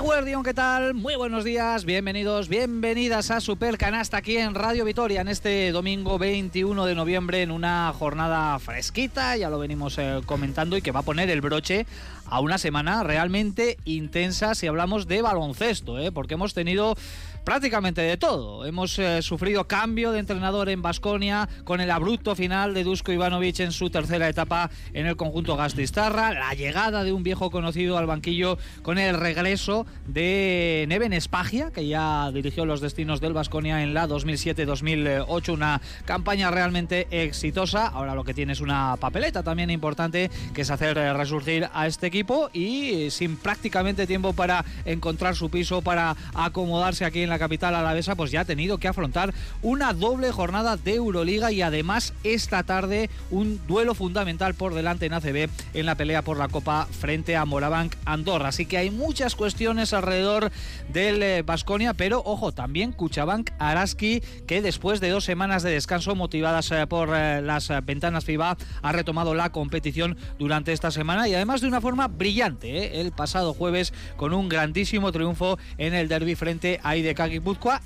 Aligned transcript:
Eguardión, 0.00 0.42
¿qué 0.42 0.54
tal? 0.54 0.94
Muy 0.94 1.14
buenos 1.14 1.44
días, 1.44 1.84
bienvenidos, 1.84 2.48
bienvenidas 2.48 3.30
a 3.30 3.38
Super 3.38 3.76
Canasta 3.76 4.16
aquí 4.16 4.38
en 4.38 4.54
Radio 4.54 4.86
Vitoria 4.86 5.20
en 5.20 5.28
este 5.28 5.70
domingo 5.72 6.18
21 6.18 6.86
de 6.86 6.94
noviembre 6.94 7.42
en 7.42 7.50
una 7.50 7.92
jornada 7.92 8.58
fresquita, 8.60 9.36
ya 9.36 9.50
lo 9.50 9.58
venimos 9.58 9.98
eh, 9.98 10.22
comentando 10.24 10.78
y 10.78 10.80
que 10.80 10.90
va 10.90 11.00
a 11.00 11.02
poner 11.02 11.28
el 11.28 11.42
broche 11.42 11.84
a 12.24 12.40
una 12.40 12.56
semana 12.56 13.02
realmente 13.02 13.76
intensa 13.84 14.54
si 14.54 14.66
hablamos 14.66 15.06
de 15.06 15.20
baloncesto, 15.20 15.98
¿eh? 15.98 16.10
porque 16.10 16.32
hemos 16.32 16.54
tenido 16.54 16.96
prácticamente 17.44 18.00
de 18.00 18.16
todo. 18.16 18.64
Hemos 18.64 18.98
eh, 18.98 19.22
sufrido 19.22 19.66
cambio 19.66 20.12
de 20.12 20.20
entrenador 20.20 20.68
en 20.68 20.82
Basconia 20.82 21.48
con 21.64 21.80
el 21.80 21.90
abrupto 21.90 22.34
final 22.34 22.74
de 22.74 22.84
Dusko 22.84 23.12
Ivanovic 23.12 23.60
en 23.60 23.72
su 23.72 23.90
tercera 23.90 24.28
etapa 24.28 24.70
en 24.92 25.06
el 25.06 25.16
conjunto 25.16 25.56
Gastistarra, 25.56 26.32
la 26.32 26.54
llegada 26.54 27.04
de 27.04 27.12
un 27.12 27.22
viejo 27.22 27.50
conocido 27.50 27.98
al 27.98 28.06
banquillo 28.06 28.58
con 28.82 28.98
el 28.98 29.18
regreso 29.18 29.86
de 30.06 30.84
Neven 30.88 31.12
Espagia, 31.12 31.70
que 31.70 31.86
ya 31.86 32.30
dirigió 32.32 32.66
los 32.66 32.80
destinos 32.80 33.20
del 33.20 33.32
Basconia 33.32 33.82
en 33.82 33.94
la 33.94 34.06
2007-2008, 34.08 35.52
una 35.52 35.80
campaña 36.04 36.50
realmente 36.50 37.06
exitosa. 37.10 37.86
Ahora 37.86 38.14
lo 38.14 38.24
que 38.24 38.34
tiene 38.34 38.52
es 38.52 38.60
una 38.60 38.96
papeleta 38.98 39.42
también 39.42 39.70
importante, 39.70 40.30
que 40.54 40.62
es 40.62 40.70
hacer 40.70 40.98
eh, 40.98 41.12
resurgir 41.12 41.68
a 41.72 41.86
este 41.86 42.06
equipo 42.06 42.50
y 42.52 43.06
eh, 43.06 43.10
sin 43.10 43.36
prácticamente 43.36 44.06
tiempo 44.06 44.32
para 44.32 44.64
encontrar 44.84 45.36
su 45.36 45.50
piso, 45.50 45.82
para 45.82 46.16
acomodarse 46.34 47.04
aquí 47.04 47.22
en 47.22 47.29
la 47.30 47.38
capital 47.38 47.74
alavesa, 47.74 48.14
pues 48.14 48.30
ya 48.30 48.42
ha 48.42 48.44
tenido 48.44 48.78
que 48.78 48.88
afrontar 48.88 49.32
una 49.62 49.92
doble 49.92 50.30
jornada 50.32 50.76
de 50.76 50.94
Euroliga 50.94 51.52
y 51.52 51.62
además 51.62 52.12
esta 52.24 52.62
tarde 52.62 53.10
un 53.30 53.60
duelo 53.66 53.94
fundamental 53.94 54.54
por 54.54 54.74
delante 54.74 55.06
en 55.06 55.14
ACB 55.14 55.48
en 55.74 55.86
la 55.86 55.94
pelea 55.94 56.22
por 56.22 56.36
la 56.36 56.48
Copa 56.48 56.86
frente 56.90 57.36
a 57.36 57.44
Morabank 57.44 57.94
Andorra. 58.04 58.48
Así 58.48 58.66
que 58.66 58.78
hay 58.78 58.90
muchas 58.90 59.34
cuestiones 59.34 59.92
alrededor 59.92 60.50
del 60.92 61.42
Vasconia, 61.42 61.90
eh, 61.90 61.94
pero 61.96 62.22
ojo, 62.24 62.52
también 62.52 62.92
Cuchabank 62.92 63.50
Araski, 63.58 64.22
que 64.46 64.62
después 64.62 65.00
de 65.00 65.10
dos 65.10 65.24
semanas 65.24 65.62
de 65.62 65.70
descanso 65.70 66.14
motivadas 66.14 66.70
eh, 66.72 66.86
por 66.86 67.10
eh, 67.14 67.40
las 67.42 67.70
ventanas 67.84 68.24
FIBA, 68.24 68.56
ha 68.82 68.92
retomado 68.92 69.34
la 69.34 69.52
competición 69.52 70.16
durante 70.38 70.72
esta 70.72 70.90
semana 70.90 71.28
y 71.28 71.34
además 71.34 71.60
de 71.60 71.68
una 71.68 71.80
forma 71.80 72.08
brillante, 72.08 73.00
el 73.00 73.12
pasado 73.12 73.54
jueves 73.54 73.92
con 74.16 74.32
un 74.32 74.48
grandísimo 74.48 75.12
triunfo 75.12 75.58
en 75.78 75.94
el 75.94 76.08
derby 76.08 76.34
frente 76.34 76.80
a 76.82 76.96
IDK 76.96 77.19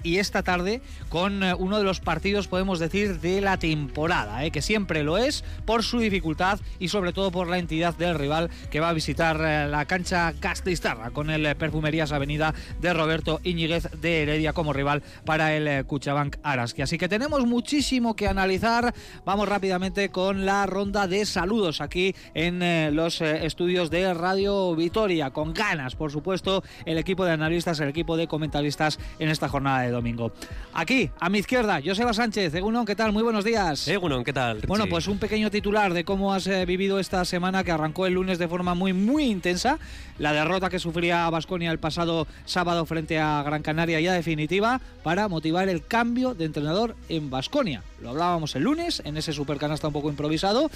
y 0.02 0.18
esta 0.18 0.44
tarde 0.44 0.80
con 1.08 1.42
eh, 1.42 1.54
uno 1.54 1.78
de 1.78 1.84
los 1.84 1.98
partidos, 1.98 2.46
podemos 2.46 2.78
decir, 2.78 3.20
de 3.20 3.40
la 3.40 3.56
temporada, 3.56 4.44
eh, 4.44 4.52
que 4.52 4.62
siempre 4.62 5.02
lo 5.02 5.18
es 5.18 5.42
por 5.64 5.82
su 5.82 5.98
dificultad 5.98 6.60
y 6.78 6.86
sobre 6.86 7.12
todo 7.12 7.32
por 7.32 7.48
la 7.48 7.58
entidad 7.58 7.96
del 7.96 8.14
rival 8.14 8.48
que 8.70 8.78
va 8.78 8.90
a 8.90 8.92
visitar 8.92 9.40
eh, 9.40 9.66
la 9.68 9.86
cancha 9.86 10.34
Castistarra 10.38 11.10
con 11.10 11.30
el 11.30 11.56
Perfumerías 11.56 12.12
Avenida 12.12 12.54
de 12.80 12.92
Roberto 12.92 13.40
Iñiguez 13.42 13.90
de 14.00 14.22
Heredia 14.22 14.52
como 14.52 14.72
rival 14.72 15.02
para 15.24 15.54
el 15.56 15.84
Cuchabank 15.84 16.36
Araski. 16.44 16.82
Así 16.82 16.96
que 16.96 17.08
tenemos 17.08 17.44
muchísimo 17.44 18.14
que 18.14 18.28
analizar. 18.28 18.94
Vamos 19.24 19.48
rápidamente 19.48 20.10
con 20.10 20.46
la 20.46 20.64
ronda 20.66 21.08
de 21.08 21.26
saludos 21.26 21.80
aquí 21.80 22.14
en 22.34 22.94
los 22.94 23.20
estudios 23.20 23.90
de 23.90 24.14
Radio 24.14 24.76
Vitoria. 24.76 25.30
Con 25.30 25.54
ganas, 25.54 25.96
por 25.96 26.12
supuesto, 26.12 26.62
el 26.84 26.98
equipo 26.98 27.24
de 27.24 27.32
analistas, 27.32 27.80
el 27.80 27.88
equipo 27.88 28.16
de 28.16 28.28
comentaristas 28.28 28.98
en 29.24 29.30
esta 29.30 29.48
jornada 29.48 29.82
de 29.82 29.90
domingo. 29.90 30.32
Aquí, 30.72 31.10
a 31.18 31.28
mi 31.28 31.38
izquierda, 31.38 31.80
Joseba 31.84 32.12
Sánchez. 32.12 32.54
Egunon, 32.54 32.84
¿qué 32.84 32.94
tal? 32.94 33.12
Muy 33.12 33.22
buenos 33.22 33.44
días. 33.44 33.88
Egunon, 33.88 34.24
¿qué 34.24 34.32
tal? 34.32 34.60
Bueno, 34.66 34.86
pues 34.88 35.08
un 35.08 35.18
pequeño 35.18 35.50
titular 35.50 35.94
de 35.94 36.04
cómo 36.04 36.32
has 36.32 36.46
eh, 36.46 36.64
vivido 36.66 36.98
esta 36.98 37.24
semana 37.24 37.64
que 37.64 37.72
arrancó 37.72 38.06
el 38.06 38.14
lunes 38.14 38.38
de 38.38 38.48
forma 38.48 38.74
muy, 38.74 38.92
muy 38.92 39.24
intensa. 39.24 39.78
La 40.18 40.32
derrota 40.32 40.70
que 40.70 40.78
sufría 40.78 41.28
Basconia 41.30 41.70
el 41.70 41.78
pasado 41.78 42.26
sábado 42.44 42.84
frente 42.86 43.18
a 43.18 43.42
Gran 43.42 43.62
Canaria 43.62 44.00
ya 44.00 44.12
definitiva 44.12 44.80
para 45.02 45.28
motivar 45.28 45.68
el 45.68 45.84
cambio 45.86 46.34
de 46.34 46.44
entrenador 46.44 46.94
en 47.08 47.30
Basconia. 47.30 47.82
Lo 48.04 48.10
hablábamos 48.10 48.54
el 48.54 48.64
lunes 48.64 49.00
en 49.06 49.16
ese 49.16 49.32
supercanasta 49.32 49.86
un 49.86 49.94
poco 49.94 50.10
improvisado. 50.10 50.70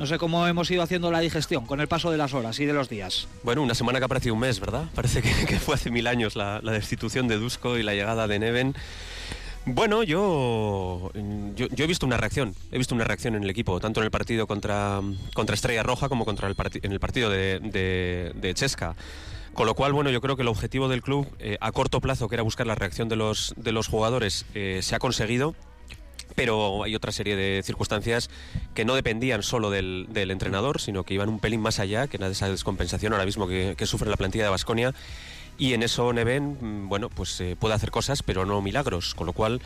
No 0.00 0.06
sé 0.06 0.18
cómo 0.18 0.48
hemos 0.48 0.68
ido 0.68 0.82
haciendo 0.82 1.12
la 1.12 1.20
digestión 1.20 1.64
con 1.64 1.80
el 1.80 1.86
paso 1.86 2.10
de 2.10 2.18
las 2.18 2.34
horas 2.34 2.58
y 2.58 2.64
de 2.64 2.72
los 2.72 2.88
días. 2.88 3.28
Bueno, 3.44 3.62
una 3.62 3.76
semana 3.76 4.00
que 4.00 4.06
ha 4.06 4.08
parecido 4.08 4.34
un 4.34 4.40
mes, 4.40 4.58
¿verdad? 4.58 4.86
Parece 4.96 5.22
que, 5.22 5.60
fue 5.60 5.76
hace 5.76 5.92
mil 5.92 6.08
años 6.08 6.34
la, 6.34 6.60
destitución 6.60 7.28
de 7.28 7.36
Dusko 7.36 7.78
y 7.78 7.84
la 7.84 7.94
llegada 7.94 8.26
de 8.26 8.40
Neven. 8.40 8.74
Bueno, 9.64 10.02
yo, 10.02 11.12
yo, 11.54 11.84
he 11.84 11.86
visto 11.86 12.04
una 12.04 12.16
reacción, 12.16 12.52
he 12.72 12.78
visto 12.78 12.96
una 12.96 13.04
reacción 13.04 13.36
en 13.36 13.44
el 13.44 13.50
equipo, 13.50 13.78
tanto 13.78 14.00
en 14.00 14.06
el 14.06 14.10
partido 14.10 14.48
contra, 14.48 15.00
contra 15.34 15.54
Estrella 15.54 15.84
Roja 15.84 16.08
como 16.08 16.24
contra 16.24 16.48
el 16.48 16.56
en 16.82 16.90
el 16.90 16.98
partido 16.98 17.30
de, 17.30 17.60
de, 18.34 18.54
Chesca. 18.54 18.96
Con 19.54 19.66
lo 19.66 19.74
cual, 19.76 19.92
bueno, 19.92 20.10
yo 20.10 20.20
creo 20.20 20.34
que 20.34 20.42
el 20.42 20.48
objetivo 20.48 20.88
del 20.88 21.00
club 21.00 21.28
eh, 21.38 21.58
a 21.60 21.70
corto 21.70 22.00
plazo, 22.00 22.28
que 22.28 22.34
era 22.34 22.42
buscar 22.42 22.66
la 22.66 22.74
reacción 22.74 23.08
de 23.08 23.14
los, 23.14 23.54
de 23.56 23.70
los 23.70 23.86
jugadores, 23.86 24.46
eh, 24.54 24.80
se 24.82 24.96
ha 24.96 24.98
conseguido 24.98 25.54
pero 26.34 26.84
hay 26.84 26.94
otra 26.94 27.12
serie 27.12 27.36
de 27.36 27.62
circunstancias 27.62 28.30
que 28.74 28.84
no 28.84 28.94
dependían 28.94 29.42
solo 29.42 29.70
del, 29.70 30.06
del, 30.10 30.30
entrenador, 30.30 30.80
sino 30.80 31.04
que 31.04 31.14
iban 31.14 31.28
un 31.28 31.38
pelín 31.38 31.60
más 31.60 31.78
allá, 31.78 32.06
que 32.06 32.16
era 32.16 32.28
esa 32.28 32.48
descompensación 32.48 33.12
ahora 33.12 33.24
mismo 33.24 33.46
que, 33.46 33.76
sufre 33.86 34.08
la 34.08 34.16
plantilla 34.16 34.44
de 34.44 34.50
Basconia. 34.50 34.94
Y 35.58 35.74
en 35.74 35.82
eso 35.82 36.12
Neven, 36.12 36.56
mm, 36.60 36.88
bueno, 36.88 37.08
pues 37.08 37.40
eh, 37.40 37.56
puede 37.58 37.74
hacer 37.74 37.90
cosas, 37.90 38.22
pero 38.22 38.46
no 38.46 38.62
milagros, 38.62 39.14
con 39.14 39.26
lo 39.26 39.32
cual, 39.32 39.60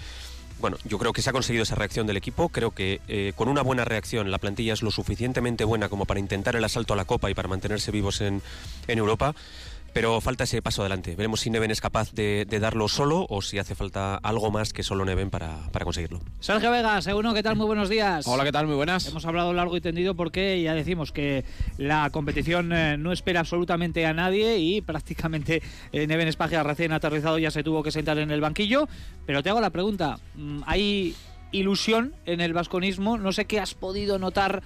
bueno, 0.61 0.79
yo 0.85 0.99
creo 0.99 1.13
que 1.13 1.23
se 1.23 1.31
ha 1.31 1.33
conseguido 1.33 1.63
esa 1.63 1.75
reacción 1.75 2.07
del 2.07 2.17
equipo, 2.17 2.49
creo 2.49 2.73
que 2.73 3.01
eh, 3.09 3.33
con 3.37 3.49
una 3.49 3.63
buena 3.63 3.85
reacción 3.85 4.31
la 4.31 4.39
plantilla 4.39 4.73
es 4.73 4.83
lo 4.83 4.91
suficientemente 4.91 5.65
buena 5.65 5.89
como 5.89 6.07
para 6.07 6.21
intentar 6.21 6.57
el 6.57 6.65
asalto 6.65 6.95
a 6.95 6.97
la 6.97 7.05
Copa 7.05 7.31
y 7.31 7.35
para 7.35 7.49
mantenerse 7.49 7.93
vivos 7.93 8.21
en, 8.21 8.43
en 8.89 8.99
Europa 8.99 9.35
pero 9.97 10.21
falta 10.21 10.45
ese 10.45 10.61
paso 10.61 10.83
adelante. 10.83 11.17
Veremos 11.17 11.41
si 11.41 11.49
Neven 11.49 11.71
es 11.71 11.81
capaz 11.81 12.13
de, 12.13 12.45
darlo 12.61 12.87
solo 12.87 13.25
o 13.31 13.41
si 13.41 13.59
hace 13.59 13.75
falta 13.75 14.17
algo 14.17 14.51
más 14.51 14.75
que 14.75 14.83
solo 14.83 15.07
Neven 15.07 15.31
para, 15.31 15.71
conseguirlo. 15.85 16.21
Sergio 16.39 16.71
Vegas, 16.71 17.07
uno, 17.07 17.33
¿qué 17.33 17.43
tal? 17.43 17.57
Muy 17.57 17.65
buenos 17.65 17.89
días. 17.89 18.27
Hola, 18.29 18.45
¿qué 18.45 18.53
tal? 18.53 18.67
Muy 18.67 18.77
buenas. 18.77 19.09
Hemos 19.09 19.25
hablado 19.25 19.55
largo 19.55 19.75
y 19.75 19.81
tendido 19.81 20.15
porque 20.15 20.61
ya 20.61 20.75
decimos 20.75 21.13
que 21.13 21.47
la 21.79 22.11
competición 22.11 22.75
eh, 22.75 22.99
no 22.99 23.11
espera 23.11 23.41
absolutamente 23.41 24.05
a 24.05 24.13
nadie 24.13 24.59
y 24.59 24.83
prácticamente 24.83 25.63
eh, 25.93 26.07
Neven 26.07 26.29
Espagia 26.29 26.63
recién 26.63 26.93
aterrizado 26.93 27.39
ya 27.39 27.51
se 27.51 27.63
tuvo 27.63 27.83
que 27.83 27.91
sentar 27.91 28.19
en 28.19 28.31
el 28.31 28.43
banquillo. 28.43 28.91
Pero 29.25 29.43
te 29.43 29.49
hago 29.49 29.63
la 29.63 29.71
pregunta, 29.71 30.19
mm, 30.35 30.61
¿hay 30.67 31.17
ilusión 31.53 32.15
en 32.27 32.43
el 32.43 32.53
vasconismo? 32.53 33.17
No 33.17 33.33
sé 33.33 33.47
qué 33.47 33.61
has 33.61 33.73
podido 33.73 34.19
notar 34.19 34.63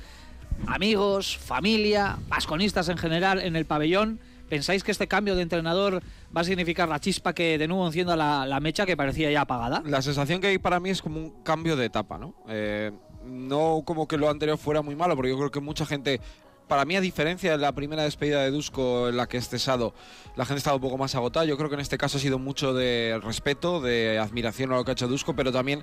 amigos, 0.67 1.37
familia, 1.37 2.19
vasconistas 2.27 2.89
en 2.89 2.99
general 2.99 3.39
en 3.41 3.55
el 3.55 3.65
pabellón 3.65 4.19
¿Pensáis 4.51 4.83
que 4.83 4.91
este 4.91 5.07
cambio 5.07 5.37
de 5.37 5.43
entrenador 5.43 6.03
va 6.37 6.41
a 6.41 6.45
significar 6.45 6.89
la 6.89 6.99
chispa 6.99 7.33
que 7.33 7.57
de 7.57 7.69
nuevo 7.69 7.87
encienda 7.87 8.17
la, 8.17 8.61
mecha 8.61 8.85
que 8.85 8.97
parecía 8.97 9.31
ya 9.31 9.43
apagada? 9.43 9.81
La 9.87 10.03
sensación 10.03 10.41
que 10.41 10.49
hay 10.49 10.59
para 10.59 10.81
mí 10.81 10.91
es 10.91 11.01
como 11.01 11.21
un 11.21 11.31
cambio 11.45 11.77
de 11.77 11.87
etapa, 11.87 12.19
¿no? 12.19 12.35
Eh, 12.49 12.91
no 13.25 13.83
como 13.87 14.09
que 14.09 14.19
lo 14.19 14.29
anterior 14.29 14.59
fuera 14.59 14.83
muy 14.83 14.97
malo, 14.97 15.15
porque 15.15 15.31
yo 15.31 15.39
creo 15.39 15.53
que 15.53 15.61
mucha 15.61 15.87
gente 15.87 16.21
para 16.67 16.85
mí, 16.85 16.95
a 16.95 17.01
diferencia 17.01 17.53
de 17.53 17.59
la 17.59 17.73
primera 17.73 18.05
despedida 18.05 18.43
de 18.43 18.51
Dusko 18.51 19.09
en 19.09 19.17
la 19.17 19.27
que 19.27 19.37
es 19.37 19.49
cesado, 19.49 19.93
la 20.37 20.45
gente 20.45 20.59
estaba 20.59 20.77
un 20.77 20.83
poco 20.83 20.99
más 20.99 21.15
agotada. 21.17 21.45
Yo 21.45 21.57
creo 21.57 21.69
que 21.69 21.75
en 21.75 21.81
este 21.81 21.99
caso 21.99 22.19
ha 22.19 22.21
sido 22.21 22.39
mucho 22.39 22.75
de 22.75 23.21
respeto, 23.25 23.81
de 23.81 24.21
admiración 24.21 24.73
a 24.73 24.77
lo 24.77 24.85
que 24.85 24.93
ha 24.93 24.95
hecho 24.95 25.09
Dusko, 25.09 25.35
pero 25.35 25.51
también 25.51 25.83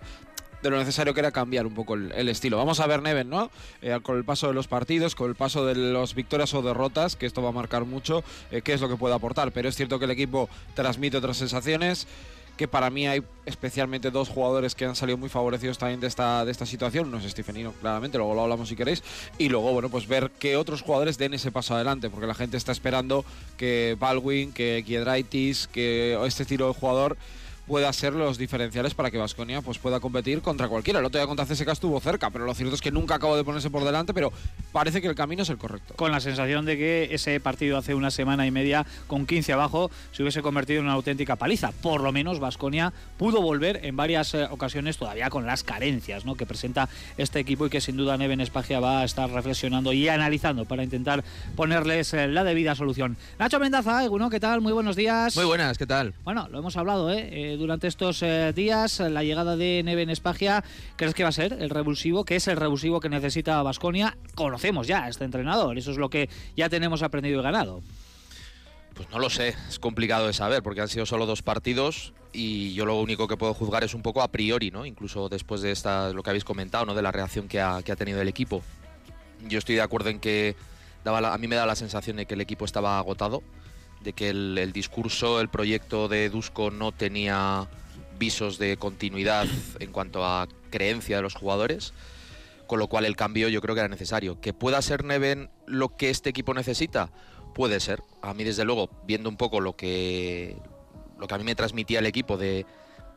de 0.61 0.69
lo 0.69 0.77
necesario 0.77 1.13
que 1.13 1.19
era 1.19 1.31
cambiar 1.31 1.65
un 1.67 1.73
poco 1.73 1.95
el, 1.95 2.29
estilo. 2.29 2.57
Vamos 2.57 2.79
a 2.79 2.87
ver 2.87 3.01
Neven, 3.01 3.29
¿no? 3.29 3.51
Eh, 3.81 3.97
con 4.01 4.17
el 4.17 4.23
paso 4.23 4.47
de 4.47 4.53
los 4.53 4.67
partidos, 4.67 5.15
con 5.15 5.29
el 5.29 5.35
paso 5.35 5.65
de 5.65 5.75
las 5.75 6.15
victorias 6.15 6.53
o 6.53 6.61
derrotas, 6.61 7.15
que 7.15 7.25
esto 7.25 7.41
va 7.41 7.49
a 7.49 7.53
marcar 7.53 7.85
mucho, 7.85 8.23
eh, 8.51 8.61
qué 8.61 8.73
es 8.73 8.81
lo 8.81 8.89
que 8.89 8.95
puede 8.95 9.15
aportar. 9.15 9.51
Pero 9.51 9.69
es 9.69 9.75
cierto 9.75 9.99
que 9.99 10.05
el 10.05 10.11
equipo 10.11 10.49
transmite 10.75 11.17
otras 11.17 11.37
sensaciones 11.37 12.07
que 12.57 12.67
para 12.67 12.89
mí 12.89 13.07
hay 13.07 13.23
especialmente 13.45 14.11
dos 14.11 14.27
jugadores 14.27 14.75
que 14.75 14.83
han 14.83 14.95
salido 14.95 15.17
muy 15.17 15.29
favorecidos 15.29 15.77
también 15.77 15.99
de 15.99 16.07
esta, 16.07 16.43
de 16.43 16.51
esta 16.51 16.65
situación. 16.65 17.09
No 17.09 17.19
es 17.19 17.31
Stephenino, 17.31 17.71
claramente, 17.73 18.17
luego 18.17 18.33
lo 18.33 18.41
hablamos 18.41 18.67
si 18.67 18.75
queréis. 18.75 19.03
Y 19.37 19.47
luego, 19.47 19.71
bueno, 19.71 19.89
pues 19.89 20.07
ver 20.07 20.31
que 20.31 20.57
otros 20.57 20.81
jugadores 20.81 21.17
den 21.17 21.35
ese 21.35 21.51
paso 21.51 21.75
adelante, 21.75 22.09
porque 22.09 22.27
la 22.27 22.33
gente 22.33 22.57
está 22.57 22.71
esperando 22.71 23.23
que 23.55 23.95
Baldwin, 23.99 24.51
que 24.51 24.83
Kiedraitis, 24.85 25.67
que 25.67 26.19
este 26.25 26.43
estilo 26.43 26.67
de 26.67 26.73
jugador 26.73 27.15
pueda 27.67 27.91
ser 27.91 28.13
los 28.13 28.37
diferenciales 28.37 28.93
para 28.93 29.11
que 29.11 29.17
Vasconia 29.17 29.61
pues, 29.61 29.77
pueda 29.77 29.99
competir 29.99 30.41
contra 30.41 30.67
cualquiera. 30.67 30.99
El 30.99 31.05
otro 31.05 31.19
día 31.19 31.27
contra 31.27 31.45
CSK 31.45 31.67
estuvo 31.69 31.99
cerca, 31.99 32.29
pero 32.29 32.45
lo 32.45 32.53
cierto 32.53 32.75
es 32.75 32.81
que 32.81 32.91
nunca 32.91 33.15
acabó 33.15 33.35
de 33.35 33.43
ponerse 33.43 33.69
por 33.69 33.83
delante, 33.83 34.13
pero 34.13 34.31
parece 34.71 35.01
que 35.01 35.07
el 35.07 35.15
camino 35.15 35.43
es 35.43 35.49
el 35.49 35.57
correcto. 35.57 35.93
Con 35.95 36.11
la 36.11 36.19
sensación 36.19 36.65
de 36.65 36.77
que 36.77 37.09
ese 37.11 37.39
partido 37.39 37.77
hace 37.77 37.93
una 37.93 38.09
semana 38.09 38.47
y 38.47 38.51
media 38.51 38.85
con 39.07 39.25
15 39.25 39.53
abajo 39.53 39.91
se 40.11 40.23
hubiese 40.23 40.41
convertido 40.41 40.79
en 40.79 40.85
una 40.85 40.93
auténtica 40.93 41.35
paliza. 41.35 41.71
Por 41.71 42.01
lo 42.01 42.11
menos 42.11 42.39
Vasconia 42.39 42.93
pudo 43.17 43.41
volver 43.41 43.85
en 43.85 43.97
varias 43.97 44.33
eh, 44.33 44.47
ocasiones 44.49 44.97
todavía 44.97 45.29
con 45.29 45.45
las 45.45 45.63
carencias 45.63 46.25
¿no? 46.25 46.35
que 46.35 46.45
presenta 46.45 46.87
este 47.17 47.39
equipo 47.39 47.65
y 47.65 47.69
que 47.69 47.81
sin 47.81 47.97
duda 47.97 48.17
Neven 48.17 48.39
Espagia 48.39 48.79
va 48.79 49.01
a 49.01 49.03
estar 49.03 49.29
reflexionando 49.29 49.91
y 49.91 50.07
analizando 50.07 50.65
para 50.65 50.83
intentar 50.83 51.23
ponerles 51.55 52.13
eh, 52.13 52.27
la 52.27 52.43
debida 52.43 52.75
solución. 52.75 53.17
Nacho 53.39 53.59
Mendaza, 53.59 54.07
¿no? 54.07 54.29
¿qué 54.29 54.39
tal? 54.39 54.61
Muy 54.61 54.73
buenos 54.73 54.95
días. 54.95 55.35
Muy 55.35 55.45
buenas, 55.45 55.77
¿qué 55.77 55.85
tal? 55.85 56.13
Bueno, 56.23 56.47
lo 56.49 56.59
hemos 56.59 56.77
hablado, 56.77 57.11
¿eh? 57.11 57.56
Eh 57.57 57.59
durante 57.59 57.87
estos 57.87 58.21
eh, 58.23 58.53
días. 58.53 58.99
La 58.99 59.23
llegada 59.23 59.55
de 59.55 59.81
Neven 59.83 60.09
Espagia, 60.09 60.63
¿crees 60.95 61.13
que 61.13 61.23
va 61.23 61.29
a 61.29 61.33
ser 61.33 61.53
el 61.53 61.69
revulsivo? 61.69 62.23
¿Qué 62.23 62.35
es 62.37 62.47
el 62.47 62.57
revulsivo 62.57 62.99
que 62.99 63.09
necesita 63.09 63.61
Basconia? 63.63 64.17
Conocemos 64.35 64.87
ya 64.87 65.03
a 65.03 65.09
este 65.09 65.25
entrenador, 65.25 65.77
eso 65.77 65.91
es 65.91 65.97
lo 65.97 66.09
que 66.09 66.29
ya 66.55 66.69
tenemos 66.69 67.01
aprendido 67.03 67.39
y 67.39 67.43
ganado. 67.43 67.81
Pues 68.93 69.09
no 69.11 69.19
lo 69.19 69.29
sé, 69.29 69.55
es 69.69 69.77
complicado 69.77 70.25
de 70.27 70.33
saber 70.33 70.63
porque 70.63 70.81
han 70.81 70.87
sido 70.87 71.05
solo 71.05 71.25
dos 71.27 71.43
partidos 71.43 72.13
y 72.33 72.73
yo 72.73 72.85
lo 72.85 72.99
único 72.99 73.27
que 73.27 73.37
puedo 73.37 73.53
juzgar 73.53 73.83
es 73.83 73.93
un 73.93 74.01
poco 74.01 74.21
a 74.23 74.27
priori, 74.31 74.71
¿no? 74.71 74.85
Incluso 74.85 75.29
después 75.29 75.61
de 75.61 75.71
esta, 75.71 76.11
lo 76.13 76.23
que 76.23 76.31
habéis 76.31 76.43
comentado, 76.43 76.85
¿no? 76.85 76.95
De 76.95 77.01
la 77.03 77.11
reacción 77.11 77.47
que 77.47 77.61
ha, 77.61 77.81
que 77.83 77.91
ha 77.91 77.95
tenido 77.95 78.21
el 78.21 78.27
equipo. 78.27 78.63
Yo 79.47 79.59
estoy 79.59 79.75
de 79.75 79.81
acuerdo 79.81 80.09
en 80.09 80.19
que 80.19 80.55
daba 81.03 81.21
la- 81.21 81.33
a 81.33 81.37
mí 81.37 81.47
me 81.47 81.55
da 81.55 81.67
la 81.67 81.75
sensación 81.75 82.17
de 82.17 82.25
que 82.25 82.33
el 82.33 82.41
equipo 82.41 82.65
estaba 82.65 82.97
agotado, 82.97 83.43
de 84.01 84.13
que 84.13 84.29
el, 84.29 84.57
el 84.57 84.71
discurso, 84.73 85.41
el 85.41 85.49
proyecto 85.49 86.07
de 86.07 86.29
Dusko 86.29 86.71
no 86.71 86.91
tenía 86.91 87.67
visos 88.17 88.57
de 88.57 88.77
continuidad 88.77 89.47
en 89.79 89.91
cuanto 89.91 90.25
a 90.25 90.47
creencia 90.69 91.17
de 91.17 91.21
los 91.21 91.35
jugadores, 91.35 91.93
con 92.67 92.79
lo 92.79 92.87
cual 92.87 93.05
el 93.05 93.15
cambio 93.15 93.49
yo 93.49 93.61
creo 93.61 93.75
que 93.75 93.81
era 93.81 93.89
necesario. 93.89 94.39
Que 94.41 94.53
pueda 94.53 94.81
ser 94.81 95.03
Neven 95.03 95.49
lo 95.65 95.95
que 95.95 96.09
este 96.09 96.29
equipo 96.29 96.53
necesita, 96.53 97.09
puede 97.53 97.79
ser. 97.79 98.01
A 98.21 98.33
mí 98.33 98.43
desde 98.43 98.65
luego, 98.65 98.89
viendo 99.05 99.29
un 99.29 99.37
poco 99.37 99.59
lo 99.61 99.75
que 99.75 100.57
lo 101.17 101.27
que 101.27 101.33
a 101.33 101.37
mí 101.37 101.43
me 101.43 101.55
transmitía 101.55 101.99
el 101.99 102.05
equipo 102.05 102.37
de, 102.37 102.65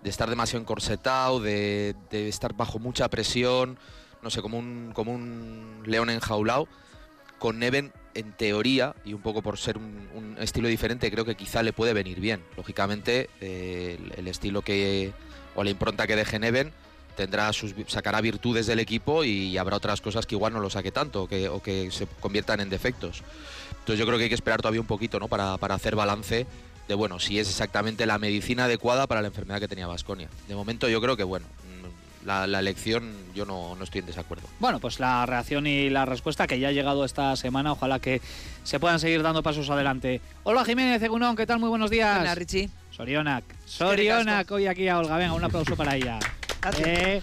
de 0.02 0.10
estar 0.10 0.30
demasiado 0.30 0.62
encorsetado, 0.62 1.40
de, 1.40 1.94
de 2.10 2.28
estar 2.28 2.54
bajo 2.54 2.78
mucha 2.78 3.08
presión, 3.10 3.78
no 4.22 4.30
sé, 4.30 4.40
como 4.40 4.58
un, 4.58 4.92
como 4.94 5.12
un 5.12 5.82
león 5.84 6.08
enjaulado, 6.08 6.66
con 7.38 7.58
Neven 7.58 7.92
en 8.14 8.32
teoría, 8.32 8.94
y 9.04 9.12
un 9.12 9.20
poco 9.20 9.42
por 9.42 9.58
ser 9.58 9.78
un, 9.78 10.36
estilo 10.38 10.68
diferente, 10.68 11.10
creo 11.10 11.24
que 11.24 11.34
quizá 11.34 11.62
le 11.62 11.72
puede 11.72 11.92
venir 11.92 12.20
bien. 12.20 12.42
Lógicamente, 12.56 13.28
eh, 13.40 13.98
el, 14.16 14.28
estilo 14.28 14.62
que, 14.62 15.12
o 15.54 15.64
la 15.64 15.70
impronta 15.70 16.06
que 16.06 16.16
deje 16.16 16.38
Neven 16.38 16.72
tendrá 17.16 17.52
sus, 17.52 17.74
sacará 17.86 18.20
virtudes 18.20 18.66
del 18.66 18.80
equipo 18.80 19.24
y 19.24 19.58
habrá 19.58 19.76
otras 19.76 20.00
cosas 20.00 20.26
que 20.26 20.34
igual 20.34 20.52
no 20.52 20.60
lo 20.60 20.70
saque 20.70 20.90
tanto 20.90 21.24
o 21.24 21.28
que, 21.28 21.48
o 21.48 21.62
que 21.62 21.90
se 21.90 22.06
conviertan 22.20 22.60
en 22.60 22.70
defectos. 22.70 23.22
Entonces 23.80 23.98
yo 23.98 24.06
creo 24.06 24.16
que 24.16 24.24
hay 24.24 24.30
que 24.30 24.34
esperar 24.34 24.62
todavía 24.62 24.80
un 24.80 24.86
poquito 24.86 25.18
¿no? 25.18 25.28
para, 25.28 25.58
para 25.58 25.74
hacer 25.74 25.96
balance 25.96 26.46
de 26.88 26.94
bueno, 26.94 27.20
si 27.20 27.38
es 27.38 27.48
exactamente 27.48 28.06
la 28.06 28.18
medicina 28.18 28.64
adecuada 28.64 29.06
para 29.06 29.22
la 29.22 29.28
enfermedad 29.28 29.60
que 29.60 29.68
tenía 29.68 29.86
Vasconia. 29.86 30.28
De 30.48 30.54
momento 30.54 30.88
yo 30.88 31.00
creo 31.00 31.16
que 31.16 31.22
bueno, 31.22 31.46
la, 32.24 32.46
la 32.46 32.58
elección 32.58 33.12
yo 33.34 33.44
no, 33.46 33.74
no 33.76 33.84
estoy 33.84 34.00
en 34.00 34.06
desacuerdo. 34.06 34.48
Bueno, 34.58 34.80
pues 34.80 35.00
la 35.00 35.24
reacción 35.26 35.66
y 35.66 35.90
la 35.90 36.04
respuesta 36.04 36.46
que 36.46 36.58
ya 36.58 36.68
ha 36.68 36.72
llegado 36.72 37.04
esta 37.04 37.34
semana, 37.36 37.72
ojalá 37.72 37.98
que 37.98 38.20
se 38.62 38.78
puedan 38.80 39.00
seguir 39.00 39.22
dando 39.22 39.42
pasos 39.42 39.68
adelante. 39.70 40.20
Hola 40.42 40.64
Jiménez 40.64 41.02
Egunon, 41.02 41.36
¿qué 41.36 41.46
tal? 41.46 41.58
Muy 41.58 41.68
buenos 41.68 41.90
días. 41.90 42.20
Hola, 42.20 42.34
Richie. 42.34 42.70
Sorionak. 42.90 43.44
Sorionak, 43.64 44.50
hoy 44.50 44.66
aquí 44.66 44.88
a 44.88 44.98
Olga. 44.98 45.16
Venga, 45.16 45.32
un 45.32 45.44
aplauso 45.44 45.76
para 45.76 45.96
ella. 45.96 46.18
Eh, 46.84 47.20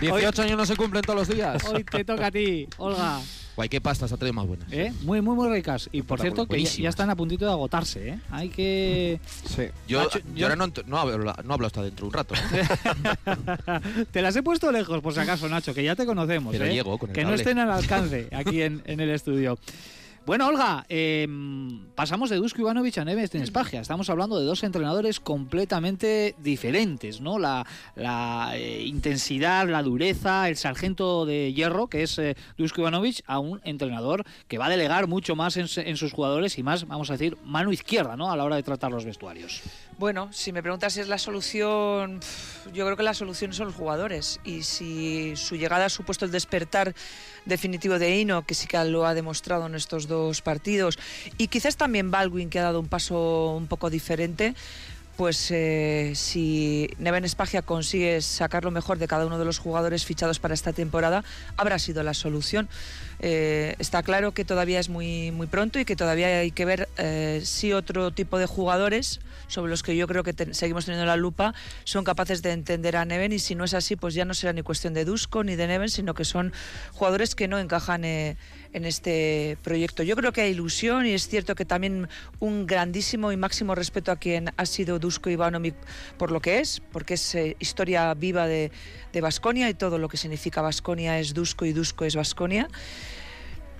18 0.00 0.42
años 0.42 0.58
no 0.58 0.66
se 0.66 0.76
cumplen 0.76 1.02
todos 1.02 1.20
los 1.20 1.28
días. 1.28 1.64
hoy 1.64 1.84
te 1.84 2.04
toca 2.04 2.26
a 2.26 2.30
ti, 2.30 2.68
Olga. 2.76 3.20
Guay, 3.56 3.68
qué 3.68 3.80
pastas 3.80 4.10
ha 4.12 4.16
traído 4.16 4.34
más 4.34 4.46
buenas. 4.46 4.66
¿Eh? 4.72 4.92
Muy, 5.02 5.20
muy, 5.20 5.36
muy 5.36 5.48
ricas. 5.48 5.88
Y 5.92 6.02
por 6.02 6.20
cierto, 6.20 6.46
que 6.46 6.62
ya, 6.64 6.88
están 6.88 7.10
a 7.10 7.16
puntito 7.16 7.44
de 7.44 7.52
agotarse, 7.52 8.08
¿eh? 8.08 8.18
Hay 8.30 8.48
que... 8.48 9.20
Sí. 9.46 9.64
Yo, 9.86 10.02
Nacho, 10.02 10.18
yo 10.18 10.24
yo- 10.34 10.46
ahora 10.46 10.56
no, 10.86 10.98
hablo, 10.98 11.34
no 11.44 11.54
hablo 11.54 11.66
hasta 11.66 11.82
dentro 11.82 12.04
de 12.04 12.08
un 12.08 12.12
rato. 12.12 12.34
te 14.10 14.22
las 14.22 14.34
he 14.34 14.42
puesto 14.42 14.72
lejos, 14.72 15.00
por 15.00 15.14
si 15.14 15.20
acaso, 15.20 15.48
Nacho, 15.48 15.72
que 15.72 15.84
ya 15.84 15.94
te 15.94 16.04
conocemos, 16.04 16.52
Pero 16.52 16.64
¿eh? 16.64 16.74
llego 16.74 16.98
con 16.98 17.10
el 17.10 17.14
que 17.14 17.24
no 17.24 17.34
estén 17.34 17.58
al 17.58 17.70
alcance 17.70 18.28
aquí 18.32 18.62
en, 18.62 18.82
en 18.86 18.98
el 19.00 19.10
estudio. 19.10 19.58
Bueno, 20.26 20.46
Olga, 20.46 20.86
eh, 20.88 21.28
pasamos 21.94 22.30
de 22.30 22.36
Dusko 22.36 22.62
Ivanovic 22.62 22.96
a 22.96 23.04
Neves 23.04 23.34
en 23.34 23.46
Spagia. 23.46 23.82
Estamos 23.82 24.08
hablando 24.08 24.40
de 24.40 24.46
dos 24.46 24.64
entrenadores 24.64 25.20
completamente 25.20 26.34
diferentes, 26.38 27.20
¿no? 27.20 27.38
La, 27.38 27.66
la, 27.94 28.52
eh, 28.54 28.84
intensidad, 28.84 29.68
la 29.68 29.82
dureza, 29.82 30.48
el 30.48 30.56
sargento 30.56 31.26
de 31.26 31.52
hierro, 31.52 31.88
que 31.88 32.04
es 32.04 32.18
eh, 32.18 32.36
Dusko 32.56 32.80
Ivanovic, 32.80 33.22
a 33.26 33.38
un 33.38 33.60
entrenador 33.64 34.24
que 34.48 34.56
va 34.56 34.66
a 34.66 34.70
delegar 34.70 35.08
mucho 35.08 35.36
más 35.36 35.58
en, 35.58 35.66
en 35.76 35.96
sus 35.98 36.14
jugadores 36.14 36.56
y 36.56 36.62
más, 36.62 36.88
vamos 36.88 37.10
a 37.10 37.14
decir, 37.14 37.36
mano 37.44 37.70
izquierda, 37.70 38.16
¿no? 38.16 38.32
A 38.32 38.36
la 38.38 38.44
hora 38.44 38.56
de 38.56 38.62
tratar 38.62 38.90
los 38.92 39.04
vestuarios. 39.04 39.60
Bueno, 39.98 40.32
si 40.32 40.52
me 40.52 40.62
preguntas 40.62 40.94
si 40.94 41.00
es 41.00 41.08
la 41.08 41.18
solución, 41.18 42.20
yo 42.72 42.86
creo 42.86 42.96
que 42.96 43.02
la 43.02 43.14
solución 43.14 43.52
son 43.52 43.66
los 43.66 43.76
jugadores. 43.76 44.40
Y 44.42 44.62
si 44.62 45.36
su 45.36 45.56
llegada 45.56 45.84
ha 45.84 45.90
supuesto 45.90 46.24
el 46.24 46.30
despertar 46.30 46.94
definitivo 47.44 47.98
de 47.98 48.16
Hino, 48.16 48.44
que 48.46 48.54
sí 48.54 48.66
que 48.66 48.82
lo 48.84 49.06
ha 49.06 49.14
demostrado 49.14 49.66
en 49.66 49.74
estos 49.74 50.08
dos 50.08 50.42
partidos, 50.42 50.98
y 51.38 51.48
quizás 51.48 51.76
también 51.76 52.10
Baldwin, 52.10 52.50
que 52.50 52.58
ha 52.58 52.62
dado 52.62 52.80
un 52.80 52.88
paso 52.88 53.54
un 53.56 53.66
poco 53.66 53.90
diferente, 53.90 54.54
pues 55.16 55.50
eh, 55.50 56.12
si 56.14 56.90
Neven 56.98 57.24
Espagia 57.24 57.62
consigue 57.62 58.20
sacar 58.20 58.64
lo 58.64 58.70
mejor 58.70 58.98
de 58.98 59.06
cada 59.06 59.26
uno 59.26 59.38
de 59.38 59.44
los 59.44 59.58
jugadores 59.58 60.04
fichados 60.04 60.40
para 60.40 60.54
esta 60.54 60.72
temporada, 60.72 61.24
habrá 61.56 61.78
sido 61.78 62.02
la 62.02 62.14
solución. 62.14 62.68
Eh, 63.20 63.76
está 63.78 64.02
claro 64.02 64.32
que 64.32 64.44
todavía 64.44 64.80
es 64.80 64.88
muy, 64.88 65.30
muy 65.30 65.46
pronto 65.46 65.78
y 65.78 65.84
que 65.84 65.96
todavía 65.96 66.40
hay 66.40 66.50
que 66.50 66.64
ver 66.64 66.88
eh, 66.96 67.42
si 67.44 67.72
otro 67.72 68.10
tipo 68.10 68.38
de 68.38 68.46
jugadores, 68.46 69.20
sobre 69.46 69.70
los 69.70 69.82
que 69.82 69.96
yo 69.96 70.06
creo 70.06 70.22
que 70.22 70.54
seguimos 70.54 70.84
teniendo 70.86 71.06
la 71.06 71.16
lupa, 71.16 71.54
son 71.84 72.04
capaces 72.04 72.42
de 72.42 72.52
entender 72.52 72.96
a 72.96 73.04
Neven 73.04 73.32
y 73.32 73.38
si 73.38 73.54
no 73.54 73.64
es 73.64 73.74
así, 73.74 73.96
pues 73.96 74.14
ya 74.14 74.24
no 74.24 74.34
será 74.34 74.52
ni 74.52 74.62
cuestión 74.62 74.94
de 74.94 75.04
Dusko 75.04 75.44
ni 75.44 75.56
de 75.56 75.66
Neven, 75.66 75.90
sino 75.90 76.14
que 76.14 76.24
son 76.24 76.52
jugadores 76.92 77.34
que 77.34 77.48
no 77.48 77.58
encajan 77.58 78.04
eh, 78.04 78.36
en 78.72 78.84
este 78.84 79.56
proyecto. 79.62 80.02
Yo 80.02 80.16
creo 80.16 80.32
que 80.32 80.42
hay 80.42 80.50
ilusión 80.52 81.06
y 81.06 81.12
es 81.12 81.28
cierto 81.28 81.54
que 81.54 81.64
también 81.64 82.08
un 82.40 82.66
grandísimo 82.66 83.32
y 83.32 83.36
máximo 83.36 83.74
respeto 83.74 84.12
a 84.12 84.16
quien 84.16 84.50
ha 84.56 84.66
sido 84.66 84.98
Dusko 84.98 85.30
Ivanovic 85.30 85.74
por 86.16 86.30
lo 86.30 86.40
que 86.40 86.60
es, 86.60 86.80
porque 86.92 87.14
es 87.14 87.34
eh, 87.34 87.56
historia 87.60 88.12
viva 88.14 88.46
de 88.46 88.70
Vasconia 89.20 89.68
y 89.68 89.74
todo 89.74 89.98
lo 89.98 90.08
que 90.08 90.16
significa 90.16 90.60
Vasconia 90.60 91.18
es 91.18 91.34
Dusko 91.34 91.64
y 91.64 91.72
Dusko 91.72 92.04
es 92.04 92.16
Vasconia. 92.16 92.68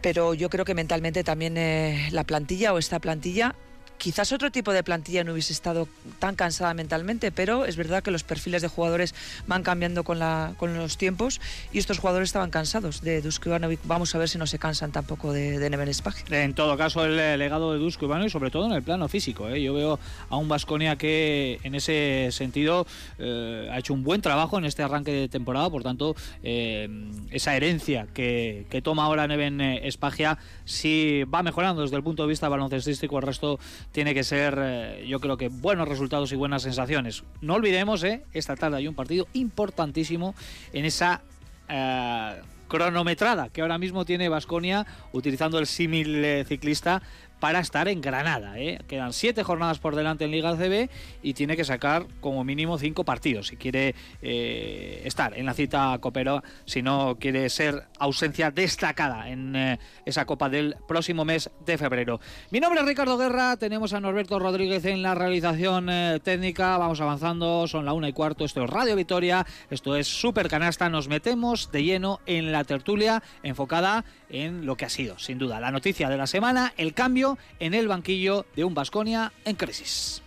Pero 0.04 0.34
yo 0.34 0.50
creo 0.50 0.66
que 0.66 0.74
mentalmente 0.74 1.24
también 1.24 1.56
eh, 1.56 2.08
la 2.10 2.24
plantilla 2.24 2.74
o 2.74 2.78
esta 2.78 3.00
plantilla 3.00 3.54
Quizás 4.04 4.32
otro 4.32 4.50
tipo 4.50 4.74
de 4.74 4.82
plantilla 4.82 5.24
no 5.24 5.32
hubiese 5.32 5.54
estado 5.54 5.88
tan 6.18 6.34
cansada 6.36 6.74
mentalmente, 6.74 7.32
pero 7.32 7.64
es 7.64 7.78
verdad 7.78 8.02
que 8.02 8.10
los 8.10 8.22
perfiles 8.22 8.60
de 8.60 8.68
jugadores 8.68 9.14
van 9.46 9.62
cambiando 9.62 10.04
con, 10.04 10.18
la, 10.18 10.52
con 10.58 10.76
los 10.76 10.98
tiempos 10.98 11.40
y 11.72 11.78
estos 11.78 12.00
jugadores 12.00 12.28
estaban 12.28 12.50
cansados 12.50 13.00
de 13.00 13.22
Dusko 13.22 13.48
Ivanovic. 13.48 13.80
Vamos 13.84 14.14
a 14.14 14.18
ver 14.18 14.28
si 14.28 14.36
no 14.36 14.46
se 14.46 14.58
cansan 14.58 14.92
tampoco 14.92 15.32
de, 15.32 15.70
Neven 15.70 15.88
Spag. 15.94 16.16
En 16.30 16.52
todo 16.52 16.76
caso, 16.76 17.02
el 17.06 17.18
eh, 17.18 17.38
legado 17.38 17.72
de 17.72 17.78
Dusko 17.78 18.04
Ivanovic, 18.04 18.30
sobre 18.30 18.50
todo 18.50 18.66
en 18.66 18.72
el 18.72 18.82
plano 18.82 19.08
físico. 19.08 19.48
¿eh? 19.48 19.62
Yo 19.62 19.72
veo 19.72 19.98
a 20.28 20.36
un 20.36 20.50
Vasconia 20.50 20.96
que, 20.96 21.58
en 21.62 21.74
ese 21.74 22.28
sentido, 22.30 22.86
eh, 23.18 23.70
ha 23.72 23.78
hecho 23.78 23.94
un 23.94 24.04
buen 24.04 24.20
trabajo 24.20 24.58
en 24.58 24.66
este 24.66 24.82
arranque 24.82 25.12
de 25.12 25.28
temporada. 25.28 25.70
Por 25.70 25.82
tanto, 25.82 26.14
esa 26.42 27.56
herencia 27.56 28.06
que, 28.12 28.66
toma 28.84 29.04
ahora 29.06 29.26
Neven 29.26 29.62
Espagia, 29.62 30.36
si 30.66 31.24
va 31.24 31.42
mejorando 31.42 31.80
desde 31.80 31.96
el 31.96 32.02
punto 32.02 32.24
de 32.24 32.28
vista 32.28 32.50
baloncestístico, 32.50 33.16
el 33.16 33.22
resto 33.22 33.58
tiene 33.94 34.12
que 34.12 34.24
ser, 34.24 34.58
eh, 34.60 35.06
yo 35.06 35.20
creo 35.20 35.36
que, 35.36 35.48
buenos 35.48 35.88
resultados 35.88 36.32
y 36.32 36.34
buenas 36.34 36.62
sensaciones. 36.62 37.22
No 37.40 37.54
olvidemos, 37.54 38.02
eh, 38.02 38.24
esta 38.32 38.56
tarde 38.56 38.78
hay 38.78 38.88
un 38.88 38.96
partido 38.96 39.28
importantísimo 39.34 40.34
en 40.72 40.84
esa. 40.84 41.22
eh, 41.68 42.34
cronometrada 42.68 43.50
que 43.50 43.60
ahora 43.60 43.78
mismo 43.78 44.04
tiene 44.04 44.28
Vasconia 44.28 44.86
utilizando 45.12 45.58
el 45.58 45.66
símil 45.66 46.24
eh, 46.24 46.44
ciclista 46.46 47.02
para 47.40 47.60
estar 47.60 47.88
en 47.88 48.00
Granada. 48.00 48.58
¿eh? 48.58 48.80
Quedan 48.88 49.12
siete 49.12 49.42
jornadas 49.42 49.78
por 49.78 49.96
delante 49.96 50.24
en 50.24 50.30
Liga 50.30 50.56
CB 50.56 50.88
y 51.22 51.34
tiene 51.34 51.56
que 51.56 51.64
sacar 51.64 52.06
como 52.20 52.44
mínimo 52.44 52.78
cinco 52.78 53.04
partidos 53.04 53.48
si 53.48 53.56
quiere 53.56 53.94
eh, 54.22 55.02
estar 55.04 55.36
en 55.36 55.46
la 55.46 55.54
cita 55.54 55.96
copera, 56.00 56.42
si 56.64 56.82
no 56.82 57.16
quiere 57.18 57.48
ser 57.48 57.84
ausencia 57.98 58.50
destacada 58.50 59.28
en 59.28 59.56
eh, 59.56 59.78
esa 60.04 60.24
copa 60.24 60.48
del 60.48 60.76
próximo 60.86 61.24
mes 61.24 61.50
de 61.64 61.78
febrero. 61.78 62.20
Mi 62.50 62.60
nombre 62.60 62.80
es 62.80 62.86
Ricardo 62.86 63.16
Guerra, 63.16 63.56
tenemos 63.56 63.92
a 63.92 64.00
Norberto 64.00 64.38
Rodríguez 64.38 64.84
en 64.84 65.02
la 65.02 65.14
realización 65.14 65.88
eh, 65.90 66.20
técnica, 66.22 66.76
vamos 66.78 67.00
avanzando, 67.00 67.66
son 67.66 67.84
la 67.84 67.92
una 67.92 68.08
y 68.08 68.12
cuarto, 68.12 68.44
esto 68.44 68.64
es 68.64 68.70
Radio 68.70 68.96
Vitoria, 68.96 69.46
esto 69.70 69.96
es 69.96 70.06
Super 70.06 70.48
Canasta, 70.48 70.88
nos 70.88 71.08
metemos 71.08 71.70
de 71.72 71.84
lleno 71.84 72.20
en 72.26 72.52
la 72.52 72.64
tertulia 72.64 73.22
enfocada 73.42 74.04
en 74.23 74.23
lo 74.42 74.76
que 74.76 74.84
ha 74.84 74.88
sido, 74.88 75.18
sin 75.18 75.38
duda, 75.38 75.60
la 75.60 75.70
noticia 75.70 76.08
de 76.08 76.16
la 76.16 76.26
semana, 76.26 76.72
el 76.76 76.92
cambio 76.94 77.38
en 77.60 77.74
el 77.74 77.88
banquillo 77.88 78.46
de 78.56 78.64
un 78.64 78.74
Vasconia 78.74 79.32
en 79.44 79.56
crisis. 79.56 80.22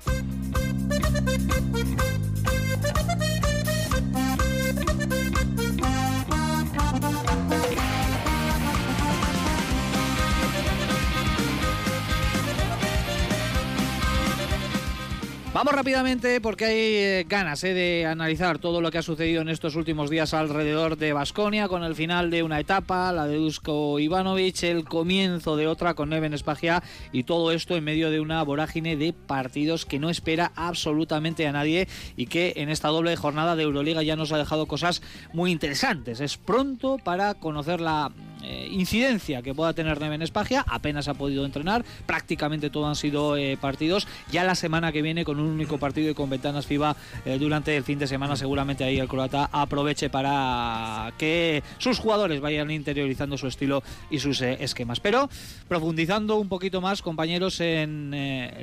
Vamos 15.58 15.74
rápidamente 15.74 16.40
porque 16.40 16.66
hay 16.66 16.78
eh, 16.78 17.26
ganas 17.28 17.64
eh, 17.64 17.74
de 17.74 18.06
analizar 18.06 18.60
todo 18.60 18.80
lo 18.80 18.92
que 18.92 19.00
ha 19.00 19.02
sucedido 19.02 19.42
en 19.42 19.50
estos 19.50 19.76
últimos 19.76 20.12
días 20.12 20.36
alrededor 20.36 20.98
de 20.98 21.14
Basconia, 21.14 21.68
con 21.68 21.84
el 21.84 21.96
final 21.96 22.30
de 22.30 22.44
una 22.44 22.60
etapa, 22.60 23.12
la 23.12 23.26
de 23.26 23.38
Dusko 23.38 23.98
Ivanovic, 23.98 24.62
el 24.62 24.84
comienzo 24.84 25.56
de 25.56 25.66
otra 25.66 25.96
con 25.96 26.10
Neven 26.10 26.36
Espagia 26.36 26.84
y 27.12 27.24
todo 27.24 27.52
esto 27.52 27.76
en 27.76 27.86
medio 27.86 28.12
de 28.12 28.20
una 28.20 28.44
vorágine 28.44 28.98
de 28.98 29.14
partidos 29.14 29.88
que 29.88 29.98
no 29.98 30.12
espera 30.12 30.52
absolutamente 30.56 31.48
a 31.48 31.54
nadie 31.54 31.88
y 32.16 32.28
que 32.28 32.54
en 32.58 32.70
esta 32.70 32.90
doble 32.90 33.16
jornada 33.16 33.56
de 33.56 33.64
Euroliga 33.64 34.04
ya 34.04 34.16
nos 34.16 34.32
ha 34.32 34.38
dejado 34.38 34.68
cosas 34.68 35.02
muy 35.34 35.50
interesantes. 35.52 36.20
Es 36.20 36.38
pronto 36.38 37.00
para 37.04 37.34
conocer 37.34 37.82
la 37.82 38.12
eh, 38.50 38.70
incidencia 38.72 39.42
que 39.42 39.54
pueda 39.54 39.74
tener 39.74 40.00
Neven 40.00 40.22
Espagia. 40.22 40.63
Apenas 40.68 41.10
ha 41.10 41.13
podido 41.13 41.46
entrenar, 41.46 41.84
prácticamente 42.06 42.70
todo 42.70 42.88
han 42.88 42.96
sido 42.96 43.36
eh, 43.36 43.58
partidos. 43.60 44.08
Ya 44.32 44.46
la 44.46 44.56
semana 44.56 44.92
que 44.92 45.01
viene, 45.01 45.25
con 45.25 45.39
un 45.39 45.48
único 45.48 45.77
partido 45.77 46.10
y 46.10 46.13
con 46.13 46.30
ventanas 46.30 46.66
FIBA 46.66 46.96
durante 47.39 47.75
el 47.75 47.84
fin 47.84 48.00
de 48.00 48.08
semana, 48.08 48.36
seguramente 48.36 48.84
ahí 48.84 49.00
el 49.00 49.08
croata 49.08 49.50
aproveche 49.51 50.10
para 50.10 51.12
que 51.18 51.62
sus 51.77 52.00
jugadores 52.00 52.39
vayan 52.39 52.72
interiorizando 52.72 53.38
su 53.38 53.48
estilo 53.48 53.84
y 54.10 54.20
sus 54.20 54.42
esquemas. 54.42 55.00
Pero 55.00 55.30
profundizando 55.68 56.38
un 56.38 56.48
poquito 56.48 56.80
más, 56.80 57.01
compañeros, 57.01 57.60
en 57.60 58.12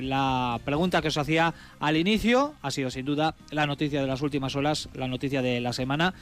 la 0.09 0.61
pregunta 0.65 1.03
que 1.03 1.09
os 1.09 1.19
hacía 1.19 1.55
al 1.81 1.97
inicio, 1.97 2.55
ha 2.63 2.71
sido 2.71 2.91
sin 2.91 3.05
duda 3.05 3.35
la 3.51 3.67
noticia 3.67 4.01
de 4.01 4.07
las 4.07 4.23
últimas 4.23 4.57
horas, 4.57 4.89
la 4.95 5.09
noticia 5.09 5.43
de 5.43 5.61
la 5.61 5.73
semana. 5.73 6.15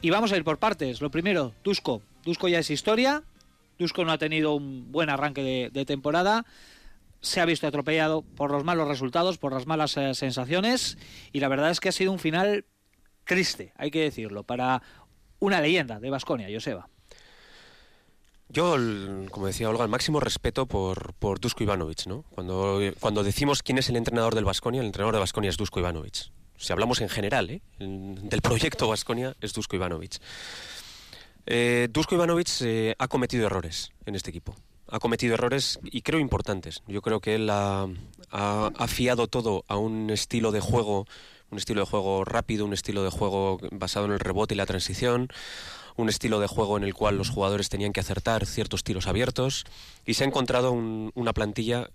Y 0.00 0.10
vamos 0.10 0.32
a 0.32 0.36
ir 0.36 0.44
por 0.44 0.58
partes. 0.58 1.00
Lo 1.00 1.10
primero, 1.10 1.52
Tusco. 1.62 2.02
Tusco 2.28 2.46
ya 2.46 2.58
es 2.58 2.68
historia. 2.68 3.22
Tusco 3.78 4.04
no 4.04 4.12
ha 4.12 4.18
tenido 4.18 4.52
un 4.52 4.92
buen 4.92 5.08
arranque 5.08 5.70
de, 5.72 5.84
temporada. 5.86 6.44
Se 7.22 7.40
ha 7.40 7.46
visto 7.46 7.66
atropellado 7.66 8.20
por 8.20 8.50
los 8.50 8.64
malos 8.64 8.86
resultados, 8.86 9.38
por 9.38 9.54
las 9.54 9.66
malas 9.66 9.96
eh, 9.96 10.12
sensaciones. 10.14 10.98
Y 11.32 11.40
la 11.40 11.48
verdad 11.48 11.70
es 11.70 11.80
que 11.80 11.88
ha 11.88 11.92
sido 11.92 12.12
un 12.12 12.18
final 12.18 12.66
triste, 13.24 13.72
hay 13.78 13.90
que 13.90 14.02
decirlo, 14.02 14.42
para 14.42 14.82
una 15.38 15.62
leyenda 15.62 16.00
de 16.00 16.10
Vasconia, 16.10 16.48
Joseba. 16.52 16.90
Yo, 18.50 18.76
como 19.30 19.46
decía 19.46 19.70
Olga, 19.70 19.84
el 19.84 19.90
máximo 19.90 20.20
respeto 20.20 20.66
por, 20.66 21.14
por 21.14 21.40
Dusko 21.40 21.62
Ivanovic, 21.62 22.08
¿no? 22.08 22.24
Cuando, 22.28 22.78
cuando 23.00 23.24
decimos 23.24 23.62
quién 23.62 23.78
es 23.78 23.88
el 23.88 23.96
entrenador 23.96 24.34
del 24.34 24.44
Vasconia, 24.44 24.82
el 24.82 24.86
entrenador 24.88 25.14
de 25.14 25.20
Vasconia 25.20 25.48
es 25.48 25.56
Dusko 25.56 25.80
Ivanovic. 25.80 26.30
Si 26.58 26.72
hablamos 26.74 27.00
en 27.00 27.08
general, 27.08 27.48
¿eh? 27.48 27.62
del 27.78 28.42
proyecto 28.42 28.86
Vasconia, 28.86 29.34
es 29.40 29.54
Dusko 29.54 29.76
Ivanovic. 29.76 30.18
Eh, 31.50 31.88
Dusko 31.90 32.14
Ivanovic 32.14 32.60
eh, 32.60 32.94
ha 32.98 33.08
cometido 33.08 33.46
errores 33.46 33.90
en 34.04 34.14
este 34.14 34.28
equipo. 34.28 34.54
Ha 34.86 34.98
cometido 34.98 35.32
errores 35.32 35.80
y 35.82 36.02
creo 36.02 36.20
importantes. 36.20 36.82
Yo 36.86 37.00
creo 37.00 37.20
que 37.20 37.36
él 37.36 37.48
ha, 37.48 37.86
ha 38.30 38.88
fiado 38.88 39.28
todo 39.28 39.64
a 39.66 39.78
un 39.78 40.10
estilo 40.10 40.52
de 40.52 40.60
juego, 40.60 41.06
un 41.50 41.56
estilo 41.56 41.80
de 41.80 41.86
juego 41.86 42.26
rápido, 42.26 42.66
un 42.66 42.74
estilo 42.74 43.02
de 43.02 43.10
juego 43.10 43.58
basado 43.72 44.04
en 44.04 44.12
el 44.12 44.20
rebote 44.20 44.54
y 44.54 44.58
la 44.58 44.66
transición 44.66 45.28
un 45.98 46.08
estilo 46.08 46.38
de 46.38 46.46
juego 46.46 46.76
en 46.76 46.84
el 46.84 46.94
cual 46.94 47.18
los 47.18 47.28
jugadores 47.28 47.68
tenían 47.68 47.92
que 47.92 48.00
acertar 48.00 48.46
ciertos 48.46 48.84
tiros 48.84 49.08
abiertos 49.08 49.66
y 50.06 50.14
se 50.14 50.22
ha 50.22 50.28
encontrado 50.28 50.70
una 50.70 51.32
plantilla, 51.32 51.90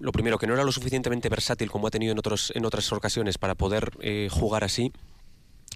lo 0.00 0.10
primero, 0.10 0.38
que 0.38 0.48
no 0.48 0.54
era 0.54 0.64
lo 0.64 0.72
suficientemente 0.72 1.28
versátil 1.28 1.70
como 1.70 1.86
ha 1.86 1.90
tenido 1.90 2.10
en, 2.10 2.18
otros, 2.18 2.52
en 2.56 2.66
otras 2.66 2.92
ocasiones 2.92 3.38
para 3.38 3.54
poder 3.54 3.92
eh, 4.00 4.28
jugar 4.30 4.64
así. 4.64 4.92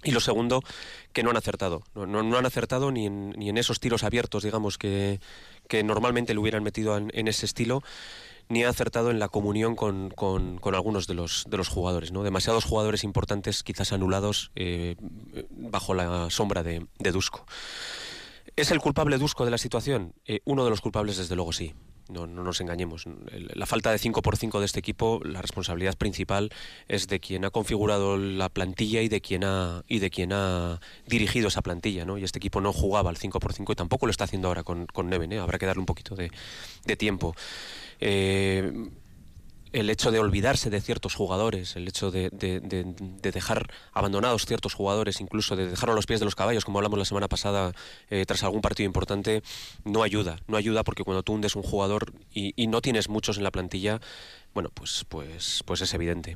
Y 0.03 0.11
lo 0.11 0.19
segundo, 0.19 0.61
que 1.13 1.23
no 1.23 1.29
han 1.29 1.37
acertado. 1.37 1.83
No, 1.93 2.19
han 2.19 2.45
acertado 2.45 2.91
ni 2.91 3.05
en, 3.05 3.31
ni 3.31 3.49
en, 3.49 3.57
esos 3.57 3.79
tiros 3.79 4.03
abiertos, 4.03 4.43
digamos, 4.43 4.77
que, 4.77 5.19
que 5.67 5.83
normalmente 5.83 6.33
le 6.33 6.39
hubieran 6.39 6.63
metido 6.63 6.97
en 6.97 7.27
ese 7.27 7.45
estilo 7.45 7.83
ni 8.49 8.63
ha 8.63 8.69
acertado 8.69 9.11
en 9.11 9.19
la 9.19 9.29
comunión 9.29 9.75
con, 9.75 10.11
algunos 10.73 11.07
de 11.07 11.13
los, 11.13 11.45
de 11.47 11.57
los 11.57 11.69
jugadores. 11.69 12.11
¿no? 12.11 12.23
Demasiados 12.23 12.65
jugadores 12.65 13.03
importantes 13.03 13.63
quizás 13.63 13.93
anulados 13.93 14.51
eh, 14.55 14.95
bajo 15.51 15.93
la 15.93 16.29
sombra 16.31 16.63
de, 16.63 16.85
de, 16.97 17.11
Dusko. 17.11 17.45
¿Es 18.55 18.71
el 18.71 18.79
culpable 18.79 19.19
Dusko 19.19 19.45
de 19.45 19.51
la 19.51 19.59
situación? 19.59 20.13
Eh, 20.25 20.41
uno 20.45 20.63
de 20.63 20.71
los 20.71 20.81
culpables 20.81 21.17
desde 21.17 21.35
luego 21.35 21.53
sí. 21.53 21.73
No, 22.09 22.27
no, 22.27 22.43
nos 22.43 22.59
engañemos. 22.61 23.05
La 23.31 23.65
falta 23.65 23.91
de 23.91 23.99
5 23.99 24.21
por 24.21 24.35
5 24.35 24.59
de 24.59 24.65
este 24.65 24.79
equipo, 24.79 25.21
la 25.23 25.41
responsabilidad 25.41 25.97
principal 25.97 26.49
es 26.87 27.07
de 27.07 27.19
quien 27.19 27.45
ha 27.45 27.51
configurado 27.51 28.17
la 28.17 28.49
plantilla 28.49 29.01
y 29.01 29.09
de 29.09 29.21
quien 29.21 29.43
ha, 29.43 29.83
y 29.87 29.99
de 29.99 30.09
quien 30.09 30.33
ha 30.33 30.79
dirigido 31.05 31.47
esa 31.47 31.61
plantilla. 31.61 32.05
¿no? 32.05 32.17
Y 32.17 32.23
este 32.23 32.39
equipo 32.39 32.61
no 32.61 32.73
jugaba 32.73 33.09
al 33.09 33.17
5 33.17 33.39
por 33.39 33.53
5 33.53 33.71
y 33.71 33.75
tampoco 33.75 34.07
lo 34.07 34.11
está 34.11 34.23
haciendo 34.23 34.47
ahora 34.47 34.63
con, 34.63 34.87
con 34.87 35.09
Neven. 35.09 35.31
¿eh? 35.33 35.39
Habrá 35.39 35.59
que 35.59 35.65
darle 35.65 35.81
un 35.81 35.85
poquito 35.85 36.15
de, 36.15 36.31
de 36.85 36.95
tiempo. 36.95 37.35
Eh, 37.99 38.71
el 39.71 39.89
hecho 39.89 40.11
de 40.11 40.19
olvidarse 40.19 40.69
de 40.69 40.81
ciertos 40.81 41.15
jugadores, 41.15 41.75
el 41.75 41.87
hecho 41.87 42.11
de, 42.11 42.29
dejar 43.21 43.71
abandonados 43.93 44.45
ciertos 44.45 44.73
jugadores, 44.73 45.21
incluso 45.21 45.55
de 45.55 45.67
dejarlo 45.67 45.93
a 45.93 45.95
los 45.95 46.05
pies 46.05 46.19
de 46.19 46.25
los 46.25 46.35
caballos, 46.35 46.65
como 46.65 46.79
hablamos 46.79 46.97
la 46.97 47.05
semana 47.05 47.27
pasada 47.27 47.73
eh, 48.09 48.25
tras 48.25 48.43
algún 48.43 48.61
partido 48.61 48.87
importante, 48.87 49.43
no 49.83 50.03
ayuda. 50.03 50.37
No 50.47 50.57
ayuda 50.57 50.83
porque 50.83 51.03
cuando 51.03 51.23
tú 51.23 51.33
hundes 51.33 51.55
un 51.55 51.63
jugador 51.63 52.13
y, 52.33 52.67
no 52.67 52.81
tienes 52.81 53.09
muchos 53.09 53.37
en 53.37 53.43
la 53.43 53.51
plantilla, 53.51 53.99
bueno, 54.53 54.69
pues, 54.73 55.05
pues, 55.09 55.63
pues 55.65 55.81
es 55.81 55.93
evidente. 55.93 56.35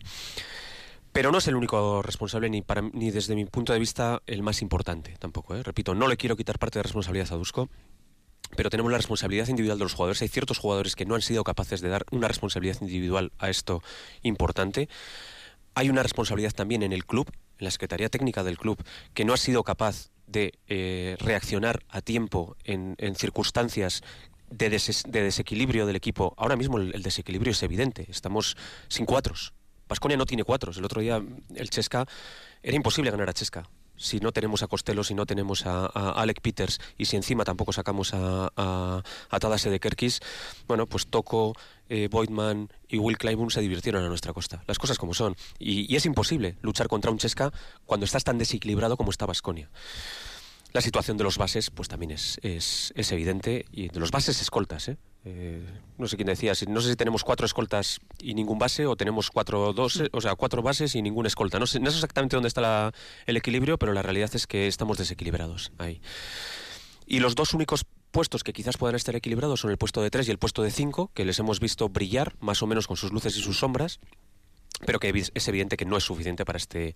Pero 1.12 1.32
no 1.32 1.38
es 1.38 1.48
el 1.48 1.56
único 1.56 2.02
responsable, 2.02 2.50
ni, 2.50 2.64
para, 2.64 2.82
ni 2.82 3.12
desde 3.12 3.36
mi 3.36 3.46
punto 3.46 3.72
de 3.72 3.78
vista 3.78 4.24
el 4.26 4.42
más 4.42 4.64
importante 4.64 5.16
tampoco. 5.20 5.56
¿eh? 5.56 5.62
Repito, 5.62 5.94
no 5.94 6.08
le 6.08 6.18
quiero 6.18 6.36
quitar 6.36 6.58
parte 6.58 6.80
de 6.80 6.84
responsabilidad 6.84 7.32
a 7.32 7.36
Dusko 7.36 7.70
pero 8.56 8.70
tenemos 8.70 8.92
la 8.92 8.98
responsabilidad 8.98 9.48
individual 9.48 9.78
de 9.78 9.86
los 9.86 9.94
jugadores. 9.94 10.22
Hay 10.22 10.28
ciertos 10.28 10.58
jugadores 10.58 10.96
que 10.96 11.06
no 11.06 11.16
han 11.16 11.22
sido 11.22 11.44
capaces 11.44 11.82
de 11.82 11.90
dar 11.90 12.06
una 12.12 12.28
responsabilidad 12.28 12.78
individual 12.82 13.32
a 13.40 13.50
esto 13.50 13.82
importante. 14.22 14.90
Hay 15.76 15.90
una 15.90 16.04
responsabilidad 16.04 16.52
también 16.52 16.84
en 16.84 16.94
el 16.94 17.06
club, 17.06 17.32
en 17.58 17.66
la 17.66 17.72
Secretaría 17.72 18.10
Técnica 18.10 18.44
del 18.44 18.58
club, 18.58 18.84
que 19.14 19.26
no 19.26 19.34
ha 19.34 19.38
sido 19.38 19.64
capaz 19.64 20.12
de 20.28 20.54
eh, 20.68 21.16
reaccionar 21.20 21.84
a 21.90 22.02
tiempo 22.02 22.56
en, 22.64 22.96
circunstancias 23.16 24.02
de, 24.50 24.70
desequilibrio 24.70 25.86
del 25.86 25.96
equipo. 25.96 26.34
Ahora 26.38 26.56
mismo 26.56 26.78
el, 26.78 27.02
desequilibrio 27.02 27.52
es 27.52 27.64
evidente. 27.64 28.06
Estamos 28.10 28.56
sin 28.88 29.06
cuatros. 29.06 29.54
Pasconia 29.88 30.18
no 30.18 30.26
tiene 30.26 30.44
cuatros. 30.44 30.78
El 30.78 30.86
otro 30.86 31.02
día 31.02 31.22
el 31.56 31.70
Chesca 31.70 32.06
era 32.62 32.76
imposible 32.76 33.12
ganar 33.12 33.30
a 33.30 33.34
Chesca 33.34 33.68
si 34.04 34.20
no 34.20 34.34
tenemos 34.34 34.64
a 34.64 34.68
Costello, 34.68 35.04
si 35.04 35.14
no 35.14 35.26
tenemos 35.26 35.66
a, 35.66 35.86
Alec 35.86 36.42
Peters 36.42 36.80
y 36.98 37.06
si 37.06 37.16
encima 37.16 37.46
tampoco 37.46 37.72
sacamos 37.72 38.14
a, 38.14 38.52
a, 38.56 39.40
Tadase 39.40 39.70
de 39.70 39.80
Kerkis, 39.80 40.20
bueno, 40.68 40.86
pues 40.88 41.08
Toco, 41.08 41.56
eh, 41.88 42.10
Boydman 42.12 42.70
y 42.90 42.98
Will 42.98 43.18
Clyburn 43.18 43.50
se 43.50 43.62
divirtieron 43.62 44.04
a 44.04 44.10
nuestra 44.10 44.34
costa. 44.34 44.64
Las 44.68 44.78
cosas 44.78 44.98
como 44.98 45.14
son. 45.14 45.36
Y, 45.58 45.96
es 45.96 46.06
imposible 46.06 46.58
luchar 46.62 46.88
contra 46.88 47.12
un 47.12 47.18
Chesca 47.18 47.54
cuando 47.86 48.06
estás 48.06 48.26
tan 48.26 48.38
desequilibrado 48.38 48.98
como 48.98 49.10
está 49.10 49.26
Basconia. 49.26 49.70
La 50.74 50.82
situación 50.82 51.18
de 51.18 51.24
los 51.24 51.38
bases, 51.38 51.70
pues 51.70 51.88
también 51.88 52.12
es, 52.12 52.40
es, 52.42 52.92
es 52.96 53.12
evidente, 53.12 53.66
y 53.72 53.88
de 53.88 54.00
los 54.00 54.12
bases 54.12 54.42
escoltas, 54.42 54.90
¿eh? 54.90 54.98
Eh, 55.26 55.66
no 55.98 56.08
sé 56.08 56.18
quién 56.18 56.28
decía, 56.28 56.54
no 56.68 56.82
sé 56.82 56.90
si 56.90 56.96
tenemos 56.96 57.24
cuatro 57.24 57.46
escoltas 57.46 58.00
y 58.20 58.34
ningún 58.34 58.60
base 58.60 58.86
o 58.86 58.96
tenemos 58.98 59.32
cuatro, 59.32 59.72
dos, 59.72 60.04
o 60.12 60.22
sea, 60.22 60.36
cuatro 60.36 60.62
bases 60.62 60.96
y 60.96 61.02
ningún 61.02 61.26
escolta. 61.26 61.60
No 61.60 61.68
sé, 61.68 61.80
no 61.80 61.92
sé 61.92 61.98
exactamente 61.98 62.36
dónde 62.36 62.50
está 62.50 62.92
el 63.26 63.38
equilibrio, 63.38 63.78
pero 63.78 63.94
la 63.94 64.02
realidad 64.02 64.30
es 64.34 64.48
que 64.48 64.68
estamos 64.68 64.98
desequilibrados 64.98 65.72
ahí. 65.78 66.02
Y 67.06 67.20
los 67.20 67.36
dos 67.36 67.54
únicos 67.54 67.86
puestos 68.12 68.44
que 68.44 68.54
quizás 68.54 68.78
puedan 68.78 68.96
estar 68.96 69.16
equilibrados 69.16 69.62
son 69.62 69.72
el 69.72 69.78
puesto 69.78 70.02
de 70.02 70.10
tres 70.10 70.28
y 70.28 70.32
el 70.32 70.38
puesto 70.38 70.62
de 70.62 70.72
cinco, 70.72 71.12
que 71.14 71.26
les 71.26 71.40
hemos 71.40 71.60
visto 71.60 71.90
brillar 71.90 72.36
más 72.40 72.62
o 72.62 72.68
menos 72.68 72.88
con 72.88 72.98
sus 72.98 73.12
luces 73.12 73.36
y 73.38 73.42
sus 73.42 73.60
sombras 73.60 74.00
pero 74.86 75.00
que 75.00 75.10
es 75.34 75.48
evidente 75.48 75.78
que 75.78 75.86
no 75.86 75.98
es 75.98 76.04
suficiente 76.04 76.46
para 76.46 76.58
este 76.58 76.96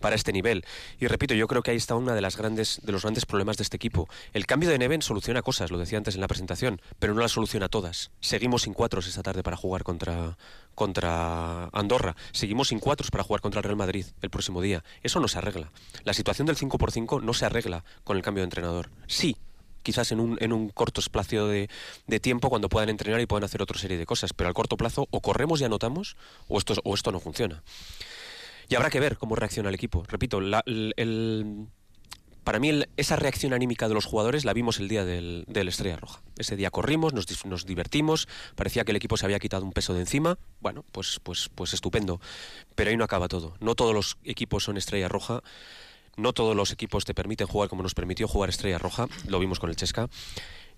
para 0.00 0.14
este 0.14 0.32
nivel. 0.32 0.64
Y 0.98 1.06
repito, 1.06 1.34
yo 1.34 1.46
creo 1.46 1.62
que 1.62 1.70
ahí 1.70 1.76
está 1.76 1.94
uno 1.94 2.14
de 2.14 2.20
las 2.20 2.36
grandes 2.36 2.80
de 2.82 2.92
los 2.92 3.02
grandes 3.02 3.26
problemas 3.26 3.56
de 3.56 3.62
este 3.62 3.76
equipo. 3.76 4.08
El 4.32 4.46
cambio 4.46 4.70
de 4.70 4.78
Neven 4.78 5.02
soluciona 5.02 5.42
cosas, 5.42 5.70
lo 5.70 5.78
decía 5.78 5.98
antes 5.98 6.14
en 6.14 6.20
la 6.20 6.28
presentación, 6.28 6.80
pero 6.98 7.14
no 7.14 7.20
las 7.20 7.32
soluciona 7.32 7.68
todas. 7.68 8.10
Seguimos 8.20 8.62
sin 8.62 8.74
cuatro 8.74 9.00
esta 9.00 9.22
tarde 9.22 9.42
para 9.42 9.56
jugar 9.56 9.82
contra 9.82 10.36
contra 10.74 11.68
Andorra. 11.72 12.16
Seguimos 12.32 12.68
sin 12.68 12.78
cuatro 12.78 13.06
para 13.10 13.24
jugar 13.24 13.40
contra 13.40 13.60
el 13.60 13.64
Real 13.64 13.76
Madrid 13.76 14.06
el 14.22 14.30
próximo 14.30 14.62
día. 14.62 14.84
Eso 15.02 15.20
no 15.20 15.28
se 15.28 15.38
arregla. 15.38 15.70
La 16.04 16.14
situación 16.14 16.46
del 16.46 16.56
5 16.56 16.78
por 16.78 16.92
5 16.92 17.20
no 17.20 17.34
se 17.34 17.44
arregla 17.44 17.84
con 18.04 18.16
el 18.16 18.22
cambio 18.22 18.42
de 18.42 18.46
entrenador. 18.46 18.90
Sí, 19.06 19.36
quizás 19.82 20.12
en 20.12 20.20
un, 20.20 20.38
en 20.40 20.52
un 20.52 20.68
corto 20.68 21.00
espacio 21.00 21.46
de, 21.46 21.68
tiempo 22.20 22.50
cuando 22.50 22.68
puedan 22.68 22.88
entrenar 22.88 23.20
y 23.20 23.26
puedan 23.26 23.44
hacer 23.44 23.62
otra 23.62 23.78
serie 23.78 23.98
de 23.98 24.06
cosas. 24.06 24.32
Pero 24.32 24.48
al 24.48 24.54
corto 24.54 24.76
plazo 24.76 25.06
o 25.10 25.20
corremos 25.20 25.60
y 25.60 25.64
anotamos 25.64 26.16
o 26.48 26.58
esto, 26.58 26.74
o 26.84 26.94
esto 26.94 27.12
no 27.12 27.20
funciona. 27.20 27.62
Y 28.68 28.76
habrá 28.76 28.90
que 28.90 29.00
ver 29.00 29.16
cómo 29.16 29.34
reacciona 29.34 29.68
el 29.68 29.74
equipo. 29.74 30.04
Repito, 30.08 30.40
para 32.44 32.58
mí 32.58 32.84
esa 32.96 33.16
reacción 33.16 33.52
anímica 33.52 33.88
de 33.88 33.94
los 33.94 34.06
jugadores 34.06 34.44
la 34.44 34.52
vimos 34.52 34.78
el 34.78 34.88
día 34.88 35.04
del, 35.04 35.44
Estrella 35.48 35.96
Roja. 35.96 36.22
Ese 36.38 36.56
día 36.56 36.70
corrimos, 36.70 37.12
nos, 37.12 37.44
nos, 37.46 37.66
divertimos, 37.66 38.28
parecía 38.54 38.84
que 38.84 38.92
el 38.92 38.96
equipo 38.96 39.16
se 39.16 39.26
había 39.26 39.38
quitado 39.40 39.64
un 39.64 39.72
peso 39.72 39.92
de 39.92 40.00
encima. 40.00 40.38
Bueno, 40.60 40.84
pues, 40.92 41.20
pues, 41.22 41.50
pues 41.54 41.74
estupendo. 41.74 42.20
Pero 42.74 42.90
ahí 42.90 42.96
no 42.96 43.04
acaba 43.04 43.28
todo. 43.28 43.54
No 43.60 43.74
todos 43.74 43.94
los 43.94 44.18
equipos 44.24 44.64
son 44.64 44.76
Estrella 44.76 45.08
Roja. 45.08 45.42
No 46.20 46.34
todos 46.34 46.54
los 46.54 46.70
equipos 46.70 47.04
te 47.04 47.14
permiten 47.14 47.46
jugar 47.46 47.68
como 47.70 47.82
nos 47.82 47.94
permitió 47.94 48.28
jugar 48.28 48.50
Estrella 48.50 48.78
Roja, 48.78 49.08
lo 49.26 49.38
vimos 49.38 49.58
con 49.58 49.70
el 49.70 49.76
Chesca. 49.76 50.08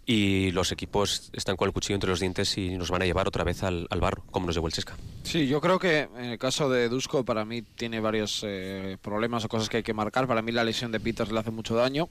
Y 0.04 0.50
los 0.50 0.72
equipos 0.72 1.30
están 1.32 1.56
con 1.56 1.68
el 1.68 1.72
cuchillo 1.72 1.94
entre 1.94 2.10
los 2.10 2.18
dientes 2.18 2.58
y 2.58 2.76
nos 2.76 2.90
van 2.90 3.02
a 3.02 3.04
llevar 3.04 3.28
otra 3.28 3.44
vez 3.44 3.62
al, 3.62 3.86
barro, 4.00 4.24
como 4.32 4.46
nos 4.46 4.54
llevó 4.54 4.66
el 4.66 4.72
Chesca. 4.72 4.96
Sí, 5.22 5.46
yo 5.46 5.60
creo 5.60 5.78
que 5.78 6.08
en 6.16 6.24
el 6.24 6.38
caso 6.38 6.68
de 6.68 6.88
Dusko, 6.88 7.24
para 7.24 7.44
mí 7.44 7.62
tiene 7.62 8.00
varios 8.00 8.42
eh, 8.44 8.98
problemas 9.00 9.44
o 9.44 9.48
cosas 9.48 9.68
que 9.68 9.78
hay 9.78 9.82
que 9.84 9.94
marcar. 9.94 10.26
Para 10.26 10.42
mí 10.42 10.50
la 10.50 10.64
lesión 10.64 10.90
de 10.90 10.98
Peters 10.98 11.30
le 11.30 11.38
hace 11.38 11.50
mucho 11.52 11.76
daño. 11.76 12.08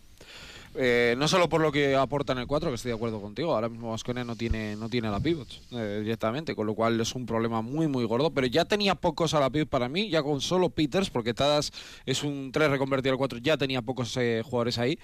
Eh, 0.75 1.15
no 1.17 1.27
solo 1.27 1.49
por 1.49 1.61
lo 1.61 1.71
que 1.71 1.95
aporta 1.95 2.31
en 2.33 2.39
el 2.39 2.47
4, 2.47 2.69
que 2.69 2.75
estoy 2.75 2.89
de 2.89 2.95
acuerdo 2.95 3.19
contigo, 3.19 3.53
ahora 3.53 3.67
mismo 3.67 3.91
Vasconia 3.91 4.23
no 4.23 4.35
tiene, 4.35 4.75
no 4.77 4.87
tiene 4.87 5.09
a 5.09 5.11
la 5.11 5.19
pivots 5.19 5.61
eh, 5.71 5.99
directamente, 6.01 6.55
con 6.55 6.65
lo 6.65 6.73
cual 6.73 6.99
es 7.01 7.13
un 7.13 7.25
problema 7.25 7.61
muy 7.61 7.87
muy 7.87 8.05
gordo, 8.05 8.31
pero 8.31 8.47
ya 8.47 8.63
tenía 8.65 8.95
pocos 8.95 9.33
a 9.33 9.39
la 9.39 9.49
pivot 9.49 9.67
para 9.67 9.89
mí, 9.89 10.09
ya 10.09 10.23
con 10.23 10.39
solo 10.39 10.69
Peters, 10.69 11.09
porque 11.09 11.33
Tadas 11.33 11.71
es 12.05 12.23
un 12.23 12.51
3 12.51 12.71
reconvertido 12.71 13.13
al 13.13 13.17
4, 13.17 13.39
ya 13.39 13.57
tenía 13.57 13.81
pocos 13.81 14.15
eh, 14.17 14.41
jugadores 14.45 14.77
ahí. 14.77 14.97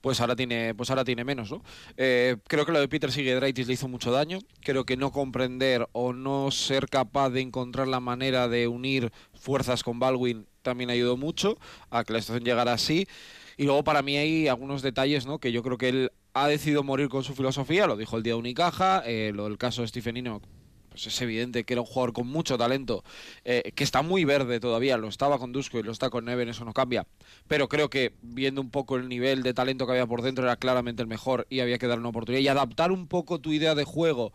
pues 0.00 0.20
ahora 0.22 0.34
tiene, 0.34 0.74
pues 0.74 0.88
ahora 0.88 1.04
tiene 1.04 1.24
menos, 1.24 1.50
¿no? 1.50 1.62
Eh, 1.98 2.36
creo 2.48 2.64
que 2.64 2.72
lo 2.72 2.80
de 2.80 2.88
Peter 2.88 3.12
Sigiedraitis 3.12 3.66
le 3.66 3.74
hizo 3.74 3.88
mucho 3.88 4.10
daño. 4.10 4.38
Creo 4.62 4.84
que 4.84 4.96
no 4.96 5.12
comprender 5.12 5.86
o 5.92 6.14
no 6.14 6.50
ser 6.50 6.88
capaz 6.88 7.28
de 7.30 7.42
encontrar 7.42 7.86
la 7.86 8.00
manera 8.00 8.48
de 8.48 8.66
unir 8.66 9.12
fuerzas 9.34 9.82
con 9.82 9.98
Baldwin 9.98 10.46
también 10.62 10.90
ayudó 10.90 11.16
mucho 11.16 11.58
a 11.90 12.04
que 12.04 12.12
la 12.12 12.20
situación 12.20 12.44
llegara 12.44 12.72
así. 12.72 13.06
Y 13.56 13.64
luego 13.64 13.84
para 13.84 14.02
mí 14.02 14.16
hay 14.16 14.48
algunos 14.48 14.82
detalles, 14.82 15.26
¿no? 15.26 15.38
Que 15.38 15.52
yo 15.52 15.62
creo 15.62 15.78
que 15.78 15.88
él 15.88 16.12
ha 16.34 16.48
decidido 16.48 16.82
morir 16.82 17.08
con 17.08 17.24
su 17.24 17.34
filosofía, 17.34 17.86
lo 17.86 17.96
dijo 17.96 18.16
el 18.16 18.22
día 18.22 18.34
de 18.34 18.38
Unicaja, 18.38 19.02
eh, 19.04 19.32
lo 19.34 19.44
del 19.44 19.58
caso 19.58 19.82
de 19.82 19.88
Stephenino 19.88 20.40
pues 20.90 21.06
es 21.06 21.22
evidente 21.22 21.64
que 21.64 21.74
era 21.74 21.80
un 21.80 21.86
jugador 21.86 22.12
con 22.12 22.26
mucho 22.26 22.58
talento, 22.58 23.04
eh, 23.44 23.72
que 23.74 23.84
está 23.84 24.02
muy 24.02 24.24
verde 24.24 24.60
todavía, 24.60 24.96
lo 24.98 25.08
estaba 25.08 25.38
con 25.38 25.52
Dusko 25.52 25.78
y 25.78 25.82
lo 25.82 25.92
está 25.92 26.10
con 26.10 26.24
Neven, 26.24 26.48
eso 26.48 26.64
no 26.64 26.72
cambia. 26.72 27.06
Pero 27.48 27.68
creo 27.68 27.88
que 27.88 28.14
viendo 28.22 28.60
un 28.60 28.70
poco 28.70 28.96
el 28.96 29.08
nivel 29.08 29.42
de 29.42 29.54
talento 29.54 29.86
que 29.86 29.92
había 29.92 30.06
por 30.06 30.22
dentro 30.22 30.44
era 30.44 30.56
claramente 30.56 31.00
el 31.00 31.08
mejor 31.08 31.46
y 31.48 31.60
había 31.60 31.78
que 31.78 31.86
dar 31.86 31.98
una 31.98 32.08
oportunidad 32.08 32.42
y 32.42 32.48
adaptar 32.48 32.90
un 32.92 33.06
poco 33.06 33.38
tu 33.38 33.52
idea 33.52 33.74
de 33.74 33.84
juego 33.84 34.32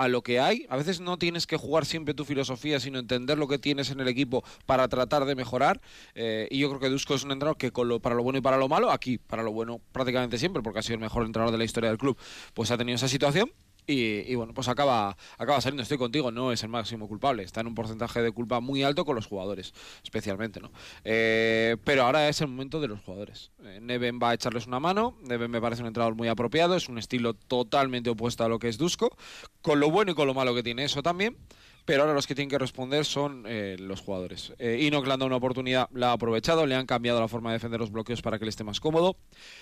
a 0.00 0.08
lo 0.08 0.22
que 0.22 0.40
hay. 0.40 0.66
A 0.70 0.76
veces 0.76 1.00
no 1.00 1.18
tienes 1.18 1.46
que 1.46 1.58
jugar 1.58 1.84
siempre 1.84 2.14
tu 2.14 2.24
filosofía, 2.24 2.80
sino 2.80 2.98
entender 2.98 3.36
lo 3.36 3.46
que 3.48 3.58
tienes 3.58 3.90
en 3.90 4.00
el 4.00 4.08
equipo 4.08 4.42
para 4.64 4.88
tratar 4.88 5.26
de 5.26 5.34
mejorar. 5.34 5.82
Eh, 6.14 6.48
y 6.50 6.58
yo 6.58 6.68
creo 6.70 6.80
que 6.80 6.88
Dusko 6.88 7.14
es 7.14 7.24
un 7.24 7.32
entrenador 7.32 7.58
que 7.58 7.70
con 7.70 7.88
lo, 7.88 8.00
para 8.00 8.14
lo 8.14 8.22
bueno 8.22 8.38
y 8.38 8.42
para 8.42 8.56
lo 8.56 8.66
malo, 8.66 8.90
aquí 8.90 9.18
para 9.18 9.42
lo 9.42 9.52
bueno 9.52 9.78
prácticamente 9.92 10.38
siempre, 10.38 10.62
porque 10.62 10.78
ha 10.78 10.82
sido 10.82 10.94
el 10.94 11.00
mejor 11.00 11.26
entrenador 11.26 11.52
de 11.52 11.58
la 11.58 11.64
historia 11.64 11.90
del 11.90 11.98
club, 11.98 12.16
pues 12.54 12.70
ha 12.70 12.78
tenido 12.78 12.96
esa 12.96 13.08
situación 13.08 13.52
y, 13.86 14.34
bueno, 14.34 14.54
pues 14.54 14.68
acaba, 14.68 15.16
acaba 15.38 15.60
saliendo. 15.60 15.82
Estoy 15.82 15.98
contigo, 15.98 16.30
no 16.30 16.52
es 16.52 16.62
el 16.62 16.68
máximo 16.68 17.08
culpable. 17.08 17.42
Está 17.42 17.60
en 17.60 17.66
un 17.66 17.74
porcentaje 17.74 18.22
de 18.22 18.32
culpa 18.32 18.60
muy 18.60 18.82
alto 18.82 19.04
con 19.04 19.16
los 19.16 19.26
jugadores, 19.26 19.72
especialmente, 20.02 20.60
¿no? 20.60 20.70
Eh, 21.04 21.76
pero 21.84 22.04
ahora 22.04 22.28
es 22.28 22.40
el 22.40 22.48
momento 22.48 22.80
de 22.80 22.88
los 22.88 23.00
jugadores. 23.00 23.50
Eh, 23.64 23.78
Neven 23.80 24.18
va 24.22 24.30
a 24.30 24.34
echarles 24.34 24.66
una 24.66 24.80
mano. 24.80 25.16
Neven 25.22 25.50
me 25.50 25.60
parece 25.60 25.82
un 25.82 25.88
entrenador 25.88 26.14
muy 26.14 26.28
apropiado. 26.28 26.76
Es 26.76 26.88
un 26.88 26.98
estilo 26.98 27.34
totalmente 27.34 28.10
opuesto 28.10 28.44
a 28.44 28.48
lo 28.48 28.58
que 28.58 28.68
es 28.68 28.78
Dusko. 28.78 29.16
Con 29.62 29.80
lo 29.80 29.90
bueno 29.90 30.12
y 30.12 30.14
con 30.14 30.26
lo 30.26 30.34
malo 30.34 30.54
que 30.54 30.62
tiene 30.62 30.84
eso 30.84 31.02
también 31.02 31.36
pero 31.84 32.02
ahora 32.02 32.14
los 32.14 32.26
que 32.26 32.36
tienen 32.36 32.50
que 32.50 32.58
responder 32.58 33.04
son 33.04 33.44
eh, 33.48 33.76
los 33.78 34.00
jugadores. 34.00 34.52
Eh, 34.58 34.86
Enoch 34.86 35.04
le 35.06 35.12
han 35.12 35.18
dado 35.18 35.26
una 35.26 35.36
oportunidad, 35.36 35.88
la 35.92 36.10
ha 36.10 36.12
aprovechado, 36.12 36.66
le 36.66 36.74
han 36.74 36.86
cambiado 36.86 37.20
la 37.20 37.28
forma 37.28 37.50
de 37.50 37.54
defender 37.54 37.80
los 37.80 37.90
bloqueos 37.90 38.22
para 38.22 38.38
que 38.38 38.44
le 38.44 38.50
esté 38.50 38.64
más 38.64 38.78
cómodo. 38.78 39.16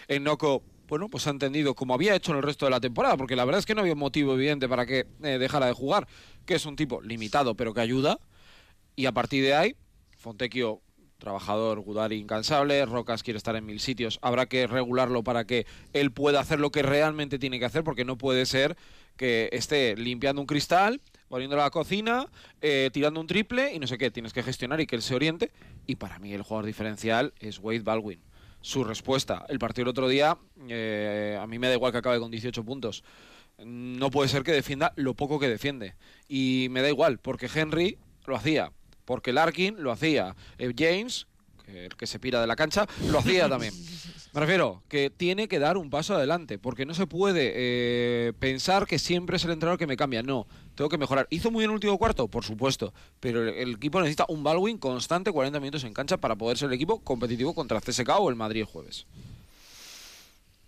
En 0.08 0.24
Noco, 0.24 0.62
bueno, 0.88 1.08
pues 1.08 1.26
ha 1.26 1.30
entendido 1.30 1.74
como 1.74 1.94
había 1.94 2.14
hecho 2.14 2.32
en 2.32 2.38
el 2.38 2.42
resto 2.42 2.64
de 2.64 2.70
la 2.70 2.80
temporada, 2.80 3.16
porque 3.16 3.36
la 3.36 3.44
verdad 3.44 3.58
es 3.58 3.66
que 3.66 3.74
no 3.74 3.82
había 3.82 3.92
un 3.92 3.98
motivo 3.98 4.34
evidente 4.34 4.68
para 4.68 4.86
que 4.86 5.06
eh, 5.22 5.38
dejara 5.38 5.66
de 5.66 5.72
jugar, 5.72 6.08
que 6.46 6.54
es 6.54 6.66
un 6.66 6.76
tipo 6.76 7.02
limitado 7.02 7.54
pero 7.54 7.74
que 7.74 7.80
ayuda. 7.80 8.18
Y 8.96 9.06
a 9.06 9.12
partir 9.12 9.44
de 9.44 9.54
ahí, 9.54 9.76
Fontecchio 10.16 10.80
trabajador, 11.18 11.80
Gudari 11.80 12.16
incansable, 12.16 12.86
Rocas 12.86 13.22
quiere 13.22 13.38
estar 13.38 13.54
en 13.56 13.66
mil 13.66 13.80
sitios, 13.80 14.18
habrá 14.22 14.46
que 14.46 14.66
regularlo 14.66 15.22
para 15.22 15.44
que 15.44 15.66
él 15.92 16.12
pueda 16.12 16.40
hacer 16.40 16.60
lo 16.60 16.70
que 16.70 16.82
realmente 16.82 17.38
tiene 17.38 17.58
que 17.58 17.64
hacer, 17.64 17.84
porque 17.84 18.04
no 18.04 18.16
puede 18.16 18.46
ser 18.46 18.76
que 19.16 19.48
esté 19.52 19.96
limpiando 19.96 20.40
un 20.40 20.46
cristal, 20.46 21.00
volviendo 21.28 21.56
a 21.56 21.64
la 21.64 21.70
cocina, 21.70 22.26
eh, 22.62 22.88
tirando 22.92 23.20
un 23.20 23.26
triple 23.26 23.74
y 23.74 23.80
no 23.80 23.86
sé 23.86 23.98
qué, 23.98 24.10
tienes 24.10 24.32
que 24.32 24.44
gestionar 24.44 24.80
y 24.80 24.86
que 24.86 24.96
él 24.96 25.02
se 25.02 25.14
oriente. 25.14 25.50
Y 25.86 25.96
para 25.96 26.18
mí 26.20 26.32
el 26.32 26.42
jugador 26.42 26.66
diferencial 26.66 27.34
es 27.40 27.58
Wade 27.58 27.80
Baldwin. 27.80 28.20
Su 28.60 28.84
respuesta, 28.84 29.46
el 29.48 29.58
partido 29.58 29.84
el 29.84 29.88
otro 29.88 30.08
día, 30.08 30.36
eh, 30.68 31.38
a 31.40 31.46
mí 31.46 31.58
me 31.58 31.68
da 31.68 31.74
igual 31.74 31.92
que 31.92 31.98
acabe 31.98 32.18
con 32.18 32.30
18 32.30 32.64
puntos. 32.64 33.04
No 33.64 34.10
puede 34.10 34.28
ser 34.28 34.42
que 34.42 34.52
defienda 34.52 34.92
lo 34.96 35.14
poco 35.14 35.38
que 35.38 35.48
defiende. 35.48 35.94
Y 36.28 36.66
me 36.70 36.82
da 36.82 36.88
igual, 36.88 37.18
porque 37.18 37.48
Henry 37.52 37.98
lo 38.26 38.36
hacía, 38.36 38.72
porque 39.04 39.32
Larkin 39.32 39.82
lo 39.82 39.92
hacía, 39.92 40.34
eh, 40.58 40.72
James, 40.76 41.27
el 41.68 41.96
que 41.96 42.06
se 42.06 42.18
pira 42.18 42.40
de 42.40 42.46
la 42.46 42.56
cancha, 42.56 42.86
lo 43.10 43.18
hacía 43.18 43.48
también. 43.48 43.74
Me 44.34 44.40
refiero 44.40 44.82
que 44.88 45.10
tiene 45.10 45.48
que 45.48 45.58
dar 45.58 45.76
un 45.76 45.90
paso 45.90 46.14
adelante, 46.14 46.58
porque 46.58 46.84
no 46.84 46.94
se 46.94 47.06
puede 47.06 47.52
eh, 47.54 48.32
pensar 48.38 48.86
que 48.86 48.98
siempre 48.98 49.36
es 49.36 49.44
el 49.44 49.52
entrenador 49.52 49.78
que 49.78 49.86
me 49.86 49.96
cambia. 49.96 50.22
No, 50.22 50.46
tengo 50.74 50.90
que 50.90 50.98
mejorar. 50.98 51.26
¿Hizo 51.30 51.50
muy 51.50 51.62
bien 51.62 51.70
el 51.70 51.74
último 51.74 51.96
cuarto? 51.98 52.28
Por 52.28 52.44
supuesto, 52.44 52.92
pero 53.20 53.48
el, 53.48 53.74
equipo 53.74 54.00
necesita 54.00 54.26
un 54.28 54.44
Baldwin 54.44 54.78
constante 54.78 55.32
40 55.32 55.58
minutos 55.60 55.84
en 55.84 55.94
cancha 55.94 56.18
para 56.18 56.36
poder 56.36 56.58
ser 56.58 56.68
el 56.68 56.74
equipo 56.74 57.00
competitivo 57.00 57.54
contra 57.54 57.80
CSK 57.80 58.08
o 58.18 58.28
el 58.28 58.36
Madrid 58.36 58.60
el 58.60 58.66
jueves. 58.66 59.06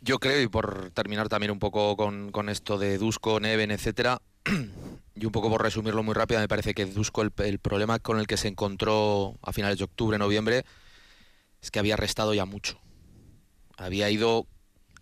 Yo 0.00 0.18
creo, 0.18 0.40
y 0.40 0.48
por 0.48 0.90
terminar 0.92 1.28
también 1.28 1.52
un 1.52 1.58
poco 1.58 1.96
con, 1.96 2.48
esto 2.48 2.78
de 2.78 2.96
Dusko, 2.96 3.38
Neven, 3.40 3.70
etcétera, 3.70 4.22
y 5.14 5.26
un 5.26 5.32
poco 5.32 5.50
por 5.50 5.62
resumirlo 5.62 6.02
muy 6.02 6.14
rápido, 6.14 6.40
me 6.40 6.48
parece 6.48 6.72
que 6.72 6.86
Dusko 6.86 7.20
el 7.22 7.58
problema 7.58 7.98
con 7.98 8.18
el 8.18 8.26
que 8.26 8.38
se 8.38 8.48
encontró 8.48 9.34
a 9.42 9.52
finales 9.52 9.76
de 9.76 9.84
octubre, 9.84 10.16
noviembre, 10.16 10.64
es 11.62 11.70
que 11.70 11.78
había 11.78 11.96
restado 11.96 12.34
ya 12.34 12.44
mucho 12.44 12.80
había 13.80 14.10
ido 14.10 14.46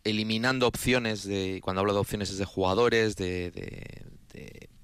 eliminando 0.04 0.66
opciones 0.66 1.24
de, 1.24 1.60
cuando 1.62 1.80
hablo 1.80 1.92
de 1.92 1.98
opciones 1.98 2.30
es 2.30 2.38
de 2.38 2.44
jugadores, 2.44 3.16
de, 3.16 4.06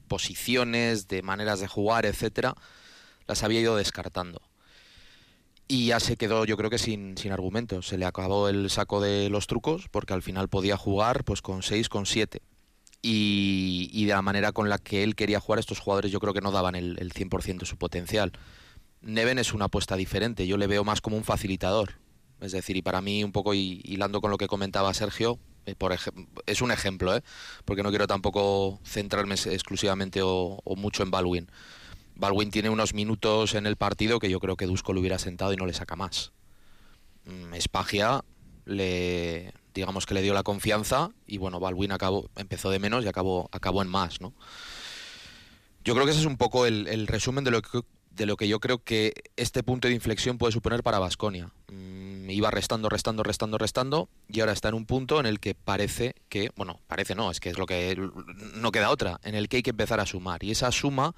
posiciones, 0.08 1.08
de 1.08 1.22
maneras 1.22 1.60
de 1.60 1.68
jugar, 1.68 2.04
etcétera, 2.04 2.54
las 3.26 3.42
había 3.42 3.60
ido 3.60 3.76
descartando. 3.76 4.42
Y 5.66 5.86
ya 5.86 6.00
se 6.00 6.16
quedó, 6.16 6.44
yo 6.44 6.56
creo 6.56 6.68
que 6.68 6.78
sin, 6.78 7.16
sin 7.16 7.32
argumentos. 7.32 7.86
Se 7.86 7.96
le 7.96 8.04
acabó 8.04 8.48
el 8.48 8.68
saco 8.68 9.00
de 9.00 9.30
los 9.30 9.46
trucos, 9.46 9.88
porque 9.90 10.12
al 10.12 10.22
final 10.22 10.48
podía 10.48 10.76
jugar 10.76 11.24
pues 11.24 11.40
con 11.40 11.62
6, 11.62 11.88
con 11.88 12.04
7. 12.04 12.42
Y, 13.00 13.90
y, 13.92 14.04
de 14.04 14.12
la 14.12 14.22
manera 14.22 14.52
con 14.52 14.68
la 14.68 14.78
que 14.78 15.02
él 15.02 15.14
quería 15.14 15.40
jugar, 15.40 15.58
estos 15.58 15.78
jugadores 15.78 16.10
yo 16.10 16.20
creo 16.20 16.34
que 16.34 16.40
no 16.40 16.52
daban 16.52 16.74
el, 16.74 16.96
el 16.98 17.12
100% 17.12 17.60
de 17.60 17.66
su 17.66 17.76
potencial. 17.76 18.32
Neven 19.04 19.38
es 19.38 19.52
una 19.52 19.66
apuesta 19.66 19.96
diferente, 19.96 20.46
yo 20.46 20.56
le 20.56 20.66
veo 20.66 20.82
más 20.82 21.00
como 21.00 21.16
un 21.16 21.24
facilitador. 21.24 21.94
Es 22.40 22.52
decir, 22.52 22.76
y 22.76 22.82
para 22.82 23.00
mí, 23.00 23.22
un 23.22 23.32
poco 23.32 23.54
hilando 23.54 24.20
con 24.20 24.30
lo 24.30 24.38
que 24.38 24.48
comentaba 24.48 24.92
Sergio, 24.94 25.38
eh, 25.66 25.74
por 25.74 25.96
es 26.46 26.62
un 26.62 26.70
ejemplo, 26.70 27.16
¿eh? 27.16 27.22
porque 27.64 27.82
no 27.82 27.90
quiero 27.90 28.06
tampoco 28.06 28.80
centrarme 28.84 29.34
exclusivamente 29.34 30.20
o, 30.22 30.60
mucho 30.76 31.02
en 31.02 31.10
Baldwin. 31.10 31.50
Baldwin 32.16 32.50
tiene 32.50 32.70
unos 32.70 32.94
minutos 32.94 33.54
en 33.54 33.66
el 33.66 33.76
partido 33.76 34.18
que 34.18 34.30
yo 34.30 34.40
creo 34.40 34.56
que 34.56 34.66
Dusko 34.66 34.92
lo 34.92 35.00
hubiera 35.00 35.18
sentado 35.18 35.52
y 35.52 35.56
no 35.56 35.66
le 35.66 35.72
saca 35.72 35.96
más. 35.96 36.32
Mm, 37.24 37.54
Espagia 37.54 38.24
le 38.66 39.52
digamos 39.74 40.06
que 40.06 40.14
le 40.14 40.22
dio 40.22 40.34
la 40.34 40.44
confianza 40.44 41.10
y 41.26 41.38
bueno, 41.38 41.60
Baldwin 41.60 41.92
acabó, 41.92 42.30
empezó 42.36 42.70
de 42.70 42.78
menos 42.78 43.04
y 43.04 43.08
acabó, 43.08 43.48
acabó 43.52 43.82
en 43.82 43.88
más, 43.88 44.20
¿no? 44.20 44.32
Yo 45.82 45.94
creo 45.94 46.06
que 46.06 46.12
ese 46.12 46.20
es 46.20 46.26
un 46.26 46.36
poco 46.36 46.64
el, 46.64 46.86
el 46.86 47.06
resumen 47.06 47.44
de 47.44 47.50
lo 47.50 47.60
que 47.60 47.80
de 48.14 48.26
lo 48.26 48.36
que 48.36 48.48
yo 48.48 48.60
creo 48.60 48.78
que 48.78 49.12
este 49.36 49.62
punto 49.62 49.88
de 49.88 49.94
inflexión 49.94 50.38
puede 50.38 50.52
suponer 50.52 50.82
para 50.82 50.98
Vasconia. 50.98 51.50
Mm, 51.68 52.30
iba 52.30 52.50
restando, 52.50 52.88
restando, 52.88 53.22
restando, 53.22 53.58
restando 53.58 54.08
y 54.28 54.40
ahora 54.40 54.52
está 54.52 54.68
en 54.68 54.74
un 54.74 54.86
punto 54.86 55.20
en 55.20 55.26
el 55.26 55.40
que 55.40 55.54
parece 55.54 56.14
que, 56.28 56.50
bueno, 56.56 56.80
parece 56.86 57.14
no, 57.14 57.30
es 57.30 57.40
que 57.40 57.50
es 57.50 57.58
lo 57.58 57.66
que 57.66 57.98
no 58.54 58.72
queda 58.72 58.90
otra, 58.90 59.20
en 59.24 59.34
el 59.34 59.48
que 59.48 59.58
hay 59.58 59.62
que 59.62 59.70
empezar 59.70 60.00
a 60.00 60.06
sumar 60.06 60.44
y 60.44 60.52
esa 60.52 60.70
suma 60.70 61.14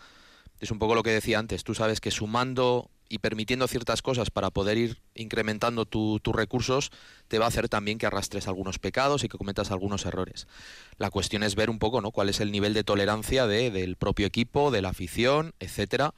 es 0.59 0.71
un 0.71 0.79
poco 0.79 0.95
lo 0.95 1.03
que 1.03 1.11
decía 1.11 1.39
antes, 1.39 1.65
tú 1.65 1.75
sabes 1.75 2.01
que 2.01 2.11
sumando 2.11 2.91
y 3.09 3.19
permitiendo 3.19 3.69
ciertas 3.69 4.03
cosas 4.03 4.31
para 4.31 4.51
poder 4.51 4.79
ir 4.79 4.99
incrementando 5.15 5.85
tus 5.85 6.21
recursos 6.35 6.91
te 7.29 7.39
va 7.39 7.45
a 7.45 7.49
hacer 7.49 7.69
también 7.69 7.99
que 7.99 8.07
arrastres 8.07 8.49
algunos 8.49 8.81
pecados 8.81 9.23
y 9.23 9.29
que 9.29 9.39
cometas 9.39 9.71
algunos 9.71 10.07
errores. 10.07 10.49
La 10.97 11.11
cuestión 11.11 11.45
es 11.45 11.55
ver 11.55 11.71
un 11.71 11.79
poco, 11.79 12.01
¿no? 12.01 12.11
cuál 12.11 12.31
es 12.31 12.41
el 12.41 12.51
nivel 12.51 12.75
de 12.75 12.83
tolerancia 12.83 13.47
de, 13.47 13.71
del 13.71 13.97
propio 13.97 14.27
equipo, 14.27 14.73
de 14.73 14.83
la 14.83 14.89
afición, 14.89 15.55
etcétera 15.61 16.15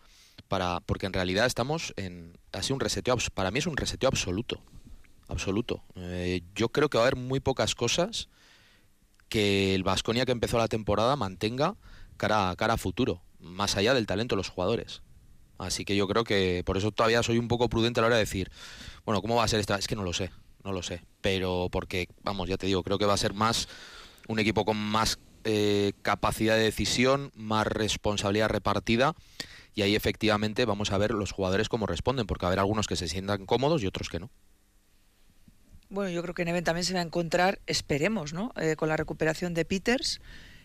para 0.49 0.81
porque 0.81 1.07
en 1.07 1.13
realidad 1.13 1.47
estamos 1.47 1.93
en 1.97 2.37
así 2.53 2.73
un 2.73 2.81
reseteo 2.81 3.17
para 3.35 3.51
mí 3.51 3.59
es 3.59 3.67
un 3.67 3.77
reseteo 3.77 4.09
absoluto 4.09 4.61
absoluto. 5.29 5.85
Eh, 5.95 6.43
yo 6.55 6.71
creo 6.71 6.89
que 6.89 6.99
va 6.99 7.05
a 7.05 7.07
haber 7.07 7.17
muy 7.17 7.39
pocas 7.39 7.75
cosas 7.75 8.29
que 9.29 9.75
el 9.75 9.83
Vasconia 9.83 10.25
que 10.25 10.33
empezó 10.33 10.59
la 10.59 10.69
temporada 10.69 11.15
mantenga 11.17 11.77
cara 12.17 12.55
cara 12.57 12.75
a 12.75 12.79
futuro 12.79 13.23
más 13.39 13.77
allá 13.77 13.95
del 13.95 14.07
talento 14.07 14.35
de 14.35 14.39
los 14.39 14.49
jugadores. 14.49 15.03
Así 15.59 15.85
que 15.85 15.97
yo 15.97 16.09
creo 16.09 16.25
que 16.25 16.63
por 16.65 16.77
eso 16.77 16.93
todavía 16.93 17.23
soy 17.23 17.39
un 17.39 17.49
poco 17.49 17.69
prudente 17.69 18.01
a 18.01 18.03
la 18.03 18.07
hora 18.09 18.17
de 18.17 18.23
decir 18.23 18.51
bueno 19.05 19.21
cómo 19.21 19.37
va 19.37 19.45
a 19.45 19.49
ser 19.49 19.61
esta 19.61 19.77
es 19.77 19.87
que 19.87 19.97
no 19.97 20.03
lo 20.03 20.13
sé 20.13 20.31
no 20.65 20.73
lo 20.73 20.83
sé. 20.83 21.03
Pero 21.21 21.69
porque 21.71 22.09
vamos 22.23 22.49
ya 22.49 22.57
te 22.57 22.67
digo 22.67 22.83
creo 22.83 22.99
que 22.99 23.07
va 23.07 23.15
a 23.15 23.19
ser 23.19 23.35
más 23.35 23.69
un 24.29 24.39
equipo 24.39 24.65
con 24.65 24.77
más 24.77 25.19
eh, 25.45 25.93
capacidad 26.03 26.57
de 26.57 26.63
decisión 26.63 27.31
más 27.35 27.67
responsabilidad 27.67 28.49
repartida 28.49 29.15
y 29.79 29.83
ahí 29.83 29.95
efectivamente 29.95 30.64
vamos 30.64 30.91
a 30.91 30.99
ver 30.99 31.12
los 31.12 31.31
jugadores 31.31 31.69
cómo 31.69 31.87
responden, 31.87 32.27
porque 32.27 32.45
haber 32.45 32.59
algunos 32.59 32.88
que 32.88 32.97
se 32.97 33.07
sientan 33.07 33.47
cómodos 33.47 33.81
y 33.81 33.87
otros 33.87 34.09
que 34.09 34.19
no. 34.19 34.29
Bueno, 35.88 36.11
yo 36.11 36.21
creo 36.21 36.35
que 36.35 36.45
Neven 36.45 36.64
también 36.64 36.85
se 36.85 36.95
va 36.95 36.99
a 36.99 37.05
encontrar, 37.05 37.61
esperemos, 37.69 38.33
¿no? 38.33 38.53
Eh, 38.57 38.75
con 38.75 38.88
la 38.88 38.97
recuperación 38.97 39.55
de 39.55 39.64
Peters, 39.64 40.21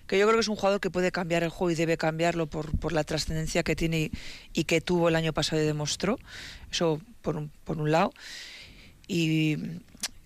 que 0.07 0.17
yo 0.17 0.25
creo 0.25 0.37
que 0.37 0.41
es 0.41 0.47
un 0.47 0.55
jugador 0.55 0.81
que 0.81 0.89
puede 0.89 1.11
cambiar 1.11 1.43
el 1.43 1.49
juego 1.49 1.69
y 1.69 1.75
debe 1.75 1.95
cambiarlo 1.95 2.47
por, 2.47 2.75
por 2.79 2.91
la 2.91 3.03
trascendencia 3.03 3.61
que 3.61 3.75
tiene 3.75 4.09
y, 4.51 4.63
que 4.63 4.81
tuvo 4.81 5.09
el 5.09 5.15
año 5.15 5.31
pasado 5.31 5.61
y 5.61 5.65
demostró. 5.65 6.17
Eso 6.71 6.99
por 7.21 7.37
un, 7.37 7.51
por 7.65 7.77
un 7.77 7.91
lado. 7.91 8.13
Y 9.07 9.59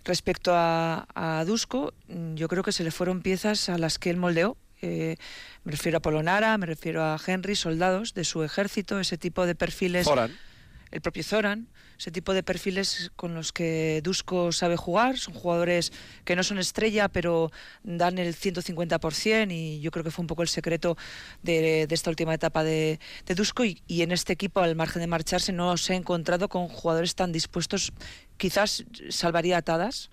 respecto 0.05 0.53
a, 0.55 1.09
a 1.13 1.43
Dusko, 1.43 1.93
yo 2.35 2.47
creo 2.47 2.63
que 2.63 2.71
se 2.71 2.85
le 2.85 2.91
fueron 2.91 3.21
piezas 3.21 3.67
a 3.67 3.77
las 3.77 3.99
que 3.99 4.11
él 4.11 4.15
moldeó 4.15 4.55
eh, 4.81 5.15
me 5.63 5.71
refiero 5.71 5.97
a 5.97 6.01
Polonara, 6.01 6.57
me 6.57 6.65
refiero 6.65 7.03
a 7.03 7.19
Henry, 7.25 7.55
soldados 7.55 8.13
de 8.13 8.23
su 8.23 8.43
ejército, 8.43 8.99
ese 8.99 9.17
tipo 9.17 9.45
de 9.45 9.55
perfiles. 9.55 10.07
el 10.89 11.01
propio 11.01 11.23
Zoran, 11.23 11.67
ese 11.97 12.11
tipo 12.11 12.33
de 12.33 12.43
perfiles 12.43 13.11
con 13.15 13.33
los 13.33 13.51
que 13.51 14.01
Dusko 14.03 14.51
sabe 14.51 14.77
jugar. 14.77 15.17
Son 15.17 15.33
jugadores 15.33 15.91
que 16.23 16.35
no 16.35 16.43
son 16.43 16.59
estrella, 16.59 17.09
pero 17.09 17.51
dan 17.83 18.19
el 18.19 18.35
150% 18.35 19.51
y 19.51 19.79
yo 19.81 19.91
creo 19.91 20.03
que 20.03 20.11
fue 20.11 20.23
un 20.23 20.27
poco 20.27 20.43
el 20.43 20.47
secreto 20.47 20.95
de, 21.41 21.87
esta 21.89 22.09
última 22.09 22.33
etapa 22.33 22.63
de, 22.63 22.99
de 23.25 23.35
Dusko. 23.35 23.65
Y, 23.65 23.81
y, 23.87 24.03
en 24.03 24.11
este 24.11 24.33
equipo, 24.33 24.61
al 24.61 24.75
margen 24.75 25.01
de 25.01 25.07
marcharse, 25.07 25.51
no 25.51 25.75
se 25.77 25.93
ha 25.93 25.95
encontrado 25.95 26.49
con 26.49 26.67
jugadores 26.67 27.15
tan 27.15 27.31
dispuestos. 27.31 27.91
Quizás 28.37 28.85
salvaría 29.09 29.57
atadas 29.57 30.11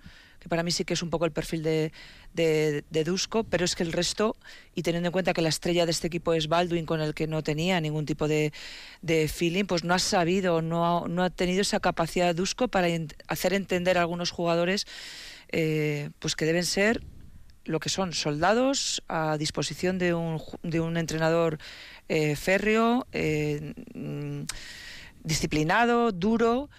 para 0.49 0.63
mí 0.63 0.71
sí 0.71 0.85
que 0.85 0.93
es 0.93 1.03
un 1.03 1.09
poco 1.09 1.25
el 1.25 1.31
perfil 1.31 1.63
de, 1.63 1.91
de, 2.33 3.03
Dusko, 3.03 3.43
pero 3.43 3.65
es 3.65 3.75
que 3.75 3.83
el 3.83 3.91
resto, 3.91 4.35
y 4.73 4.83
teniendo 4.83 5.07
en 5.07 5.11
cuenta 5.11 5.33
que 5.33 5.41
la 5.41 5.49
estrella 5.49 5.85
de 5.85 5.91
este 5.91 6.07
equipo 6.07 6.33
es 6.33 6.47
Baldwin, 6.47 6.85
con 6.85 7.01
el 7.01 7.13
que 7.13 7.27
no 7.27 7.43
tenía 7.43 7.79
ningún 7.81 8.05
tipo 8.05 8.27
de, 8.27 8.53
de 9.01 9.27
feeling, 9.27 9.65
pues 9.65 9.83
no 9.83 9.93
ha 9.93 9.99
sabido, 9.99 10.61
no 10.61 10.85
ha, 10.85 11.07
no 11.07 11.23
ha 11.23 11.29
tenido 11.29 11.61
esa 11.61 11.79
capacidad 11.79 12.27
de 12.27 12.33
Dusko 12.33 12.67
para 12.67 12.87
hacer 13.27 13.53
entender 13.53 13.97
a 13.97 14.01
algunos 14.01 14.31
jugadores 14.31 14.85
eh, 15.49 16.09
pues 16.19 16.35
que 16.35 16.45
deben 16.45 16.65
ser 16.65 17.03
lo 17.65 17.79
que 17.79 17.89
son 17.89 18.13
soldados 18.13 19.03
a 19.07 19.37
disposición 19.37 19.97
de 19.97 20.13
un, 20.13 20.41
de 20.63 20.79
un 20.79 20.97
entrenador 20.97 21.57
eh, 22.07 22.35
férreo, 22.35 23.07
eh, 23.11 23.73
mm, 23.93 24.43
disciplinado, 25.23 26.11
duro 26.11 26.69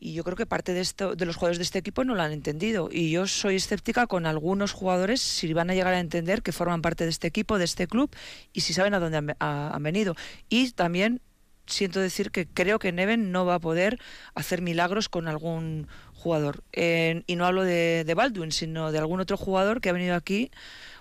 y 0.00 0.14
yo 0.14 0.24
creo 0.24 0.36
que 0.36 0.46
parte 0.46 0.72
de, 0.72 0.80
esto, 0.80 1.14
de 1.14 1.26
los 1.26 1.36
jugadores 1.36 1.58
de 1.58 1.64
este 1.64 1.78
equipo 1.78 2.04
no 2.04 2.14
lo 2.14 2.22
han 2.22 2.32
entendido. 2.32 2.88
Y 2.90 3.10
yo 3.10 3.26
soy 3.26 3.56
escéptica 3.56 4.06
con 4.06 4.24
algunos 4.24 4.72
jugadores 4.72 5.20
si 5.20 5.52
van 5.52 5.68
a 5.68 5.74
llegar 5.74 5.92
a 5.92 6.00
entender 6.00 6.42
que 6.42 6.52
forman 6.52 6.80
parte 6.80 7.04
de 7.04 7.10
este 7.10 7.26
equipo, 7.26 7.58
de 7.58 7.66
este 7.66 7.86
club, 7.86 8.10
y 8.54 8.62
si 8.62 8.72
saben 8.72 8.94
a 8.94 8.98
dónde 8.98 9.34
han, 9.38 9.82
venido. 9.82 10.16
Y 10.48 10.70
también 10.70 11.20
siento 11.66 12.00
decir 12.00 12.30
que 12.30 12.46
creo 12.46 12.78
que 12.78 12.92
Neven 12.92 13.30
no 13.30 13.44
va 13.44 13.56
a 13.56 13.60
poder 13.60 14.00
hacer 14.34 14.62
milagros 14.62 15.10
con 15.10 15.28
algún 15.28 15.86
jugador. 16.14 16.64
y 16.72 17.36
no 17.36 17.44
hablo 17.44 17.64
de, 17.64 18.04
de 18.06 18.14
Baldwin, 18.14 18.52
sino 18.52 18.92
de 18.92 18.98
algún 18.98 19.20
otro 19.20 19.36
jugador 19.36 19.82
que 19.82 19.90
ha 19.90 19.92
venido 19.92 20.14
aquí 20.14 20.50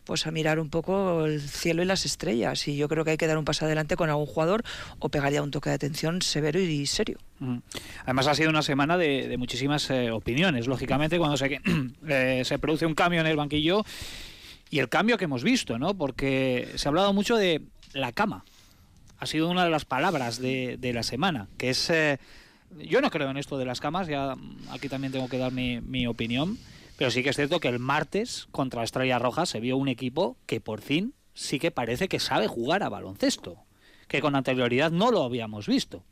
pues 0.10 0.26
a 0.26 0.32
mirar 0.32 0.60
un 0.60 0.72
poco 0.72 1.28
el 1.28 1.40
cielo 1.40 1.84
y 1.84 1.86
las 1.86 2.04
estrellas. 2.04 2.68
Y 2.68 2.76
yo 2.76 2.90
creo 2.90 3.06
que 3.06 3.12
hay 3.12 3.18
que 3.18 3.28
dar 3.28 3.38
un 3.38 3.46
paso 3.46 3.66
adelante 3.66 3.96
con 3.96 4.10
algún 4.10 4.26
jugador 4.26 4.64
o 4.98 5.10
pegaría 5.10 5.44
un 5.44 5.52
toque 5.52 5.70
de 5.70 5.76
atención 5.76 6.24
severo 6.24 6.60
y 6.60 6.88
serio. 6.88 7.20
Además 8.06 8.26
ha 8.26 8.34
sido 8.34 8.50
una 8.50 8.64
semana 8.64 8.98
de, 8.98 9.36
muchísimas 9.38 9.88
eh, 9.92 10.10
opiniones, 10.10 10.66
lógicamente, 10.66 11.20
cuando 11.20 11.38
se, 11.38 11.62
eh, 12.08 12.42
se 12.44 12.58
produce 12.58 12.88
un 12.88 12.96
cambio 12.96 13.22
en 13.22 13.28
el 13.28 13.38
banquillo 13.38 13.86
y 14.72 14.80
el 14.80 14.90
cambio 14.90 15.16
que 15.20 15.26
hemos 15.26 15.44
visto, 15.44 15.78
¿no? 15.78 15.94
Porque 15.94 16.70
se 16.74 16.88
ha 16.88 16.90
hablado 16.90 17.14
mucho 17.14 17.36
de 17.36 17.62
la 17.94 18.12
cama. 18.12 18.46
Ha 19.20 19.28
sido 19.28 19.48
una 19.48 19.64
de 19.64 19.70
las 19.70 19.86
palabras 19.86 20.40
de, 20.40 20.92
la 20.92 21.04
semana, 21.04 21.50
que 21.60 21.70
es... 21.70 21.88
Eh, 21.92 22.18
yo 22.80 23.00
no 23.00 23.12
creo 23.12 23.30
en 23.30 23.38
esto 23.38 23.60
de 23.60 23.66
las 23.66 23.80
camas, 23.80 24.08
ya 24.08 24.36
aquí 24.72 24.90
también 24.90 25.14
tengo 25.14 25.30
que 25.30 25.38
dar 25.38 25.52
mi 25.52 26.08
opinión. 26.08 26.58
Pero 27.00 27.12
sí 27.12 27.24
que 27.24 27.30
es 27.30 27.38
cierto 27.38 27.62
que 27.62 27.70
el 27.70 27.80
martes 27.80 28.50
contra 28.52 28.84
Estrella 28.84 29.20
Roja 29.20 29.46
se 29.46 29.62
vio 29.62 29.78
un 29.78 29.88
equipo 29.88 30.36
que 30.46 30.60
por 30.60 30.82
fin 30.82 31.14
sí 31.34 31.58
que 31.58 31.72
parece 31.72 32.10
que 32.10 32.20
sabe 32.20 32.48
jugar 32.48 32.84
a 32.84 32.90
baloncesto, 32.90 33.56
que 34.10 34.20
con 34.20 34.36
anterioridad 34.36 34.92
no 34.92 35.10
lo 35.10 35.24
habíamos 35.24 35.66
visto. 35.66 36.04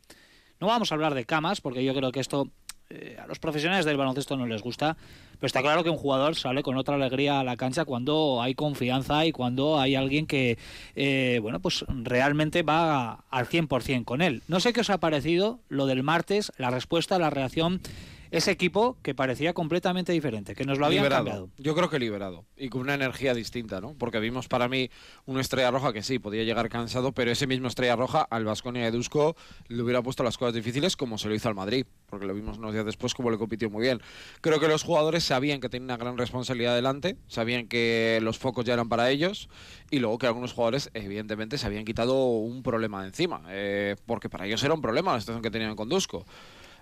No 0.61 0.67
vamos 0.67 0.89
a 0.89 0.95
hablar 0.95 1.13
de 1.13 1.25
camas, 1.25 1.59
porque 1.59 1.83
yo 1.83 1.93
creo 1.93 2.13
que 2.13 2.21
esto 2.21 2.47
eh, 2.89 3.17
a 3.21 3.27
los 3.27 3.37
profesionales 3.37 3.83
del 3.83 3.97
baloncesto 3.97 4.37
no 4.37 4.47
les 4.47 4.61
gusta, 4.61 4.95
pero 5.33 5.47
está 5.47 5.61
claro 5.61 5.83
que 5.83 5.89
un 5.89 5.97
jugador 5.97 6.37
sale 6.37 6.63
con 6.63 6.77
otra 6.77 6.95
alegría 6.95 7.41
a 7.41 7.43
la 7.43 7.57
cancha 7.57 7.83
cuando 7.83 8.41
hay 8.41 8.55
confianza 8.55 9.25
y 9.25 9.33
cuando 9.33 9.81
hay 9.81 9.95
alguien 9.95 10.25
que, 10.25 10.57
eh, 10.95 11.39
bueno, 11.41 11.59
pues 11.59 11.83
realmente 11.89 12.63
va 12.63 13.25
al 13.29 13.45
100% 13.49 14.05
con 14.05 14.21
él. 14.21 14.41
No 14.47 14.61
sé 14.61 14.71
qué 14.71 14.79
os 14.79 14.89
ha 14.89 15.01
parecido 15.01 15.59
lo 15.67 15.85
del 15.85 16.01
martes, 16.01 16.53
la 16.57 16.71
respuesta, 16.71 17.19
la 17.19 17.29
reacción 17.29 17.81
ese 18.31 18.51
equipo 18.51 18.97
que 19.01 19.15
parecía 19.15 19.53
completamente 19.53 20.11
diferente, 20.11 20.55
que 20.55 20.65
nos 20.65 20.79
lo 20.79 20.85
habían 20.85 21.07
cambiado. 21.07 21.49
Yo 21.57 21.75
creo 21.75 21.89
que 21.89 21.99
liberado 21.99 22.45
y 22.55 22.69
con 22.69 22.81
una 22.81 22.93
energía 22.93 23.33
distinta, 23.33 23.81
¿no? 23.81 23.95
Porque 23.97 24.19
vimos 24.19 24.47
para 24.47 24.67
mí 24.67 24.89
una 25.25 25.41
estrella 25.41 25.71
roja 25.71 25.93
que 25.93 26.03
sí, 26.03 26.19
podía 26.19 26.43
llegar 26.43 26.69
cansado, 26.69 27.11
pero 27.11 27.31
ese 27.31 27.47
mismo 27.47 27.67
estrella 27.67 27.95
roja 27.95 28.21
al 28.21 28.45
Vasconia 28.45 28.83
de 28.83 28.91
Dusko 28.91 29.35
le 29.67 29.81
hubiera 29.81 30.01
puesto 30.01 30.23
las 30.23 30.37
cosas 30.37 30.53
difíciles 30.53 30.95
como 30.95 31.17
se 31.17 31.27
lo 31.27 31.35
hizo 31.35 31.47
al 31.49 31.55
Madrid, 31.55 31.85
porque 32.07 32.25
lo 32.25 32.33
vimos 32.33 32.57
unos 32.57 32.73
días 32.73 32.85
después 32.85 33.13
como 33.13 33.31
le 33.31 33.37
compitió 33.37 33.69
muy 33.69 33.83
bien. 33.83 34.01
Creo 34.41 34.59
que 34.59 34.67
los 34.67 34.83
jugadores 34.83 35.23
sabían 35.23 35.59
que 35.59 35.69
tenían 35.69 35.85
una 35.85 35.97
gran 35.97 36.17
responsabilidad 36.17 36.75
delante, 36.75 37.17
sabían 37.27 37.67
que 37.67 38.19
los 38.21 38.37
focos 38.37 38.65
ya 38.65 38.73
eran 38.73 38.89
para 38.89 39.09
ellos 39.09 39.49
y 39.89 39.99
luego 39.99 40.17
que 40.17 40.27
algunos 40.27 40.53
jugadores 40.53 40.89
evidentemente 40.93 41.57
se 41.57 41.65
habían 41.65 41.85
quitado 41.85 42.15
un 42.27 42.63
problema 42.63 43.01
de 43.01 43.07
encima, 43.07 43.43
eh, 43.49 43.95
porque 44.05 44.29
para 44.29 44.45
ellos 44.45 44.63
era 44.63 44.73
un 44.73 44.81
problema 44.81 45.13
la 45.13 45.19
situación 45.19 45.41
que 45.41 45.51
tenían 45.51 45.75
con 45.75 45.89
Dusko. 45.89 46.25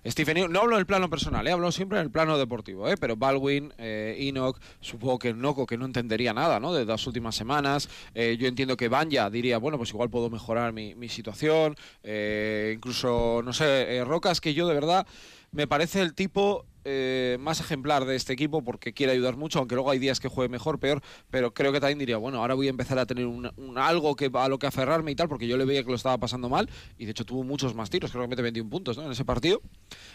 Stephen 0.07 0.51
no 0.51 0.61
hablo 0.61 0.75
en 0.75 0.81
el 0.81 0.85
plano 0.85 1.09
personal, 1.09 1.47
¿eh? 1.47 1.51
hablo 1.51 1.71
siempre 1.71 1.97
en 1.97 2.05
el 2.05 2.11
plano 2.11 2.37
deportivo, 2.37 2.87
¿eh? 2.87 2.95
pero 2.95 3.15
Baldwin, 3.15 3.73
eh, 3.79 4.15
Enoch, 4.19 4.59
supongo 4.79 5.17
que 5.17 5.33
Noco, 5.33 5.65
que 5.65 5.77
no 5.77 5.85
entendería 5.85 6.31
nada 6.31 6.59
¿no? 6.59 6.73
de 6.73 6.85
las 6.85 7.07
últimas 7.07 7.35
semanas. 7.35 7.89
Eh, 8.13 8.37
yo 8.39 8.47
entiendo 8.47 8.77
que 8.77 8.87
Banja 8.87 9.29
diría, 9.31 9.57
bueno, 9.57 9.77
pues 9.77 9.89
igual 9.89 10.11
puedo 10.11 10.29
mejorar 10.29 10.73
mi, 10.73 10.93
mi 10.93 11.09
situación. 11.09 11.75
incluso, 12.03 13.41
no 13.43 13.51
sé, 13.51 14.03
Rocas, 14.05 14.41
que 14.41 14.53
yo 14.53 14.67
de 14.67 14.75
verdad 14.75 15.07
me 15.51 15.67
parece 15.67 16.01
el 16.01 16.13
tipo 16.13 16.65
eh, 16.85 17.37
más 17.39 17.59
ejemplar 17.59 18.05
de 18.05 18.15
este 18.15 18.33
equipo 18.33 18.63
porque 18.63 18.93
quiere 18.93 19.13
ayudar 19.13 19.35
mucho, 19.35 19.59
aunque 19.59 19.75
luego 19.75 19.89
hay 19.89 19.99
días 19.99 20.19
que 20.19 20.27
juegue 20.27 20.49
mejor, 20.49 20.79
peor, 20.79 21.01
pero 21.29 21.53
creo 21.53 21.71
que 21.71 21.79
también 21.79 21.99
diría, 21.99 22.17
bueno, 22.17 22.39
ahora 22.39 22.53
voy 22.53 22.67
a 22.67 22.69
empezar 22.69 22.99
a 22.99 23.05
tener 23.05 23.25
un, 23.25 23.51
algo 23.75 24.15
que 24.15 24.29
a 24.33 24.47
lo 24.47 24.59
que 24.59 24.67
aferrarme 24.67 25.11
y 25.11 25.15
tal, 25.15 25.27
porque 25.27 25.47
yo 25.47 25.57
le 25.57 25.65
veía 25.65 25.83
que 25.83 25.89
lo 25.89 25.95
estaba 25.95 26.17
pasando 26.17 26.47
mal 26.47 26.69
y 26.97 27.05
de 27.05 27.11
hecho 27.11 27.25
tuvo 27.25 27.43
muchos 27.43 27.73
más 27.73 27.89
tiros, 27.89 28.11
creo 28.11 28.23
que 28.23 28.29
mete 28.29 28.41
21 28.41 28.69
puntos 28.69 28.97
en 28.97 29.11
ese 29.11 29.25
partido. 29.25 29.61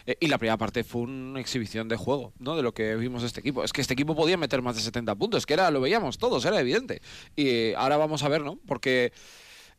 Eh, 0.07 0.17
y 0.21 0.29
la 0.29 0.39
primera 0.39 0.57
parte 0.57 0.85
fue 0.85 1.03
una 1.03 1.41
exhibición 1.41 1.89
de 1.89 1.97
juego, 1.97 2.33
¿no? 2.39 2.57
De 2.57 2.63
lo 2.63 2.73
que 2.73 2.95
vimos 2.97 3.23
de 3.23 3.29
este 3.29 3.41
equipo. 3.41 3.65
Es 3.65 3.73
que 3.73 3.81
este 3.81 3.95
equipo 3.95 4.15
podía 4.15 4.37
meter 4.37 4.63
más 4.63 4.77
de 4.77 4.83
70 4.83 5.15
puntos, 5.17 5.47
que 5.47 5.55
era, 5.55 5.71
lo 5.71 5.81
veíamos 5.81 6.19
todos, 6.19 6.45
era 6.45 6.61
evidente. 6.61 7.03
Y 7.37 7.49
eh, 7.49 7.75
ahora 7.77 7.97
vamos 7.97 8.23
a 8.23 8.29
ver, 8.29 8.43
¿no? 8.43 8.59
Porque 8.67 9.13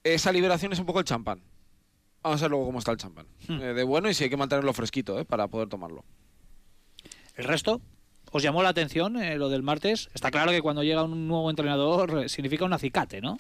esa 0.04 0.32
liberación 0.32 0.74
es 0.74 0.80
un 0.80 0.86
poco 0.86 1.00
el 1.00 1.06
champán. 1.06 1.42
Vamos 2.24 2.42
a 2.42 2.44
ver 2.44 2.52
luego 2.52 2.66
cómo 2.66 2.80
está 2.80 2.92
el 2.92 2.98
champán. 2.98 3.28
Hmm. 3.48 3.60
de 3.60 3.84
bueno 3.84 4.10
y 4.10 4.14
si 4.14 4.26
hay 4.26 4.30
que 4.30 4.38
mantenerlo 4.38 4.74
fresquito, 4.74 5.24
Para 5.26 5.48
poder 5.48 5.70
tomarlo. 5.70 6.04
El 7.42 7.48
resto, 7.48 7.82
¿os 8.30 8.44
llamó 8.44 8.62
la 8.62 8.70
atención 8.70 9.20
eh, 9.20 9.36
lo 9.36 9.50
del 9.50 9.64
martes? 9.64 10.10
Está 10.14 10.30
claro 10.30 10.52
que 10.52 10.62
cuando 10.62 10.84
llega 10.84 11.02
un 11.02 11.28
nuevo 11.28 11.50
entrenador 11.50 12.26
eh, 12.26 12.30
significa 12.30 12.66
un 12.66 12.74
acicate, 12.74 13.20
¿no? 13.20 13.40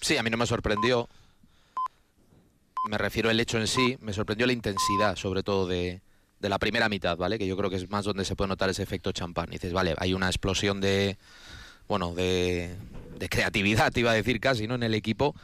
Sí, 0.00 0.16
a 0.16 0.22
mí 0.22 0.30
no 0.30 0.36
me 0.36 0.46
sorprendió. 0.46 1.08
Me 2.88 2.98
refiero 2.98 3.28
al 3.28 3.40
hecho 3.40 3.58
en 3.58 3.66
sí, 3.66 3.98
me 4.00 4.12
sorprendió 4.12 4.46
la 4.46 4.52
intensidad, 4.52 5.16
sobre 5.16 5.42
todo 5.42 5.66
de, 5.66 6.02
la 6.38 6.60
primera 6.60 6.88
mitad, 6.88 7.16
¿vale? 7.16 7.36
Que 7.36 7.48
yo 7.48 7.56
creo 7.56 7.68
que 7.68 7.74
es 7.74 7.90
más 7.90 8.04
donde 8.04 8.24
se 8.24 8.36
puede 8.36 8.46
notar 8.46 8.70
ese 8.70 8.84
efecto 8.84 9.10
champán. 9.10 9.50
Dices, 9.50 9.72
vale, 9.72 9.96
hay 9.98 10.14
una 10.14 10.28
explosión 10.28 10.80
de, 10.80 11.18
bueno, 11.88 12.14
de, 12.14 12.76
de 13.18 13.28
creatividad, 13.28 13.92
iba 13.96 14.12
a 14.12 14.14
decir 14.14 14.38
casi, 14.38 14.68
¿no? 14.68 14.76
En 14.76 14.84
el 14.84 14.94
equipo 14.94 15.34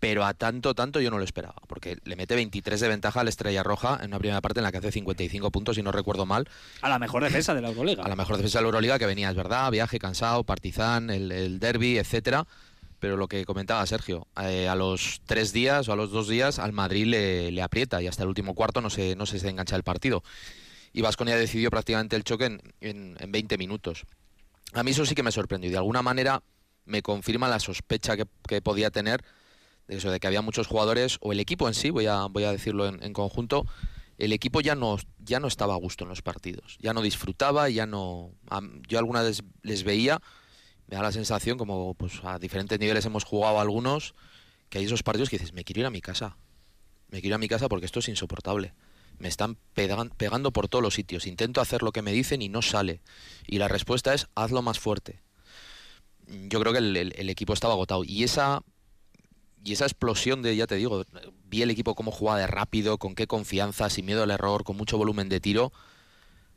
pero 0.00 0.24
a 0.24 0.34
tanto, 0.34 0.74
tanto 0.74 1.00
yo 1.00 1.10
no 1.10 1.18
lo 1.18 1.24
esperaba, 1.24 1.56
porque 1.66 1.98
le 2.04 2.14
mete 2.14 2.34
23 2.36 2.80
de 2.80 2.88
ventaja 2.88 3.20
a 3.20 3.24
la 3.24 3.30
Estrella 3.30 3.62
Roja 3.62 3.98
en 4.00 4.08
una 4.08 4.18
primera 4.18 4.40
parte 4.40 4.60
en 4.60 4.64
la 4.64 4.70
que 4.72 4.78
hace 4.78 4.92
55 4.92 5.50
puntos, 5.50 5.76
si 5.76 5.82
no 5.82 5.90
recuerdo 5.90 6.24
mal. 6.24 6.48
A 6.82 6.88
la 6.88 6.98
mejor 6.98 7.24
defensa 7.24 7.54
de 7.54 7.62
la 7.62 7.68
Euroliga. 7.68 8.04
A 8.04 8.08
la 8.08 8.16
mejor 8.16 8.36
defensa 8.36 8.58
de 8.58 8.62
la 8.62 8.66
Euroliga 8.66 8.98
que 8.98 9.06
venía, 9.06 9.30
es 9.30 9.36
verdad, 9.36 9.70
viaje 9.70 9.98
cansado, 9.98 10.44
Partizan, 10.44 11.10
el, 11.10 11.58
derby, 11.58 11.98
etcétera. 11.98 12.46
Pero 13.00 13.16
lo 13.16 13.28
que 13.28 13.44
comentaba 13.44 13.86
Sergio, 13.86 14.26
eh, 14.42 14.68
a 14.68 14.74
los 14.74 15.20
tres 15.24 15.52
días 15.52 15.88
o 15.88 15.92
a 15.92 15.96
los 15.96 16.10
dos 16.10 16.28
días 16.28 16.58
al 16.58 16.72
Madrid 16.72 17.06
le, 17.06 17.62
aprieta 17.62 18.02
y 18.02 18.08
hasta 18.08 18.24
el 18.24 18.28
último 18.28 18.54
cuarto 18.54 18.80
no 18.80 18.90
se, 18.90 19.14
no 19.14 19.24
se 19.24 19.48
engancha 19.48 19.76
el 19.76 19.84
partido. 19.84 20.22
Y 20.92 21.02
Vasconia 21.02 21.36
decidió 21.36 21.70
prácticamente 21.70 22.16
el 22.16 22.24
choque 22.24 22.46
en, 22.46 22.60
en, 22.80 23.32
20 23.32 23.56
minutos. 23.56 24.04
A 24.72 24.82
mí 24.82 24.90
eso 24.90 25.06
sí 25.06 25.14
que 25.14 25.22
me 25.22 25.30
sorprendió 25.30 25.68
y 25.68 25.72
de 25.72 25.78
alguna 25.78 26.02
manera 26.02 26.42
me 26.86 27.02
confirma 27.02 27.48
la 27.48 27.60
sospecha 27.60 28.16
que, 28.16 28.26
que 28.48 28.62
podía 28.62 28.90
tener 28.90 29.22
eso, 29.88 30.10
de 30.10 30.20
que 30.20 30.26
había 30.26 30.42
muchos 30.42 30.66
jugadores, 30.66 31.18
o 31.20 31.32
el 31.32 31.40
equipo 31.40 31.66
en 31.66 31.74
sí, 31.74 31.90
voy 31.90 32.06
a, 32.06 32.26
voy 32.26 32.44
a 32.44 32.52
decirlo 32.52 32.86
en, 32.86 33.12
conjunto, 33.12 33.66
el 34.18 34.32
equipo 34.32 34.60
ya 34.60 34.74
no, 34.74 34.98
ya 35.18 35.40
no 35.40 35.48
estaba 35.48 35.74
a 35.74 35.78
gusto 35.78 36.04
en 36.04 36.10
los 36.10 36.22
partidos, 36.22 36.76
ya 36.80 36.92
no 36.92 37.02
disfrutaba, 37.02 37.68
ya 37.68 37.86
no... 37.86 38.32
yo 38.88 38.98
alguna 38.98 39.22
vez 39.22 39.42
les 39.62 39.84
veía, 39.84 40.20
me 40.86 40.96
da 40.96 41.02
la 41.02 41.12
sensación 41.12 41.58
como 41.58 41.94
pues 41.94 42.20
a 42.22 42.38
diferentes 42.38 42.78
niveles 42.78 43.04
hemos 43.06 43.24
jugado 43.24 43.60
algunos, 43.60 44.14
que 44.68 44.78
hay 44.78 44.84
esos 44.84 45.02
partidos 45.02 45.30
que 45.30 45.38
dices, 45.38 45.54
me 45.54 45.64
quiero 45.64 45.80
ir 45.80 45.86
a 45.86 45.90
mi 45.90 46.00
casa, 46.00 46.36
me 47.08 47.20
quiero 47.20 47.32
ir 47.32 47.34
a 47.34 47.38
mi 47.38 47.48
casa 47.48 47.68
porque 47.68 47.86
esto 47.86 48.00
es 48.00 48.08
insoportable. 48.08 48.74
Me 49.18 49.26
están 49.26 49.56
pegando 49.74 50.52
por 50.52 50.68
todos 50.68 50.80
los 50.80 50.94
sitios. 50.94 51.26
Intento 51.26 51.60
hacer 51.60 51.82
lo 51.82 51.90
que 51.90 52.02
me 52.02 52.12
dicen 52.12 52.40
y 52.40 52.48
no 52.48 52.62
sale. 52.62 53.00
Y 53.48 53.58
la 53.58 53.66
respuesta 53.66 54.14
es 54.14 54.28
hazlo 54.36 54.62
más 54.62 54.78
fuerte. 54.78 55.22
Yo 56.28 56.60
creo 56.60 56.72
que 56.72 56.78
el 56.78 57.28
equipo 57.28 57.52
estaba 57.52 57.72
agotado. 57.72 58.04
Y 58.04 58.22
esa 58.22 58.62
y 59.64 59.72
esa 59.72 59.84
explosión 59.84 60.42
de, 60.42 60.56
ya 60.56 60.66
te 60.66 60.76
digo, 60.76 61.04
vi 61.48 61.62
el 61.62 61.70
equipo 61.70 61.94
cómo 61.94 62.10
jugaba 62.10 62.38
de 62.38 62.46
rápido, 62.46 62.98
con 62.98 63.14
qué 63.14 63.26
confianza, 63.26 63.90
sin 63.90 64.06
miedo 64.06 64.22
al 64.22 64.30
error, 64.30 64.64
con 64.64 64.76
mucho 64.76 64.98
volumen 64.98 65.28
de 65.28 65.40
tiro, 65.40 65.72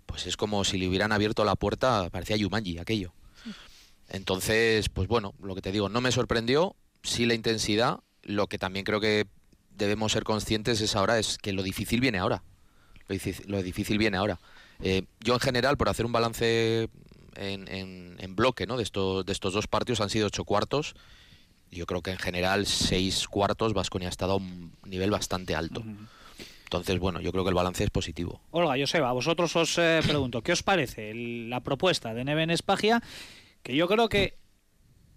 pues 0.05 0.27
es 0.27 0.37
como 0.37 0.63
si 0.63 0.77
le 0.77 0.87
hubieran 0.87 1.11
abierto 1.11 1.43
la 1.43 1.55
puerta, 1.55 2.09
parecía 2.11 2.35
Yumanji 2.37 2.77
aquello. 2.77 3.13
Entonces, 4.09 4.89
pues 4.89 5.07
bueno, 5.07 5.33
lo 5.41 5.55
que 5.55 5.61
te 5.61 5.71
digo, 5.71 5.87
no 5.87 6.01
me 6.01 6.11
sorprendió, 6.11 6.75
sí 7.01 7.25
la 7.25 7.33
intensidad, 7.33 7.99
lo 8.23 8.47
que 8.47 8.57
también 8.57 8.85
creo 8.85 8.99
que 8.99 9.27
debemos 9.69 10.11
ser 10.11 10.23
conscientes 10.23 10.81
es 10.81 10.95
ahora 10.95 11.17
es 11.17 11.37
que 11.37 11.53
lo 11.53 11.63
difícil 11.63 12.01
viene 12.01 12.19
ahora. 12.19 12.43
Lo 13.47 13.61
difícil, 13.61 13.97
viene 13.97 14.17
ahora. 14.17 14.39
Eh, 14.81 15.03
yo 15.19 15.33
en 15.33 15.39
general, 15.39 15.75
por 15.75 15.89
hacer 15.89 16.05
un 16.05 16.11
balance 16.11 16.89
en, 17.35 18.35
bloque 18.35 18.65
¿no? 18.65 18.77
de, 18.77 18.83
estos, 18.83 19.25
de 19.25 19.33
estos 19.33 19.53
dos 19.53 19.67
partidos, 19.67 20.01
han 20.01 20.09
sido 20.09 20.27
ocho 20.27 20.45
cuartos. 20.45 20.95
Yo 21.71 21.85
creo 21.85 22.01
que 22.01 22.11
en 22.11 22.17
general 22.17 22.65
seis 22.65 23.27
cuartos 23.27 23.73
Vasconia 23.73 24.09
ha 24.09 24.11
estado 24.11 24.33
a 24.33 24.35
un 24.35 24.73
nivel 24.85 25.09
bastante 25.09 25.55
alto. 25.55 25.83
Entonces, 26.65 26.99
bueno, 26.99 27.19
yo 27.21 27.31
creo 27.31 27.43
que 27.43 27.49
el 27.49 27.55
balance 27.55 27.83
es 27.83 27.89
positivo. 27.89 28.41
Olga, 28.51 28.75
Joseba, 28.79 29.09
a 29.09 29.13
vosotros 29.13 29.55
os 29.55 29.77
eh, 29.77 29.99
pregunto, 30.05 30.41
¿qué 30.41 30.51
os 30.51 30.63
parece 30.63 31.13
la 31.13 31.61
propuesta 31.61 32.13
de 32.13 32.23
Neven 32.23 32.49
Espagia? 32.49 33.01
Que 33.63 33.75
yo 33.75 33.87
creo 33.87 34.09
que 34.09 34.37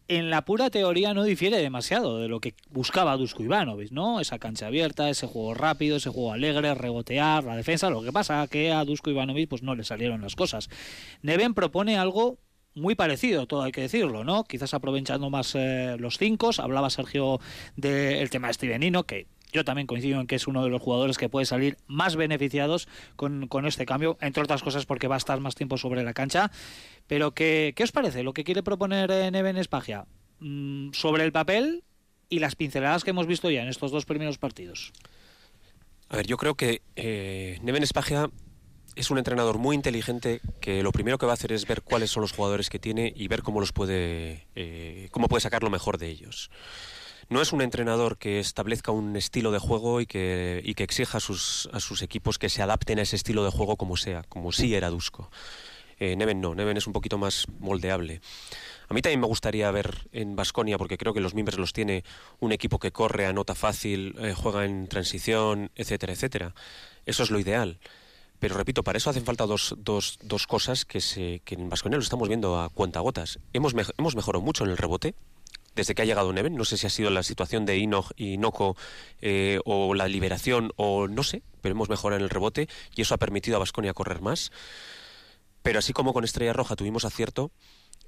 en 0.08 0.30
la 0.30 0.44
pura 0.44 0.70
teoría 0.70 1.14
no 1.14 1.24
difiere 1.24 1.58
demasiado 1.58 2.18
de 2.18 2.28
lo 2.28 2.40
que 2.40 2.54
buscaba 2.68 3.16
Dusko 3.16 3.42
Ivanovic, 3.42 3.90
¿no? 3.90 4.20
Esa 4.20 4.38
cancha 4.38 4.66
abierta, 4.66 5.08
ese 5.08 5.26
juego 5.26 5.54
rápido, 5.54 5.96
ese 5.96 6.10
juego 6.10 6.32
alegre, 6.32 6.74
rebotear, 6.74 7.44
la 7.44 7.56
defensa. 7.56 7.88
Lo 7.88 8.02
que 8.02 8.12
pasa 8.12 8.46
que 8.48 8.72
a 8.72 8.84
Dusko 8.84 9.10
Ivanovic 9.10 9.48
pues 9.48 9.62
no 9.62 9.74
le 9.74 9.84
salieron 9.84 10.20
las 10.20 10.36
cosas. 10.36 10.68
Neven 11.22 11.54
propone 11.54 11.96
algo 11.96 12.38
muy 12.74 12.94
parecido, 12.94 13.46
todo 13.46 13.62
hay 13.62 13.72
que 13.72 13.82
decirlo, 13.82 14.24
¿no? 14.24 14.44
Quizás 14.44 14.74
aprovechando 14.74 15.30
más 15.30 15.54
eh, 15.54 15.96
los 15.98 16.18
cinco. 16.18 16.50
Hablaba 16.58 16.90
Sergio 16.90 17.40
del 17.76 18.30
tema 18.30 18.48
de 18.48 18.54
Stevenino, 18.54 19.04
que 19.04 19.26
yo 19.52 19.64
también 19.64 19.86
coincido 19.86 20.20
en 20.20 20.26
que 20.26 20.34
es 20.34 20.48
uno 20.48 20.64
de 20.64 20.70
los 20.70 20.82
jugadores 20.82 21.16
que 21.16 21.28
puede 21.28 21.46
salir 21.46 21.76
más 21.86 22.16
beneficiados 22.16 22.88
con, 23.14 23.46
con 23.46 23.66
este 23.66 23.86
cambio, 23.86 24.18
entre 24.20 24.42
otras 24.42 24.62
cosas 24.62 24.84
porque 24.84 25.06
va 25.06 25.14
a 25.14 25.18
estar 25.18 25.38
más 25.40 25.54
tiempo 25.54 25.78
sobre 25.78 26.02
la 26.02 26.12
cancha. 26.12 26.50
Pero 27.06 27.32
¿qué, 27.32 27.72
qué 27.76 27.84
os 27.84 27.92
parece 27.92 28.24
lo 28.24 28.32
que 28.32 28.42
quiere 28.42 28.64
proponer 28.64 29.10
eh, 29.12 29.30
Neven 29.30 29.56
Espagia? 29.56 30.06
Mm, 30.40 30.92
sobre 30.92 31.24
el 31.24 31.30
papel 31.30 31.84
y 32.28 32.40
las 32.40 32.56
pinceladas 32.56 33.04
que 33.04 33.10
hemos 33.10 33.28
visto 33.28 33.50
ya 33.50 33.62
en 33.62 33.68
estos 33.68 33.92
dos 33.92 34.04
primeros 34.04 34.38
partidos. 34.38 34.92
A 36.08 36.16
ver, 36.16 36.26
yo 36.26 36.36
creo 36.36 36.56
que 36.56 36.82
eh, 36.96 37.58
Neven 37.62 37.84
Espagia 37.84 38.30
es 38.96 39.10
un 39.10 39.18
entrenador 39.18 39.58
muy 39.58 39.74
inteligente 39.74 40.40
que 40.60 40.82
lo 40.82 40.92
primero 40.92 41.18
que 41.18 41.26
va 41.26 41.32
a 41.32 41.34
hacer 41.34 41.52
es 41.52 41.66
ver 41.66 41.82
cuáles 41.82 42.10
son 42.10 42.22
los 42.22 42.32
jugadores 42.32 42.70
que 42.70 42.78
tiene 42.78 43.12
y 43.14 43.28
ver 43.28 43.42
cómo 43.42 43.60
los 43.60 43.72
puede, 43.72 44.46
eh, 44.54 45.08
cómo 45.10 45.28
puede 45.28 45.40
sacar 45.40 45.62
lo 45.62 45.70
mejor 45.70 45.98
de 45.98 46.08
ellos 46.08 46.50
no 47.28 47.40
es 47.40 47.52
un 47.52 47.62
entrenador 47.62 48.18
que 48.18 48.38
establezca 48.40 48.92
un 48.92 49.16
estilo 49.16 49.50
de 49.50 49.58
juego 49.58 50.00
y 50.00 50.06
que, 50.06 50.60
y 50.64 50.74
que 50.74 50.84
exija 50.84 51.18
a 51.18 51.20
sus, 51.20 51.68
a 51.72 51.80
sus 51.80 52.02
equipos 52.02 52.38
que 52.38 52.48
se 52.48 52.62
adapten 52.62 52.98
a 52.98 53.02
ese 53.02 53.16
estilo 53.16 53.44
de 53.44 53.50
juego 53.50 53.76
como 53.76 53.96
sea, 53.96 54.22
como 54.24 54.52
sí 54.52 54.74
era 54.74 54.90
Dusko. 54.90 55.30
Eh, 55.98 56.16
Neven 56.16 56.40
no, 56.40 56.54
Neven 56.54 56.76
es 56.76 56.86
un 56.86 56.92
poquito 56.92 57.18
más 57.18 57.46
moldeable. 57.60 58.20
A 58.88 58.94
mí 58.94 59.00
también 59.00 59.20
me 59.20 59.26
gustaría 59.26 59.70
ver 59.70 60.08
en 60.12 60.36
Basconia, 60.36 60.76
porque 60.76 60.98
creo 60.98 61.14
que 61.14 61.20
los 61.20 61.34
miembros 61.34 61.58
los 61.58 61.72
tiene 61.72 62.04
un 62.40 62.52
equipo 62.52 62.78
que 62.78 62.92
corre, 62.92 63.26
anota 63.26 63.54
fácil, 63.54 64.14
eh, 64.18 64.34
juega 64.36 64.64
en 64.64 64.88
transición, 64.88 65.70
etcétera, 65.74 66.12
etcétera. 66.12 66.54
Eso 67.06 67.22
es 67.22 67.30
lo 67.30 67.38
ideal. 67.38 67.78
Pero 68.38 68.56
repito, 68.56 68.82
para 68.82 68.98
eso 68.98 69.10
hacen 69.10 69.24
falta 69.24 69.46
dos, 69.46 69.74
dos, 69.78 70.18
dos 70.22 70.46
cosas 70.46 70.84
que, 70.84 71.00
se, 71.00 71.40
que 71.44 71.54
en 71.54 71.68
Basconia 71.68 71.96
lo 71.96 72.02
estamos 72.02 72.28
viendo 72.28 72.60
a 72.60 72.68
cuentagotas. 72.68 73.38
Hemos, 73.52 73.74
hemos 73.96 74.16
mejorado 74.16 74.42
mucho 74.42 74.64
en 74.64 74.70
el 74.70 74.76
rebote, 74.76 75.14
desde 75.74 75.94
que 75.94 76.02
ha 76.02 76.04
llegado 76.04 76.32
Neven. 76.32 76.56
No 76.56 76.64
sé 76.64 76.76
si 76.76 76.86
ha 76.86 76.90
sido 76.90 77.10
la 77.10 77.22
situación 77.22 77.66
de 77.66 77.78
Inoch 77.78 78.12
y 78.16 78.38
Noco 78.38 78.76
eh, 79.20 79.60
o 79.64 79.94
la 79.94 80.08
liberación 80.08 80.72
o 80.76 81.08
no 81.08 81.22
sé, 81.22 81.42
pero 81.60 81.74
hemos 81.74 81.88
mejorado 81.88 82.18
en 82.18 82.24
el 82.24 82.30
rebote 82.30 82.68
y 82.94 83.02
eso 83.02 83.14
ha 83.14 83.18
permitido 83.18 83.56
a 83.56 83.60
Vasconia 83.60 83.94
correr 83.94 84.20
más. 84.20 84.52
Pero 85.62 85.78
así 85.78 85.92
como 85.92 86.12
con 86.12 86.24
Estrella 86.24 86.52
Roja 86.52 86.76
tuvimos 86.76 87.04
acierto, 87.04 87.50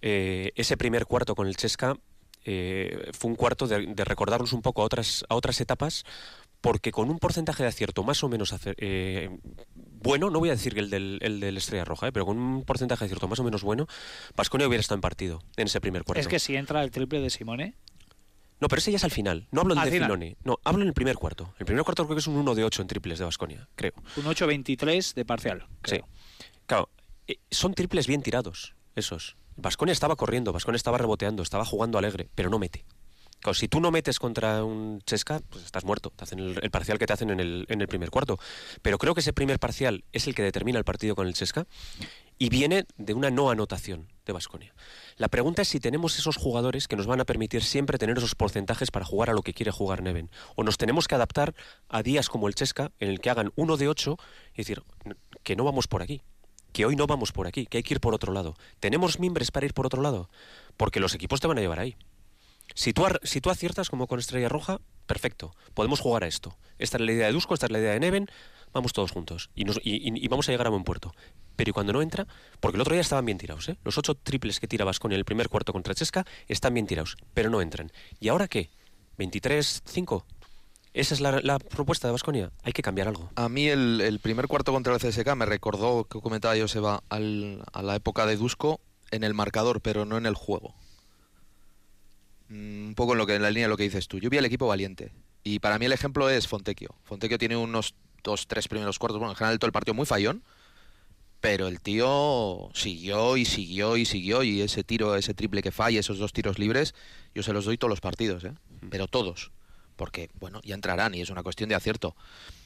eh, 0.02 0.52
ese 0.56 0.76
primer 0.76 1.06
cuarto 1.06 1.34
con 1.34 1.46
el 1.46 1.56
Chesca 1.56 1.96
eh, 2.44 3.10
fue 3.12 3.30
un 3.30 3.36
cuarto 3.36 3.66
de, 3.66 3.86
de, 3.86 4.04
recordarnos 4.04 4.52
un 4.52 4.62
poco 4.62 4.82
a 4.82 4.84
otras, 4.84 5.24
a 5.28 5.34
otras 5.34 5.60
etapas 5.60 6.04
porque 6.66 6.90
con 6.90 7.10
un 7.10 7.20
porcentaje 7.20 7.62
de 7.62 7.68
acierto 7.68 8.02
más 8.02 8.24
o 8.24 8.28
menos 8.28 8.52
eh, 8.78 9.30
bueno, 10.02 10.30
no 10.30 10.40
voy 10.40 10.48
a 10.48 10.52
decir 10.52 10.74
que 10.74 10.80
el 10.80 10.90
del, 10.90 11.20
el 11.22 11.38
del 11.38 11.56
Estrella 11.56 11.84
Roja, 11.84 12.08
eh, 12.08 12.12
pero 12.12 12.26
con 12.26 12.36
un 12.36 12.64
porcentaje 12.64 13.04
de 13.04 13.06
acierto 13.06 13.28
más 13.28 13.38
o 13.38 13.44
menos 13.44 13.62
bueno, 13.62 13.86
Pasconia 14.34 14.66
hubiera 14.66 14.80
estado 14.80 14.96
en 14.96 15.00
partido 15.00 15.42
en 15.56 15.68
ese 15.68 15.80
primer 15.80 16.02
cuarto. 16.02 16.20
Es 16.20 16.26
que 16.26 16.40
si 16.40 16.56
entra 16.56 16.82
el 16.82 16.90
triple 16.90 17.20
de 17.20 17.30
Simone. 17.30 17.74
No, 18.58 18.66
pero 18.66 18.80
ese 18.80 18.90
ya 18.90 18.96
es 18.96 19.04
al 19.04 19.12
final. 19.12 19.46
No 19.52 19.60
hablo 19.60 19.76
del 19.76 19.84
de 19.84 20.00
Filoni. 20.00 20.36
No, 20.42 20.58
hablo 20.64 20.82
en 20.82 20.88
el 20.88 20.94
primer 20.94 21.14
cuarto. 21.14 21.54
El 21.60 21.66
primer 21.66 21.84
cuarto 21.84 22.04
creo 22.04 22.16
que 22.16 22.20
es 22.20 22.26
un 22.26 22.36
1 22.36 22.54
de 22.56 22.64
8 22.64 22.82
en 22.82 22.88
triples 22.88 23.20
de 23.20 23.26
Basconia, 23.26 23.68
creo. 23.76 23.92
Un 24.16 24.24
8-23 24.24 25.14
de 25.14 25.24
parcial. 25.24 25.68
Sí. 25.84 26.00
Claro, 26.66 26.88
eh, 27.28 27.38
son 27.48 27.74
triples 27.74 28.08
bien 28.08 28.22
tirados, 28.22 28.74
esos. 28.96 29.36
Basconia 29.54 29.92
estaba 29.92 30.16
corriendo, 30.16 30.52
Basconia 30.52 30.76
estaba 30.76 30.98
reboteando, 30.98 31.44
estaba 31.44 31.64
jugando 31.64 31.96
alegre, 31.98 32.28
pero 32.34 32.50
no 32.50 32.58
mete 32.58 32.84
si 33.54 33.68
tú 33.68 33.80
no 33.80 33.90
metes 33.90 34.18
contra 34.18 34.64
un 34.64 35.00
Chesca, 35.02 35.40
pues 35.48 35.64
estás 35.64 35.84
muerto. 35.84 36.10
Te 36.14 36.24
hacen 36.24 36.38
el, 36.38 36.70
parcial 36.70 36.98
que 36.98 37.06
te 37.06 37.12
hacen 37.12 37.30
en 37.30 37.40
el, 37.40 37.66
en 37.68 37.80
el, 37.80 37.88
primer 37.88 38.10
cuarto. 38.10 38.38
Pero 38.82 38.98
creo 38.98 39.14
que 39.14 39.20
ese 39.20 39.32
primer 39.32 39.58
parcial 39.58 40.04
es 40.12 40.26
el 40.26 40.34
que 40.34 40.42
determina 40.42 40.78
el 40.78 40.84
partido 40.84 41.14
con 41.14 41.26
el 41.26 41.34
Chesca 41.34 41.66
y 42.38 42.48
viene 42.48 42.84
de 42.96 43.14
una 43.14 43.30
no 43.30 43.50
anotación 43.50 44.08
de 44.26 44.32
Basconia. 44.32 44.74
La 45.16 45.28
pregunta 45.28 45.62
es 45.62 45.68
si 45.68 45.80
tenemos 45.80 46.18
esos 46.18 46.36
jugadores 46.36 46.88
que 46.88 46.96
nos 46.96 47.06
van 47.06 47.20
a 47.20 47.24
permitir 47.24 47.62
siempre 47.62 47.98
tener 47.98 48.18
esos 48.18 48.34
porcentajes 48.34 48.90
para 48.90 49.04
jugar 49.04 49.30
a 49.30 49.32
lo 49.32 49.42
que 49.42 49.54
quiere 49.54 49.70
jugar 49.70 50.02
Neven. 50.02 50.30
O 50.54 50.64
nos 50.64 50.76
tenemos 50.76 51.08
que 51.08 51.14
adaptar 51.14 51.54
a 51.88 52.02
días 52.02 52.28
como 52.28 52.48
el 52.48 52.54
Chesca, 52.54 52.92
en 53.00 53.10
el 53.10 53.20
que 53.20 53.30
hagan 53.30 53.52
uno 53.56 53.76
de 53.76 53.88
ocho 53.88 54.18
y 54.54 54.58
decir 54.58 54.82
que 55.42 55.56
no 55.56 55.64
vamos 55.64 55.88
por 55.88 56.02
aquí 56.02 56.22
que 56.72 56.84
hoy 56.84 56.94
no 56.94 57.06
vamos 57.06 57.32
por 57.32 57.46
aquí, 57.46 57.64
que 57.64 57.78
hay 57.78 57.82
que 57.82 57.94
ir 57.94 58.00
por 58.00 58.12
otro 58.12 58.34
lado. 58.34 58.54
¿Tenemos 58.80 59.18
mimbres 59.18 59.50
para 59.50 59.64
ir 59.64 59.72
por 59.72 59.86
otro 59.86 60.02
lado? 60.02 60.28
Porque 60.76 61.00
los 61.00 61.14
equipos 61.14 61.40
te 61.40 61.46
van 61.46 61.56
a 61.56 61.62
llevar 61.62 61.80
ahí. 61.80 61.96
Si 62.74 62.92
tú, 62.92 63.04
si 63.22 63.40
tú 63.40 63.50
aciertas 63.50 63.90
como 63.90 64.06
con 64.06 64.18
Estrella 64.18 64.48
Roja, 64.48 64.80
perfecto, 65.06 65.54
podemos 65.74 66.00
jugar 66.00 66.24
a 66.24 66.26
esto. 66.26 66.56
Esta 66.78 66.98
es 66.98 67.02
la 67.02 67.12
idea 67.12 67.26
de 67.26 67.32
Dusko, 67.32 67.54
esta 67.54 67.66
es 67.66 67.72
la 67.72 67.78
idea 67.78 67.92
de 67.92 68.00
Neven, 68.00 68.28
vamos 68.72 68.92
todos 68.92 69.12
juntos 69.12 69.50
y, 69.54 69.64
y, 69.82 70.28
vamos 70.28 70.48
a 70.48 70.52
llegar 70.52 70.66
a 70.66 70.70
buen 70.70 70.84
puerto. 70.84 71.14
Pero 71.56 71.70
y 71.70 71.72
cuando 71.72 71.94
no 71.94 72.02
entra, 72.02 72.26
porque 72.60 72.76
el 72.76 72.82
otro 72.82 72.92
día 72.92 73.00
estaban 73.00 73.24
bien 73.24 73.38
tirados, 73.38 73.68
¿eh? 73.70 73.78
los 73.84 73.96
ocho 73.96 74.14
triples 74.14 74.60
que 74.60 74.68
tira 74.68 74.84
Vasconia 74.84 75.14
en 75.14 75.20
el 75.20 75.24
primer 75.24 75.48
cuarto 75.48 75.72
contra 75.72 75.94
Chesca 75.94 76.26
están 76.48 76.74
bien 76.74 76.86
tirados, 76.86 77.16
pero 77.32 77.48
no 77.48 77.62
entran. 77.62 77.90
¿Y 78.20 78.28
ahora 78.28 78.48
qué? 78.48 78.68
¿23-5? 79.18 80.24
Esa 80.92 81.14
es 81.14 81.20
la, 81.20 81.58
propuesta 81.58 82.08
de 82.08 82.12
Vasconia. 82.12 82.52
Hay 82.62 82.72
que 82.72 82.82
cambiar 82.82 83.08
algo. 83.08 83.30
A 83.36 83.48
mí 83.48 83.68
el, 83.68 84.18
primer 84.22 84.48
cuarto 84.48 84.72
contra 84.72 84.94
el 84.94 85.00
CSK 85.00 85.34
me 85.34 85.44
recordó, 85.44 86.04
que 86.04 86.20
comentaba 86.20 86.54
Joseba, 86.58 87.02
al, 87.10 87.62
a 87.72 87.82
la 87.82 87.96
época 87.96 88.24
de 88.24 88.36
Dusko 88.36 88.80
en 89.10 89.24
el 89.24 89.34
marcador, 89.34 89.82
pero 89.82 90.04
no 90.06 90.16
en 90.16 90.24
el 90.24 90.34
juego. 90.34 90.74
Mm, 92.48 92.88
un 92.88 92.94
poco 92.94 93.12
en, 93.12 93.18
lo 93.18 93.26
que, 93.26 93.34
en 93.34 93.42
la 93.42 93.50
línea 93.50 93.66
de 93.66 93.70
lo 93.70 93.76
que 93.76 93.84
dices 93.84 94.08
tú. 94.08 94.18
Yo 94.18 94.30
vi 94.30 94.38
al 94.38 94.44
equipo 94.44 94.66
valiente. 94.66 95.12
Y 95.42 95.58
para 95.58 95.78
mí 95.78 95.86
el 95.86 95.92
ejemplo 95.92 96.28
es 96.28 96.48
Fontecchio. 96.48 96.94
Fontecchio 97.04 97.38
tiene 97.38 97.56
unos 97.56 97.94
dos, 98.22 98.46
tres 98.46 98.68
primeros 98.68 98.98
cuartos. 98.98 99.18
Bueno, 99.18 99.32
en 99.32 99.36
general 99.36 99.58
todo 99.58 99.68
el 99.68 99.72
partido 99.72 99.94
muy 99.94 100.06
fallón. 100.06 100.42
Pero 101.40 101.68
el 101.68 101.80
tío 101.80 102.70
siguió 102.74 103.36
y 103.36 103.44
siguió 103.44 103.96
y 103.96 104.04
siguió. 104.04 104.42
Y 104.42 104.62
ese 104.62 104.84
tiro, 104.84 105.16
ese 105.16 105.34
triple 105.34 105.62
que 105.62 105.70
falla, 105.70 106.00
esos 106.00 106.18
dos 106.18 106.32
tiros 106.32 106.58
libres, 106.58 106.94
yo 107.34 107.42
se 107.42 107.52
los 107.52 107.64
doy 107.64 107.78
todos 107.78 107.90
los 107.90 108.00
partidos, 108.00 108.44
¿eh? 108.44 108.54
Pero 108.90 109.06
todos. 109.06 109.52
Porque, 109.96 110.30
bueno, 110.34 110.60
ya 110.64 110.74
entrarán 110.74 111.14
y 111.14 111.20
es 111.20 111.30
una 111.30 111.42
cuestión 111.42 111.68
de 111.68 111.74
acierto. 111.74 112.16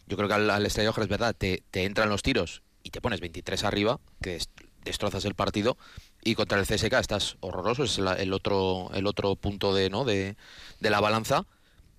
Yo 0.07 0.17
creo 0.17 0.29
que 0.29 0.35
al, 0.35 0.51
al 0.51 0.67
Estadio 0.67 0.95
es 0.97 1.09
verdad, 1.09 1.35
te, 1.37 1.63
te 1.71 1.85
entran 1.85 2.09
los 2.09 2.23
tiros 2.23 2.63
y 2.83 2.91
te 2.91 3.01
pones 3.01 3.21
23 3.21 3.65
arriba, 3.65 4.01
que 4.23 4.37
destrozas 4.85 5.25
el 5.25 5.35
partido 5.35 5.77
y 6.23 6.35
contra 6.35 6.59
el 6.59 6.67
CSK 6.67 6.95
estás 6.95 7.37
horroroso, 7.41 7.85
es 7.85 7.99
el 7.99 8.33
otro 8.33 8.91
el 8.95 9.07
otro 9.07 9.37
punto 9.37 9.75
de 9.75 9.91
no 9.91 10.05
de, 10.05 10.37
la 10.81 11.01
balanza 11.01 11.47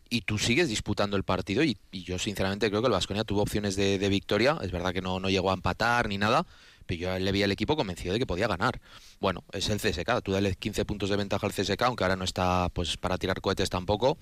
y 0.09 0.21
tú 0.21 0.37
sigues 0.37 0.67
disputando 0.67 1.15
el 1.15 1.23
partido 1.23 1.63
y, 1.63 1.77
yo 1.91 2.19
sinceramente 2.19 2.69
creo 2.69 2.81
que 2.81 2.87
el 2.87 2.93
Vasconia 2.93 3.23
tuvo 3.23 3.41
opciones 3.41 3.75
de, 3.75 4.09
victoria, 4.09 4.57
es 4.61 4.71
verdad 4.71 4.93
que 4.93 5.01
no, 5.01 5.19
no 5.19 5.29
llegó 5.29 5.51
a 5.51 5.53
empatar 5.53 6.09
ni 6.09 6.17
nada, 6.17 6.45
pero 6.85 6.99
yo 6.99 7.19
le 7.19 7.31
vi 7.31 7.43
al 7.43 7.51
equipo 7.51 7.77
convencido 7.77 8.13
de 8.13 8.19
que 8.19 8.25
podía 8.25 8.47
ganar. 8.47 8.81
Bueno, 9.21 9.45
es 9.53 9.69
el 9.69 9.79
CSK, 9.79 10.21
tú 10.21 10.33
dale 10.33 10.55
15 10.55 10.83
puntos 10.83 11.09
de 11.09 11.15
ventaja 11.15 11.47
al 11.47 11.53
CSK, 11.53 11.81
aunque 11.83 12.03
ahora 12.03 12.17
no 12.17 12.25
está 12.25 12.67
pues 12.73 12.97
para 12.97 13.17
tirar 13.17 13.39
cohetes 13.39 13.69
tampoco, 13.69 14.17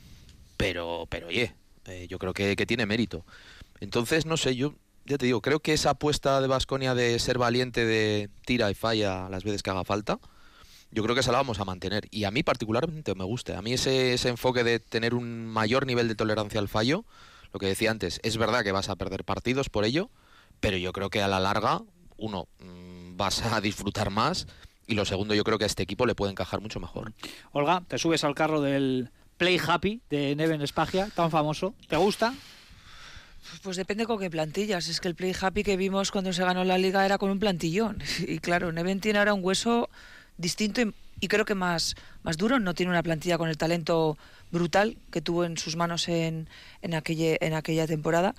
pero 0.58 1.08
pero 1.10 1.28
oye, 1.28 1.56
eh, 1.86 2.06
yo 2.08 2.20
creo 2.20 2.34
que, 2.34 2.56
que 2.56 2.68
tiene 2.68 2.86
mérito. 2.86 3.26
Entonces, 3.80 4.26
no 4.26 4.38
sé, 4.38 4.56
yo 4.56 4.76
ya 5.10 5.18
te 5.18 5.26
digo, 5.26 5.42
creo 5.42 5.60
que 5.60 5.74
esa 5.74 5.90
apuesta 5.90 6.40
de 6.40 6.48
Vasconia 6.48 6.94
de 6.94 7.18
ser 7.18 7.40
valiente, 7.40 7.84
de 7.84 8.30
tira 8.46 8.70
y 8.70 8.76
falla 8.76 9.28
las 9.28 9.44
veces 9.44 9.64
que 9.64 9.72
haga 9.72 9.84
falta, 9.84 10.20
yo 10.92 11.02
creo 11.02 11.16
que 11.16 11.22
esa 11.22 11.32
la 11.32 11.40
vamos 11.40 11.60
a 11.60 11.66
mantener. 11.66 12.08
Y 12.12 12.26
a 12.26 12.32
mí 12.32 12.44
particularmente 12.44 13.16
me 13.16 13.24
gusta. 13.24 13.58
A 13.58 13.64
mí 13.64 13.74
ese, 13.74 14.14
ese 14.14 14.30
enfoque 14.30 14.64
de 14.64 14.80
tener 14.80 15.16
un 15.16 15.48
mayor 15.48 15.88
nivel 15.88 16.08
de 16.08 16.14
tolerancia 16.14 16.60
al 16.60 16.70
fallo, 16.70 17.06
lo 17.52 17.60
que 17.60 17.66
decía 17.66 17.90
antes, 17.90 18.20
es 18.22 18.38
verdad 18.38 18.64
que 18.64 18.72
vas 18.72 18.90
a 18.90 18.96
perder 18.96 19.24
partidos 19.24 19.70
por 19.70 19.84
ello, 19.84 20.12
pero 20.60 20.78
yo 20.78 20.94
creo 20.94 21.10
que 21.10 21.24
a 21.24 21.28
la 21.28 21.40
larga, 21.40 21.82
uno, 22.18 22.48
mm, 22.60 23.18
vas 23.18 23.42
a 23.42 23.60
disfrutar 23.62 24.12
más 24.12 24.46
y 24.86 24.94
lo 24.94 25.06
segundo, 25.06 25.34
yo 25.34 25.44
creo 25.44 25.58
que 25.58 25.64
a 25.64 25.68
este 25.68 25.82
equipo 25.82 26.06
le 26.06 26.14
puede 26.14 26.32
encajar 26.32 26.62
mucho 26.62 26.80
mejor. 26.80 27.14
Olga, 27.52 27.84
te 27.88 27.98
subes 27.98 28.24
al 28.24 28.36
carro 28.36 28.62
del 28.62 29.10
Play 29.38 29.60
Happy 29.66 30.02
de 30.08 30.36
Neven 30.36 30.66
Spagia, 30.68 31.10
tan 31.16 31.32
famoso. 31.32 31.74
¿Te 31.88 31.98
gusta? 31.98 32.36
Pues 33.64 33.78
depende 33.78 34.06
con 34.06 34.20
qué 34.20 34.30
plantillas. 34.30 34.88
Es 34.88 35.00
que 35.00 35.08
el 35.08 35.16
Play 35.16 35.36
Happy 35.40 35.64
que 35.64 35.78
vimos 35.78 36.12
cuando 36.12 36.34
se 36.34 36.44
ganó 36.44 36.64
la 36.64 36.78
liga 36.78 37.06
era 37.06 37.18
con 37.18 37.30
un 37.30 37.40
plantillón. 37.40 38.02
Y 38.20 38.40
claro, 38.40 38.72
Neven 38.72 39.00
tiene 39.00 39.20
ahora 39.20 39.34
un 39.34 39.44
hueso 39.44 39.90
distinto 40.38 40.82
y, 41.22 41.28
creo 41.28 41.46
que 41.46 41.56
más, 41.56 41.96
más 42.24 42.38
duro. 42.38 42.60
No 42.60 42.74
tiene 42.74 42.92
una 42.92 43.04
plantilla 43.04 43.38
con 43.38 43.50
el 43.50 43.58
talento 43.58 44.18
brutal 44.52 44.98
que 45.12 45.22
tuvo 45.22 45.46
en 45.46 45.58
sus 45.58 45.76
manos 45.76 46.08
en, 46.08 46.50
en, 46.82 46.94
aquella, 46.94 47.38
en 47.40 47.54
aquella 47.54 47.88
temporada. 47.88 48.36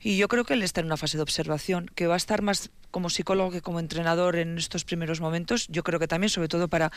Y 0.00 0.18
yo 0.18 0.28
creo 0.28 0.44
que 0.44 0.52
él 0.52 0.62
está 0.62 0.80
en 0.80 0.86
una 0.86 0.98
fase 0.98 1.16
de 1.16 1.22
observación, 1.22 1.90
que 1.94 2.06
va 2.06 2.14
a 2.14 2.18
estar 2.18 2.42
más 2.42 2.70
como 2.90 3.08
psicólogo 3.10 3.50
que 3.50 3.62
como 3.62 3.80
entrenador 3.80 4.36
en 4.36 4.58
estos 4.58 4.84
primeros 4.84 5.20
momentos. 5.20 5.66
Yo 5.68 5.82
creo 5.82 5.98
que 5.98 6.06
también, 6.06 6.28
sobre 6.28 6.46
todo 6.46 6.68
para 6.68 6.92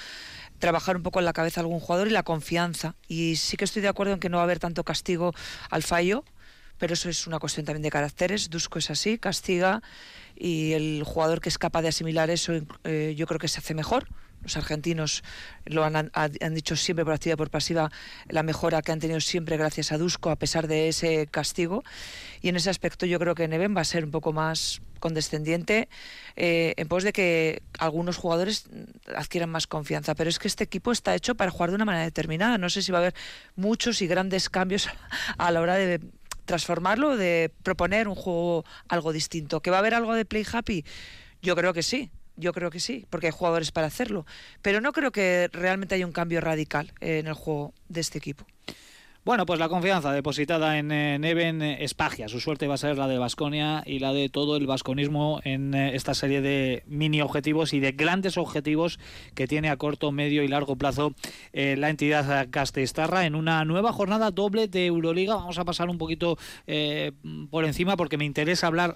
trabajar 0.60 0.98
un 0.98 1.04
poco 1.04 1.20
en 1.20 1.26
la 1.26 1.34
cabeza 1.34 1.62
de 1.62 1.66
algún 1.66 1.80
jugador 1.80 2.08
y 2.08 2.12
la 2.12 2.24
confianza. 2.24 2.96
Y 3.08 3.38
sí 3.38 3.56
que 3.56 3.64
estoy 3.64 3.82
de 3.82 3.88
acuerdo 3.88 4.14
en 4.14 4.20
que 4.20 4.30
no 4.30 4.38
va 4.38 4.44
a 4.44 4.44
haber 4.44 4.60
tanto 4.60 4.84
castigo 4.84 5.34
al 5.70 5.84
fallo, 5.84 6.26
pero 6.78 6.94
eso 6.94 7.10
es 7.10 7.28
una 7.28 7.40
cuestión 7.40 7.66
también 7.66 7.84
de 7.84 7.90
caracteres. 7.90 8.50
Dusko 8.50 8.80
es 8.80 8.90
así, 8.90 9.18
castiga 9.18 9.82
y 10.36 10.74
el 10.74 11.04
jugador 11.04 11.42
que 11.42 11.50
es 11.50 11.58
capaz 11.58 11.82
de 11.82 11.88
asimilar 11.90 12.30
eso 12.30 12.54
eh, 12.84 13.16
yo 13.18 13.26
creo 13.26 13.40
que 13.40 13.48
se 13.48 13.60
hace 13.60 13.74
mejor. 13.74 14.08
Los 14.44 14.56
argentinos 14.56 15.24
lo 15.66 15.84
han, 15.84 16.12
han, 16.14 16.54
dicho 16.54 16.76
siempre 16.76 17.04
por 17.04 17.14
activa 17.14 17.34
y 17.34 17.38
por 17.38 17.50
pasiva, 17.50 17.92
la 18.30 18.44
mejora 18.44 18.82
que 18.84 18.92
han 18.92 19.00
tenido 19.00 19.20
siempre 19.20 19.58
gracias 19.58 19.92
a 19.92 19.98
Dusko 19.98 20.30
a 20.30 20.36
pesar 20.36 20.68
de 20.68 20.90
ese 20.90 21.28
castigo. 21.28 21.84
Y 22.42 22.50
en 22.50 22.56
ese 22.56 22.70
aspecto 22.70 23.08
yo 23.08 23.20
creo 23.20 23.34
que 23.34 23.48
Neven 23.48 23.76
va 23.76 23.82
a 23.82 23.86
ser 23.86 24.06
un 24.06 24.12
poco 24.12 24.34
más 24.34 24.82
condescendiente 25.00 25.90
eh, 26.36 26.74
en 26.78 26.88
pos 26.88 27.04
de 27.04 27.14
que 27.14 27.62
algunos 27.80 28.18
jugadores 28.18 28.66
adquieran 29.16 29.50
más 29.50 29.66
confianza. 29.66 30.14
Pero 30.14 30.30
es 30.30 30.38
que 30.40 30.48
este 30.48 30.64
equipo 30.64 30.92
está 30.92 31.16
hecho 31.16 31.36
para 31.36 31.52
jugar 31.52 31.72
de 31.72 31.76
una 31.76 31.86
manera 31.86 32.06
determinada. 32.06 32.58
No 32.58 32.70
sé 32.70 32.84
si 32.84 32.92
va 32.92 33.00
a 33.00 33.02
haber 33.02 33.16
muchos 33.56 34.02
y 34.02 34.08
grandes 34.08 34.50
cambios 34.50 34.88
a 35.38 35.52
la 35.52 35.62
hora 35.62 35.76
de 35.76 36.00
transformarlo, 36.48 37.16
de 37.16 37.52
proponer 37.62 38.08
un 38.08 38.16
juego 38.16 38.66
algo 38.88 39.14
distinto. 39.14 39.62
¿Que 39.62 39.70
va 39.70 39.78
a 39.78 39.80
haber 39.80 39.94
algo 39.94 40.16
de 40.16 40.26
play 40.26 40.44
happy? 40.52 40.84
Yo 41.44 41.56
creo 41.56 41.74
que 41.74 41.84
sí. 41.84 42.10
Yo 42.40 42.54
creo 42.54 42.70
que 42.70 42.80
sí, 42.80 43.06
porque 43.10 43.28
hay 43.28 43.34
jugadores 43.34 43.72
para 43.72 43.88
hacerlo. 43.88 44.26
Pero 44.62 44.80
no 44.80 44.94
creo 44.94 45.12
que 45.12 45.50
realmente 45.52 45.96
haya 45.96 46.06
un 46.06 46.12
cambio 46.12 46.40
radical 46.40 46.94
en 47.00 47.26
el 47.26 47.34
juego 47.34 47.74
de 47.90 48.02
este 48.02 48.20
equipo. 48.20 48.46
Bueno, 49.28 49.46
pues 49.46 49.60
la 49.60 49.68
confianza 49.68 50.14
depositada 50.14 50.78
en 50.78 50.88
Neven 50.88 51.62
Espagia. 51.62 52.30
Su 52.30 52.40
suerte 52.40 52.66
va 52.66 52.76
a 52.76 52.78
ser 52.78 52.98
la 52.98 53.10
de 53.10 53.18
Vasconia 53.18 53.84
y 53.86 54.00
la 54.00 54.14
de 54.14 54.30
todo 54.30 54.56
el 54.56 54.68
vasconismo 54.68 55.42
en 55.44 55.74
eh, 55.74 55.96
esta 55.96 56.14
serie 56.14 56.40
de 56.40 56.84
mini 56.88 57.20
objetivos 57.20 57.74
y 57.74 57.82
de 57.82 57.92
grandes 57.92 58.38
objetivos 58.38 59.00
que 59.36 59.46
tiene 59.46 59.70
a 59.70 59.76
corto, 59.76 60.14
medio 60.14 60.44
y 60.44 60.48
largo 60.48 60.78
plazo 60.78 61.14
eh, 61.52 61.76
la 61.78 61.90
entidad 61.90 62.48
castellstarra 62.52 63.26
en 63.26 63.36
una 63.36 63.66
nueva 63.66 63.92
jornada 63.92 64.32
doble 64.32 64.70
de 64.70 64.86
Euroliga. 64.86 65.36
Vamos 65.36 65.60
a 65.60 65.66
pasar 65.66 65.90
un 65.90 65.98
poquito 65.98 66.38
eh, 66.66 67.12
por 67.52 67.66
encima 67.66 67.98
porque 67.98 68.16
me 68.16 68.24
interesa 68.24 68.68
hablar 68.68 68.96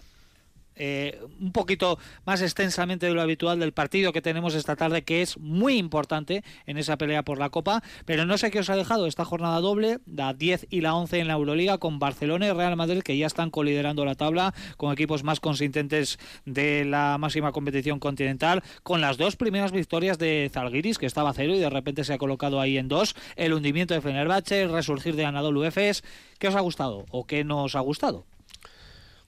eh, 0.84 1.20
un 1.39 1.52
poquito 1.52 2.00
más 2.26 2.41
extensamente 2.41 3.06
de 3.06 3.13
lo 3.13 3.22
habitual 3.22 3.60
del 3.60 3.72
partido 3.72 4.12
que 4.12 4.22
tenemos 4.24 4.56
esta 4.56 4.76
tarde, 4.76 5.04
que 5.04 5.22
es 5.22 5.38
muy 5.38 5.78
importante 5.78 6.44
en 6.65 6.80
esa 6.80 6.98
pelea 6.98 7.22
por 7.22 7.38
la 7.38 7.52
Copa. 7.52 7.84
Pero 8.06 8.26
no 8.26 8.36
sé 8.39 8.50
qué 8.50 8.62
os 8.62 8.70
ha 8.72 8.76
dejado 8.76 9.06
esta 9.06 9.24
jornada 9.24 9.60
doble, 9.60 10.00
la 10.08 10.34
10 10.34 10.65
y 10.72 10.82
la 10.82 10.96
11 10.96 11.20
en 11.20 11.28
la 11.28 11.34
Euroliga, 11.34 11.78
con 11.78 12.00
Barcelona 12.00 12.48
y 12.48 12.52
Real 12.52 12.76
Madrid, 12.76 13.04
que 13.04 13.15
ya 13.15 13.28
están 13.28 13.52
coliderando 13.52 14.06
la 14.06 14.15
tabla, 14.15 14.56
con 14.78 14.91
equipos 14.91 15.24
más 15.24 15.39
consistentes 15.39 16.17
de 16.46 16.84
la 16.84 17.20
máxima 17.20 17.52
competición 17.52 18.00
continental, 18.00 18.63
con 18.82 19.02
las 19.02 19.17
dos 19.17 19.36
primeras 19.36 19.72
victorias 19.72 20.17
de 20.17 20.50
Zalgiris, 20.52 20.98
que 20.98 21.06
estaba 21.06 21.30
a 21.30 21.34
cero 21.34 21.54
y 21.54 21.60
de 21.60 21.70
repente 21.70 22.04
se 22.04 22.13
ha 22.13 22.17
colocado 22.17 22.60
ahí 22.60 22.80
en 22.80 22.88
dos, 22.88 23.15
el 23.36 23.54
hundimiento 23.54 23.94
de 23.94 24.02
Fenerbahce, 24.02 24.63
el 24.63 24.72
resurgir 24.72 25.15
de 25.15 25.26
Anadolu 25.26 25.63
Efes. 25.63 26.04
¿Qué 26.39 26.48
os 26.48 26.56
ha 26.56 26.62
gustado 26.62 27.06
o 27.12 27.28
qué 27.28 27.44
no 27.44 27.65
os 27.65 27.76
ha 27.76 27.82
gustado? 27.82 28.26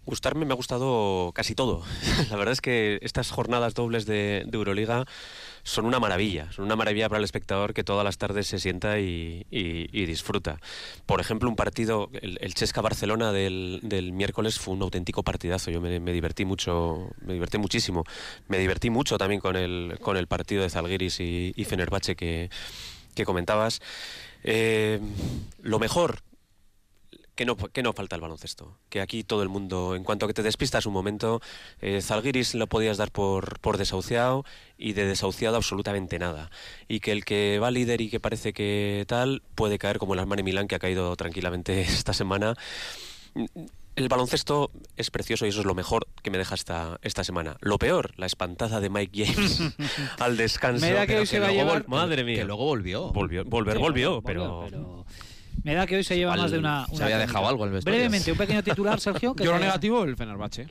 Gustarme 0.05 0.45
me 0.45 0.53
ha 0.53 0.55
gustado 0.55 1.31
casi 1.33 1.55
todo. 1.55 1.83
La 2.29 2.35
verdad 2.35 2.51
es 2.51 2.61
que 2.61 2.99
estas 3.01 3.31
jornadas 3.31 3.73
dobles 3.73 4.05
de, 4.05 4.45
Euroliga 4.51 5.05
son 5.63 5.85
una 5.85 5.99
maravilla, 5.99 6.51
son 6.51 6.65
una 6.65 6.75
maravilla 6.75 7.07
para 7.07 7.19
el 7.19 7.23
espectador 7.23 7.73
que 7.73 7.85
todas 7.85 8.03
las 8.03 8.17
tardes 8.17 8.47
se 8.47 8.59
sienta 8.59 8.99
y, 8.99 9.45
disfruta. 9.91 10.59
Por 11.05 11.21
ejemplo, 11.21 11.47
un 11.49 11.55
partido, 11.55 12.09
el, 12.21 12.53
Chesca-Barcelona 12.53 13.31
del, 13.31 14.11
miércoles 14.13 14.59
fue 14.59 14.73
un 14.73 14.81
auténtico 14.81 15.23
partidazo. 15.23 15.71
Yo 15.71 15.79
me, 15.79 15.99
divertí 16.11 16.43
mucho, 16.43 17.09
me 17.21 17.33
divertí 17.33 17.57
muchísimo. 17.57 18.03
Me 18.49 18.59
divertí 18.59 18.89
mucho 18.89 19.17
también 19.17 19.39
con 19.39 19.55
el, 19.55 19.97
con 20.01 20.17
el 20.17 20.27
partido 20.27 20.63
de 20.63 20.69
Zalgiris 20.69 21.21
y, 21.21 21.63
Fenerbahce 21.63 22.17
que, 22.17 22.49
que 23.15 23.23
comentabas. 23.23 23.81
Eh, 24.43 24.99
lo 25.61 25.79
mejor, 25.79 26.19
que 27.35 27.45
no, 27.45 27.55
que 27.55 27.83
no 27.83 27.93
falta 27.93 28.15
el 28.15 28.21
baloncesto. 28.21 28.77
Que 28.89 29.01
aquí 29.01 29.23
todo 29.23 29.43
el 29.43 29.49
mundo, 29.49 29.95
en 29.95 30.03
cuanto 30.03 30.25
a 30.25 30.27
que 30.27 30.33
te 30.33 30.43
despistas 30.43 30.85
un 30.85 30.93
momento, 30.93 31.41
eh, 31.81 32.01
Zalgiris 32.01 32.55
lo 32.55 32.67
podías 32.67 32.97
dar 32.97 33.11
por, 33.11 33.59
por 33.59 33.77
desahuciado 33.77 34.45
y 34.77 34.93
de 34.93 35.05
desahuciado 35.05 35.55
absolutamente 35.55 36.19
nada. 36.19 36.51
Y 36.87 36.99
que 36.99 37.11
el 37.11 37.25
que 37.25 37.59
va 37.59 37.71
líder 37.71 38.01
y 38.01 38.09
que 38.09 38.19
parece 38.19 38.53
que 38.53 39.05
tal 39.07 39.41
puede 39.55 39.79
caer 39.79 39.97
como 39.97 40.13
el 40.13 40.19
Armani 40.19 40.43
Milán 40.43 40.67
que 40.67 40.75
ha 40.75 40.79
caído 40.79 41.15
tranquilamente 41.15 41.81
esta 41.81 42.13
semana. 42.13 42.55
El 43.95 44.09
baloncesto 44.09 44.71
es 44.97 45.11
precioso 45.11 45.45
y 45.45 45.49
eso 45.49 45.59
es 45.59 45.65
lo 45.65 45.75
mejor 45.75 46.07
que 46.23 46.31
me 46.31 46.39
deja 46.39 46.55
esta, 46.55 46.99
esta 47.03 47.23
semana. 47.23 47.57
Lo 47.61 47.77
peor, 47.77 48.11
la 48.17 48.25
espantada 48.25 48.79
de 48.79 48.89
Mike 48.89 49.25
James 49.25 49.59
al 50.19 50.37
descanso. 50.37 50.85
que, 51.07 51.83
Madre 51.87 52.23
mía. 52.23 52.37
Que 52.37 52.45
luego 52.45 52.65
volvió. 52.65 53.11
volvió 53.11 53.45
volver 53.45 53.77
volvió, 53.77 54.21
pero... 54.21 55.05
Me 55.63 55.73
da 55.73 55.87
que 55.87 55.95
hoy 55.95 56.03
se 56.03 56.17
lleva 56.17 56.35
más 56.35 56.51
de 56.51 56.59
una, 56.59 56.85
Se 56.93 57.03
había 57.03 57.17
dejado 57.17 57.47
algo 57.47 57.65
el 57.65 57.71
vestuario. 57.71 57.99
Brevemente, 57.99 58.31
un 58.31 58.37
pequeño 58.37 58.63
titular, 58.63 58.99
Sergio. 58.99 59.35
Yo 59.37 59.53
lo 59.53 59.59
negativo, 59.59 60.03
el 60.03 60.15
Fenerbahce. 60.15 60.67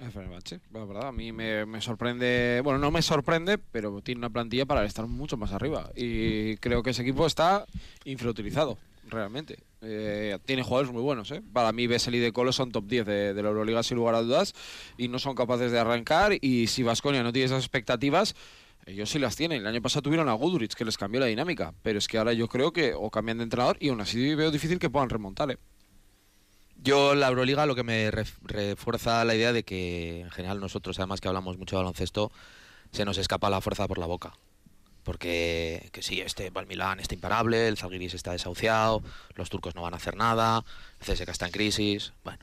El 0.00 0.12
Fenerbahce, 0.12 0.60
la 0.72 0.84
verdad, 0.84 1.08
a 1.08 1.12
mí 1.12 1.32
me, 1.32 1.80
sorprende, 1.80 2.60
bueno, 2.62 2.78
no 2.78 2.90
me 2.90 3.02
sorprende, 3.02 3.58
pero 3.58 4.00
tiene 4.00 4.20
una 4.20 4.30
plantilla 4.30 4.64
para 4.66 4.84
estar 4.84 5.06
mucho 5.06 5.36
más 5.36 5.52
arriba. 5.52 5.90
Y 5.96 6.56
creo 6.58 6.82
que 6.82 6.90
ese 6.90 7.02
equipo 7.02 7.26
está 7.26 7.64
infrautilizado, 8.04 8.78
realmente. 9.08 9.58
Eh, 9.80 10.38
tiene 10.44 10.62
jugadores 10.62 10.92
muy 10.92 11.02
buenos, 11.02 11.30
¿eh? 11.30 11.42
Para 11.52 11.72
mí, 11.72 11.86
Vesely 11.86 12.18
y 12.18 12.20
De 12.20 12.32
Colo 12.32 12.52
son 12.52 12.70
top 12.70 12.86
10 12.86 13.06
de, 13.06 13.34
de, 13.34 13.42
la 13.42 13.48
Euroliga 13.48 13.82
sin 13.82 13.96
lugar 13.96 14.14
a 14.14 14.22
dudas 14.22 14.54
y 14.96 15.08
no 15.08 15.18
son 15.18 15.34
capaces 15.34 15.72
de 15.72 15.78
arrancar. 15.78 16.32
Y 16.40 16.68
si 16.68 16.82
Vasconia 16.84 17.22
no 17.22 17.32
tiene 17.32 17.46
esas 17.46 17.62
expectativas, 17.64 18.36
ellos 18.88 19.10
sí 19.10 19.18
las 19.18 19.36
tienen. 19.36 19.60
El 19.60 19.66
año 19.66 19.82
pasado 19.82 20.02
tuvieron 20.02 20.28
a 20.28 20.32
Guduric 20.32 20.74
que 20.74 20.84
les 20.84 20.96
cambió 20.96 21.20
la 21.20 21.26
dinámica, 21.26 21.74
pero 21.82 21.98
es 21.98 22.08
que 22.08 22.16
ahora 22.16 22.32
yo 22.32 22.48
creo 22.48 22.72
que 22.72 22.94
o 22.94 23.10
cambian 23.10 23.38
de 23.38 23.44
entrenador 23.44 23.76
y 23.80 23.90
aún 23.90 24.00
así 24.00 24.34
veo 24.34 24.50
difícil 24.50 24.78
que 24.78 24.88
puedan 24.88 25.10
remontar. 25.10 25.50
¿eh? 25.50 25.58
Yo 26.76 27.14
la 27.14 27.28
Euroliga 27.28 27.66
lo 27.66 27.74
que 27.74 27.82
me 27.82 28.10
refuerza 28.10 29.24
la 29.24 29.34
idea 29.34 29.52
de 29.52 29.62
que 29.62 30.20
en 30.20 30.30
general 30.30 30.60
nosotros, 30.60 30.98
además 30.98 31.20
que 31.20 31.28
hablamos 31.28 31.58
mucho 31.58 31.76
de 31.76 31.82
baloncesto, 31.82 32.32
se 32.90 33.04
nos 33.04 33.18
escapa 33.18 33.50
la 33.50 33.60
fuerza 33.60 33.86
por 33.86 33.98
la 33.98 34.06
boca. 34.06 34.32
Porque 35.02 35.90
que 35.92 36.02
sí, 36.02 36.20
este 36.20 36.46
el 36.54 36.66
Milán 36.66 37.00
está 37.00 37.14
imparable, 37.14 37.68
el 37.68 37.76
Zalgiris 37.76 38.14
está 38.14 38.32
desahuciado, 38.32 39.02
los 39.34 39.50
turcos 39.50 39.74
no 39.74 39.82
van 39.82 39.94
a 39.94 39.98
hacer 39.98 40.16
nada, 40.16 40.64
el 41.00 41.14
CSK 41.14 41.28
está 41.28 41.46
en 41.46 41.52
crisis. 41.52 42.12
Bueno, 42.24 42.40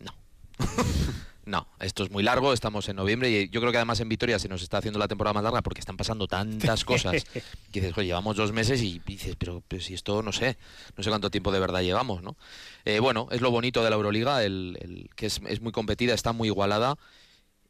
no. 0.00 0.14
No, 1.48 1.66
esto 1.80 2.02
es 2.02 2.10
muy 2.10 2.22
largo, 2.22 2.52
estamos 2.52 2.86
en 2.90 2.96
noviembre 2.96 3.30
y 3.30 3.48
yo 3.48 3.60
creo 3.60 3.72
que 3.72 3.78
además 3.78 3.98
en 4.00 4.10
Vitoria 4.10 4.38
se 4.38 4.50
nos 4.50 4.60
está 4.62 4.76
haciendo 4.76 4.98
la 4.98 5.08
temporada 5.08 5.32
más 5.32 5.42
larga 5.42 5.62
porque 5.62 5.80
están 5.80 5.96
pasando 5.96 6.28
tantas 6.28 6.84
cosas 6.84 7.24
que 7.72 7.80
dices, 7.80 7.96
oye, 7.96 8.08
llevamos 8.08 8.36
dos 8.36 8.52
meses 8.52 8.82
y 8.82 9.00
dices, 9.06 9.34
pero, 9.38 9.62
si 9.80 9.94
esto 9.94 10.22
no 10.22 10.30
sé, 10.30 10.58
no 10.94 11.02
sé 11.02 11.08
cuánto 11.08 11.30
tiempo 11.30 11.50
de 11.50 11.58
verdad 11.58 11.80
llevamos, 11.80 12.22
¿no? 12.22 12.36
Eh, 12.84 13.00
bueno, 13.00 13.28
es 13.30 13.40
lo 13.40 13.50
bonito 13.50 13.82
de 13.82 13.88
la 13.88 13.96
Euroliga, 13.96 14.44
el, 14.44 15.08
que 15.16 15.24
es, 15.24 15.40
muy 15.62 15.72
competida, 15.72 16.12
está 16.12 16.34
muy 16.34 16.48
igualada 16.48 16.96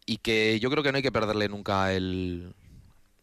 y 0.07 0.17
que 0.17 0.59
yo 0.59 0.71
creo 0.71 0.83
que 0.83 0.91
no 0.91 0.97
hay 0.97 1.03
que 1.05 1.13
perderle 1.13 1.49
nunca 1.49 1.93
el, 1.95 2.55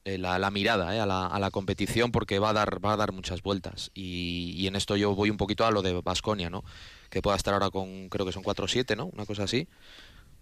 la, 0.06 0.52
mirada 0.52 0.96
eh, 0.96 1.02
a, 1.02 1.06
la, 1.06 1.52
competición 1.52 2.13
porque 2.13 2.39
va 2.39 2.52
a 2.52 2.54
dar, 2.54 2.84
va 2.84 2.94
a 2.94 2.98
dar 2.98 3.12
muchas 3.12 3.41
vueltas 3.41 3.91
y, 3.94 4.54
y 4.56 4.68
en 4.68 4.78
esto 4.78 4.96
yo 4.96 5.15
voy 5.15 5.30
un 5.30 5.38
poquito 5.38 5.65
a 5.65 5.72
lo 5.72 5.82
de 5.82 6.00
Basconia, 6.00 6.50
¿no? 6.50 6.63
Que 7.10 7.22
pueda 7.22 7.36
estar 7.36 7.54
ahora 7.54 7.72
con, 7.72 8.08
creo 8.08 8.26
que 8.26 8.32
son 8.32 8.44
4-7, 8.44 8.96
¿no? 8.96 9.08
Una 9.08 9.26
cosa 9.26 9.44
así 9.44 9.68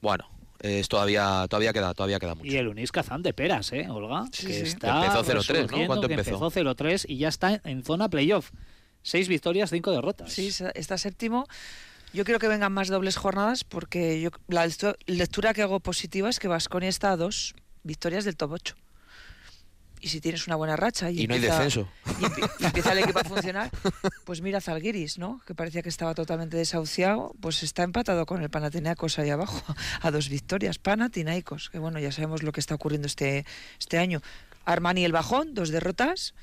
bueno, 0.04 0.30
es 0.60 0.90
todavía 0.90 1.46
todavía 1.50 1.72
queda 1.72 1.94
todavía 1.94 2.20
queda 2.20 2.36
mucho. 2.36 2.52
Y 2.52 2.58
el 2.58 2.68
Unis 2.68 2.92
Cazán 2.92 3.24
de 3.24 3.34
peras, 3.34 3.72
¿eh, 3.72 3.88
Olga? 3.90 4.26
Sí, 4.34 4.48
que 4.48 4.62
Está 4.62 5.06
empezó 5.06 5.24
0-3, 5.24 5.72
¿no? 5.72 5.88
¿Cuánto 5.88 6.10
empezó? 6.10 6.46
Empezó 6.46 6.52
0-3 6.52 7.06
y 7.08 7.18
ya 7.18 7.30
está 7.30 7.62
en 7.64 7.84
zona 7.84 8.10
playoff. 8.10 8.52
Seis 9.02 9.30
victorias, 9.30 9.70
cinco 9.70 9.92
derrotas. 9.92 10.32
Sí, 10.32 10.52
está 10.76 10.98
séptimo. 10.98 11.48
Yo 12.14 12.26
quiero 12.26 12.40
que 12.40 12.50
vengan 12.50 12.74
más 12.74 12.90
dobles 12.90 13.16
jornadas 13.16 13.64
porque 13.64 14.20
yo, 14.20 14.30
la 14.48 14.68
lectura 15.08 15.54
que 15.54 15.62
hago 15.62 15.80
positiva 15.80 16.30
es 16.30 16.40
que 16.40 16.50
Vasconia 16.50 16.90
está 16.90 17.12
a 17.12 17.18
dos 17.18 17.56
victorias 17.84 18.26
del 18.26 18.36
top 18.36 18.52
8 18.52 18.76
y 20.04 20.10
si 20.10 20.20
tienes 20.20 20.48
una 20.48 20.58
buena 20.58 20.76
racha 20.76 21.10
y, 21.10 21.26
no 21.28 21.34
hay 21.34 21.40
descenso 21.40 21.88
y, 22.20 22.66
empieza 22.66 22.92
el 22.92 23.00
equipo 23.00 23.20
a 23.20 23.24
funcionar, 23.24 23.72
pues 24.26 24.42
mira 24.42 24.60
Zalgiris, 24.60 25.18
¿no? 25.18 25.42
Que 25.48 25.56
parecía 25.56 25.82
que 25.82 25.88
estaba 25.88 26.14
totalmente 26.14 26.58
desahuciado, 26.58 27.34
pues 27.40 27.64
está 27.64 27.84
empatado 27.84 28.26
con 28.26 28.44
el 28.44 28.50
Panathinaikos 28.50 29.18
ahí 29.18 29.30
abajo 29.30 29.64
a 30.02 30.12
dos 30.12 30.28
victorias, 30.28 30.78
Panathinaikos, 30.78 31.70
que 31.70 31.80
bueno, 31.80 32.00
ya 32.00 32.12
sabemos 32.12 32.44
lo 32.44 32.52
que 32.52 32.60
está 32.60 32.76
ocurriendo 32.76 33.08
este 33.08 33.46
este 33.80 33.98
año. 33.98 34.22
Armani 34.66 35.06
el 35.06 35.14
bajón, 35.14 35.54
dos 35.54 35.70
derrotas 35.70 36.34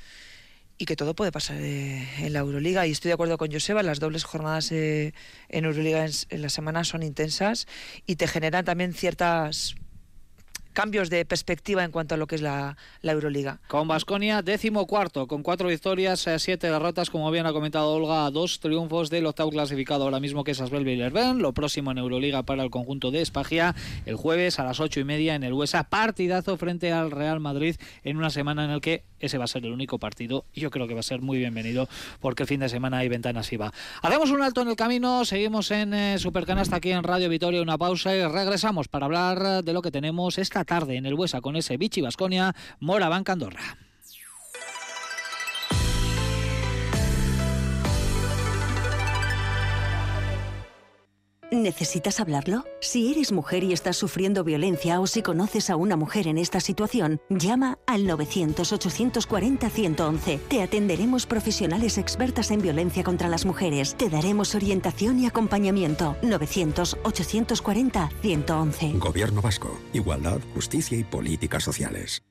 y 0.78 0.86
que 0.86 0.96
todo 0.96 1.14
puede 1.14 1.30
pasar 1.30 1.58
eh, 1.60 2.08
en 2.20 2.32
la 2.32 2.38
Euroliga. 2.38 2.86
Y 2.86 2.92
estoy 2.92 3.10
de 3.10 3.14
acuerdo 3.14 3.36
con 3.36 3.52
Joseba, 3.52 3.82
las 3.82 4.00
dobles 4.00 4.24
jornadas 4.24 4.72
eh, 4.72 5.12
en 5.50 5.66
Euroliga 5.66 6.06
en, 6.06 6.12
en 6.30 6.40
la 6.40 6.48
semana 6.48 6.84
son 6.84 7.02
intensas 7.02 7.66
y 8.06 8.16
te 8.16 8.26
generan 8.26 8.64
también 8.64 8.94
ciertas 8.94 9.74
cambios 10.72 11.10
de 11.10 11.24
perspectiva 11.24 11.84
en 11.84 11.90
cuanto 11.90 12.14
a 12.14 12.18
lo 12.18 12.26
que 12.26 12.36
es 12.36 12.42
la, 12.42 12.76
Euroliga. 13.02 13.58
Con 13.68 13.88
Basconia, 13.88 14.42
décimo 14.42 14.86
cuarto, 14.86 15.26
con 15.26 15.42
cuatro 15.42 15.68
victorias, 15.68 16.26
eh, 16.26 16.38
siete 16.38 16.70
derrotas, 16.70 17.10
como 17.10 17.30
bien 17.30 17.46
ha 17.46 17.52
comentado 17.52 17.92
Olga, 17.92 18.30
dos 18.30 18.60
triunfos 18.60 19.10
del 19.10 19.26
octavo 19.26 19.50
clasificado 19.50 20.04
ahora 20.04 20.20
mismo 20.20 20.44
que 20.44 20.52
es 20.52 20.60
Asbel 20.60 20.84
Villerben. 20.84 21.42
Lo 21.42 21.52
próximo 21.52 21.90
en 21.90 21.98
Euroliga 21.98 22.44
para 22.44 22.62
el 22.62 22.70
conjunto 22.70 23.10
de 23.10 23.20
Espagia 23.20 23.74
el 24.06 24.16
jueves 24.16 24.58
a 24.58 24.64
las 24.64 24.80
ocho 24.80 25.00
y 25.00 25.04
media 25.04 25.34
en 25.34 25.42
el 25.42 25.52
Huesa. 25.52 25.84
Partidazo 25.84 26.56
frente 26.56 26.92
al 26.92 27.10
Real 27.10 27.40
Madrid 27.40 27.76
en 28.04 28.16
una 28.16 28.30
semana 28.30 28.64
en 28.64 28.70
el 28.70 28.80
que 28.80 29.04
ese 29.18 29.38
va 29.38 29.44
a 29.44 29.48
ser 29.48 29.64
el 29.66 29.72
único 29.72 29.98
partido 29.98 30.44
y 30.54 30.60
yo 30.60 30.70
creo 30.70 30.88
que 30.88 30.94
va 30.94 31.00
a 31.00 31.04
ser 31.04 31.20
muy 31.20 31.38
bienvenido 31.38 31.88
porque 32.20 32.44
el 32.44 32.48
fin 32.48 32.60
de 32.60 32.68
semana 32.68 32.98
hay 32.98 33.08
ventanas 33.08 33.52
y 33.52 33.56
va. 33.56 33.72
Hacemos 34.02 34.30
un 34.30 34.42
alto 34.42 34.62
en 34.62 34.68
el 34.68 34.76
camino, 34.76 35.24
seguimos 35.24 35.70
en 35.70 35.94
eh, 35.94 36.18
Supercanasta 36.18 36.76
aquí 36.76 36.90
en 36.90 37.02
Radio 37.02 37.28
Vitoria, 37.28 37.60
una 37.60 37.76
pausa 37.76 38.14
y 38.14 38.24
regresamos 38.24 38.88
para 38.88 39.06
hablar 39.06 39.62
de 39.62 39.72
lo 39.72 39.82
que 39.82 39.90
tenemos 39.90 40.38
esta 40.38 40.64
tarde 40.70 40.94
en 40.94 41.04
el 41.04 41.14
Huesa 41.14 41.40
con 41.40 41.56
ese 41.56 41.76
Vichy 41.76 42.00
Basconia, 42.00 42.54
Mora 42.78 43.08
Banca 43.08 43.34
¿Necesitas 51.50 52.20
hablarlo? 52.20 52.64
Si 52.80 53.10
eres 53.10 53.32
mujer 53.32 53.64
y 53.64 53.72
estás 53.72 53.96
sufriendo 53.96 54.44
violencia 54.44 55.00
o 55.00 55.08
si 55.08 55.20
conoces 55.20 55.68
a 55.68 55.74
una 55.76 55.96
mujer 55.96 56.28
en 56.28 56.38
esta 56.38 56.60
situación, 56.60 57.20
llama 57.28 57.80
al 57.86 58.04
900-840-111. 58.04 60.38
Te 60.48 60.62
atenderemos 60.62 61.26
profesionales 61.26 61.98
expertas 61.98 62.52
en 62.52 62.62
violencia 62.62 63.02
contra 63.02 63.28
las 63.28 63.44
mujeres. 63.44 63.96
Te 63.96 64.08
daremos 64.08 64.54
orientación 64.54 65.18
y 65.18 65.26
acompañamiento. 65.26 66.16
900-840-111. 66.22 68.98
Gobierno 68.98 69.42
Vasco. 69.42 69.76
Igualdad, 69.92 70.38
justicia 70.54 70.96
y 70.96 71.04
políticas 71.04 71.64
sociales. 71.64 72.22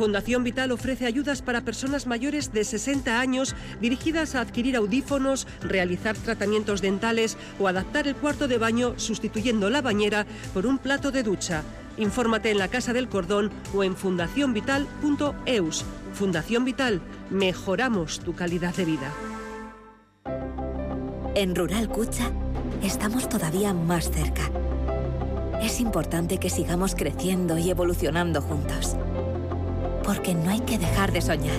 Fundación 0.00 0.44
Vital 0.44 0.72
ofrece 0.72 1.04
ayudas 1.04 1.42
para 1.42 1.60
personas 1.60 2.06
mayores 2.06 2.54
de 2.54 2.64
60 2.64 3.20
años 3.20 3.54
dirigidas 3.82 4.34
a 4.34 4.40
adquirir 4.40 4.74
audífonos, 4.74 5.46
realizar 5.60 6.16
tratamientos 6.16 6.80
dentales 6.80 7.36
o 7.58 7.68
adaptar 7.68 8.08
el 8.08 8.16
cuarto 8.16 8.48
de 8.48 8.56
baño 8.56 8.94
sustituyendo 8.96 9.68
la 9.68 9.82
bañera 9.82 10.24
por 10.54 10.64
un 10.64 10.78
plato 10.78 11.10
de 11.10 11.22
ducha. 11.22 11.64
Infórmate 11.98 12.50
en 12.50 12.56
la 12.56 12.68
Casa 12.68 12.94
del 12.94 13.10
Cordón 13.10 13.50
o 13.74 13.84
en 13.84 13.94
fundacionvital.eus. 13.94 15.84
Fundación 16.14 16.64
Vital, 16.64 17.02
mejoramos 17.28 18.20
tu 18.20 18.34
calidad 18.34 18.74
de 18.74 18.84
vida. 18.86 19.12
En 21.34 21.54
Rural 21.54 21.90
Cucha 21.90 22.30
estamos 22.82 23.28
todavía 23.28 23.74
más 23.74 24.10
cerca. 24.10 24.50
Es 25.60 25.78
importante 25.78 26.38
que 26.38 26.48
sigamos 26.48 26.94
creciendo 26.94 27.58
y 27.58 27.68
evolucionando 27.68 28.40
juntos 28.40 28.96
porque 30.12 30.34
no 30.34 30.50
hay 30.50 30.58
que 30.58 30.76
dejar 30.76 31.12
de 31.12 31.20
soñar. 31.20 31.54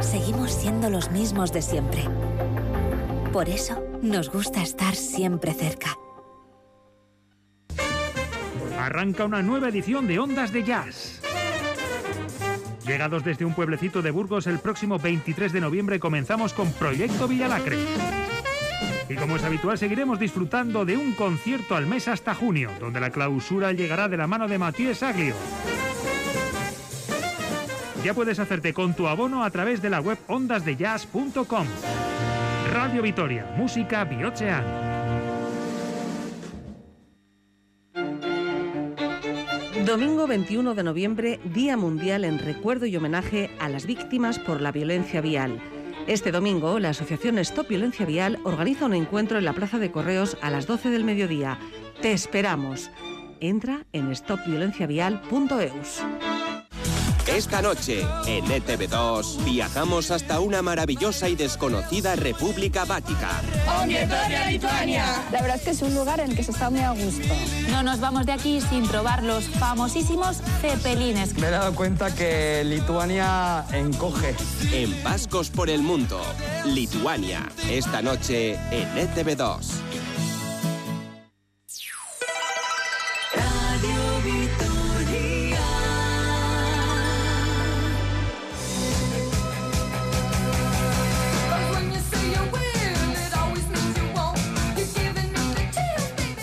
Seguimos 0.00 0.52
siendo 0.52 0.90
los 0.90 1.10
mismos 1.10 1.54
de 1.54 1.62
siempre. 1.62 2.04
Por 3.32 3.48
eso 3.48 3.82
nos 4.02 4.28
gusta 4.28 4.60
estar 4.60 4.94
siempre 4.94 5.54
cerca. 5.54 5.96
Arranca 8.78 9.24
una 9.24 9.40
nueva 9.40 9.70
edición 9.70 10.06
de 10.06 10.18
Ondas 10.18 10.52
de 10.52 10.64
Jazz. 10.64 11.22
Llegados 12.86 13.24
desde 13.24 13.46
un 13.46 13.54
pueblecito 13.54 14.02
de 14.02 14.10
Burgos, 14.10 14.46
el 14.46 14.58
próximo 14.58 14.98
23 14.98 15.50
de 15.50 15.62
noviembre 15.62 15.98
comenzamos 15.98 16.52
con 16.52 16.70
Proyecto 16.72 17.26
Villalacre. 17.26 17.78
Y 19.08 19.14
como 19.14 19.36
es 19.36 19.44
habitual, 19.44 19.78
seguiremos 19.78 20.18
disfrutando 20.18 20.84
de 20.84 20.98
un 20.98 21.12
concierto 21.12 21.74
al 21.74 21.86
mes 21.86 22.06
hasta 22.06 22.34
junio, 22.34 22.70
donde 22.78 23.00
la 23.00 23.08
clausura 23.08 23.72
llegará 23.72 24.10
de 24.10 24.18
la 24.18 24.26
mano 24.26 24.46
de 24.46 24.58
Matías 24.58 25.02
Aglio. 25.02 25.34
Ya 28.04 28.12
puedes 28.12 28.38
hacerte 28.38 28.74
con 28.74 28.92
tu 28.92 29.08
abono 29.08 29.44
a 29.44 29.50
través 29.50 29.80
de 29.80 29.88
la 29.88 29.98
web 29.98 30.18
ondasdejazz.com. 30.28 31.66
Radio 32.70 33.00
Vitoria, 33.00 33.50
música 33.56 34.04
Biochean. 34.04 34.62
Domingo 39.86 40.26
21 40.26 40.74
de 40.74 40.82
noviembre, 40.82 41.40
Día 41.44 41.78
Mundial 41.78 42.26
en 42.26 42.38
recuerdo 42.38 42.84
y 42.84 42.94
homenaje 42.94 43.48
a 43.58 43.70
las 43.70 43.86
víctimas 43.86 44.38
por 44.38 44.60
la 44.60 44.70
violencia 44.70 45.22
vial. 45.22 45.58
Este 46.06 46.30
domingo, 46.30 46.78
la 46.78 46.90
Asociación 46.90 47.38
Stop 47.38 47.68
Violencia 47.68 48.04
Vial 48.04 48.38
organiza 48.44 48.84
un 48.84 48.92
encuentro 48.92 49.38
en 49.38 49.46
la 49.46 49.54
Plaza 49.54 49.78
de 49.78 49.90
Correos 49.90 50.36
a 50.42 50.50
las 50.50 50.66
12 50.66 50.90
del 50.90 51.04
mediodía. 51.04 51.58
Te 52.02 52.12
esperamos. 52.12 52.90
Entra 53.40 53.86
en 53.92 54.14
stopviolenciavial.eus. 54.14 56.33
Esta 57.26 57.62
noche, 57.62 58.02
en 58.26 58.44
ETV2, 58.44 59.44
viajamos 59.44 60.10
hasta 60.10 60.40
una 60.40 60.60
maravillosa 60.60 61.28
y 61.28 61.34
desconocida 61.34 62.16
República 62.16 62.84
Bática. 62.84 63.40
Lituania! 64.50 65.24
La 65.32 65.40
verdad 65.40 65.56
es 65.56 65.62
que 65.62 65.70
es 65.70 65.82
un 65.82 65.94
lugar 65.94 66.20
en 66.20 66.30
el 66.30 66.36
que 66.36 66.44
se 66.44 66.52
está 66.52 66.68
muy 66.68 66.80
a 66.80 66.90
gusto. 66.90 67.34
No 67.70 67.82
nos 67.82 67.98
vamos 67.98 68.26
de 68.26 68.32
aquí 68.32 68.60
sin 68.60 68.86
probar 68.86 69.22
los 69.22 69.44
famosísimos 69.44 70.36
cepelines. 70.60 71.34
Me 71.38 71.46
he 71.48 71.50
dado 71.50 71.74
cuenta 71.74 72.14
que 72.14 72.62
Lituania 72.62 73.64
encoge. 73.72 74.34
En 74.70 75.02
Vascos 75.02 75.48
por 75.48 75.70
el 75.70 75.82
Mundo, 75.82 76.20
Lituania. 76.66 77.48
Esta 77.70 78.02
noche 78.02 78.54
en 78.70 78.88
ETV2. 78.96 79.58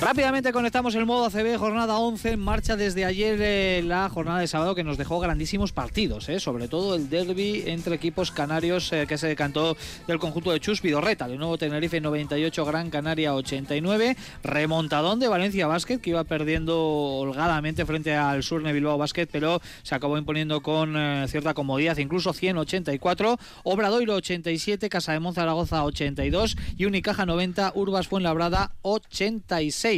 Rápidamente 0.01 0.51
conectamos 0.51 0.95
el 0.95 1.05
modo 1.05 1.27
ACB, 1.27 1.59
jornada 1.59 1.99
11 1.99 2.31
en 2.31 2.39
marcha 2.39 2.75
desde 2.75 3.05
ayer 3.05 3.37
eh, 3.39 3.83
la 3.85 4.09
jornada 4.09 4.39
de 4.39 4.47
sábado 4.47 4.73
que 4.73 4.83
nos 4.83 4.97
dejó 4.97 5.19
grandísimos 5.19 5.73
partidos, 5.73 6.27
eh, 6.27 6.39
sobre 6.39 6.67
todo 6.67 6.95
el 6.95 7.07
derby 7.07 7.65
entre 7.67 7.97
equipos 7.97 8.31
canarios 8.31 8.91
eh, 8.93 9.05
que 9.07 9.19
se 9.19 9.27
decantó 9.27 9.77
del 10.07 10.17
conjunto 10.17 10.51
de 10.51 10.59
Chus 10.59 10.81
Vidorreta, 10.81 11.27
de 11.27 11.37
nuevo 11.37 11.55
Tenerife 11.59 12.01
98, 12.01 12.65
Gran 12.65 12.89
Canaria 12.89 13.35
89, 13.35 14.17
remontadón 14.41 15.19
de 15.19 15.27
Valencia 15.27 15.67
Basket 15.67 15.99
que 15.99 16.09
iba 16.09 16.23
perdiendo 16.23 16.79
holgadamente 16.79 17.85
frente 17.85 18.15
al 18.15 18.41
Surne 18.41 18.73
Bilbao 18.73 18.97
Basket, 18.97 19.27
pero 19.31 19.61
se 19.83 19.93
acabó 19.93 20.17
imponiendo 20.17 20.63
con 20.63 20.95
cierta 21.27 21.53
comodidad, 21.53 21.97
incluso 21.97 22.33
184, 22.33 23.37
Obradoiro 23.65 24.15
87, 24.15 24.89
Casa 24.89 25.13
de 25.13 25.19
Monzaragoza 25.19 25.83
82 25.83 26.57
y 26.75 26.85
Unicaja 26.85 27.27
90, 27.27 27.73
Urbas 27.75 28.07
Fuenlabrada 28.07 28.71
86. 28.81 29.91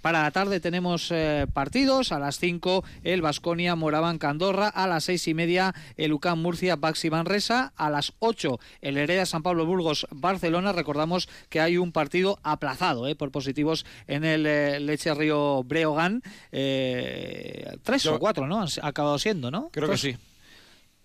Para 0.00 0.22
la 0.22 0.30
tarde 0.30 0.60
tenemos 0.60 1.10
eh, 1.10 1.46
partidos. 1.52 2.12
A 2.12 2.18
las 2.18 2.38
5 2.38 2.84
el 3.04 3.22
Vasconia 3.22 3.74
Moraván 3.74 4.18
Candorra. 4.18 4.68
A 4.68 4.86
las 4.86 5.04
6 5.04 5.28
y 5.28 5.34
media 5.34 5.74
el 5.96 6.12
UCAM 6.12 6.40
Murcia 6.40 6.76
Baxi 6.76 7.10
Manresa. 7.10 7.72
A 7.76 7.90
las 7.90 8.12
8 8.18 8.58
el 8.80 8.96
Hereda 8.96 9.26
San 9.26 9.42
Pablo 9.42 9.66
Burgos 9.66 10.06
Barcelona. 10.10 10.72
Recordamos 10.72 11.28
que 11.48 11.60
hay 11.60 11.76
un 11.76 11.92
partido 11.92 12.38
aplazado 12.42 13.06
eh, 13.08 13.14
por 13.14 13.30
positivos 13.30 13.86
en 14.06 14.24
el 14.24 14.46
eh, 14.46 14.80
Leche 14.80 15.14
Río 15.14 15.62
Breogán. 15.64 16.22
tres 16.50 18.06
o 18.06 18.18
cuatro, 18.18 18.46
¿no? 18.46 18.62
Ha 18.62 18.86
acabado 18.86 19.18
siendo, 19.18 19.50
¿no? 19.50 19.70
Creo 19.72 19.88
que 19.88 19.98
sí 19.98 20.16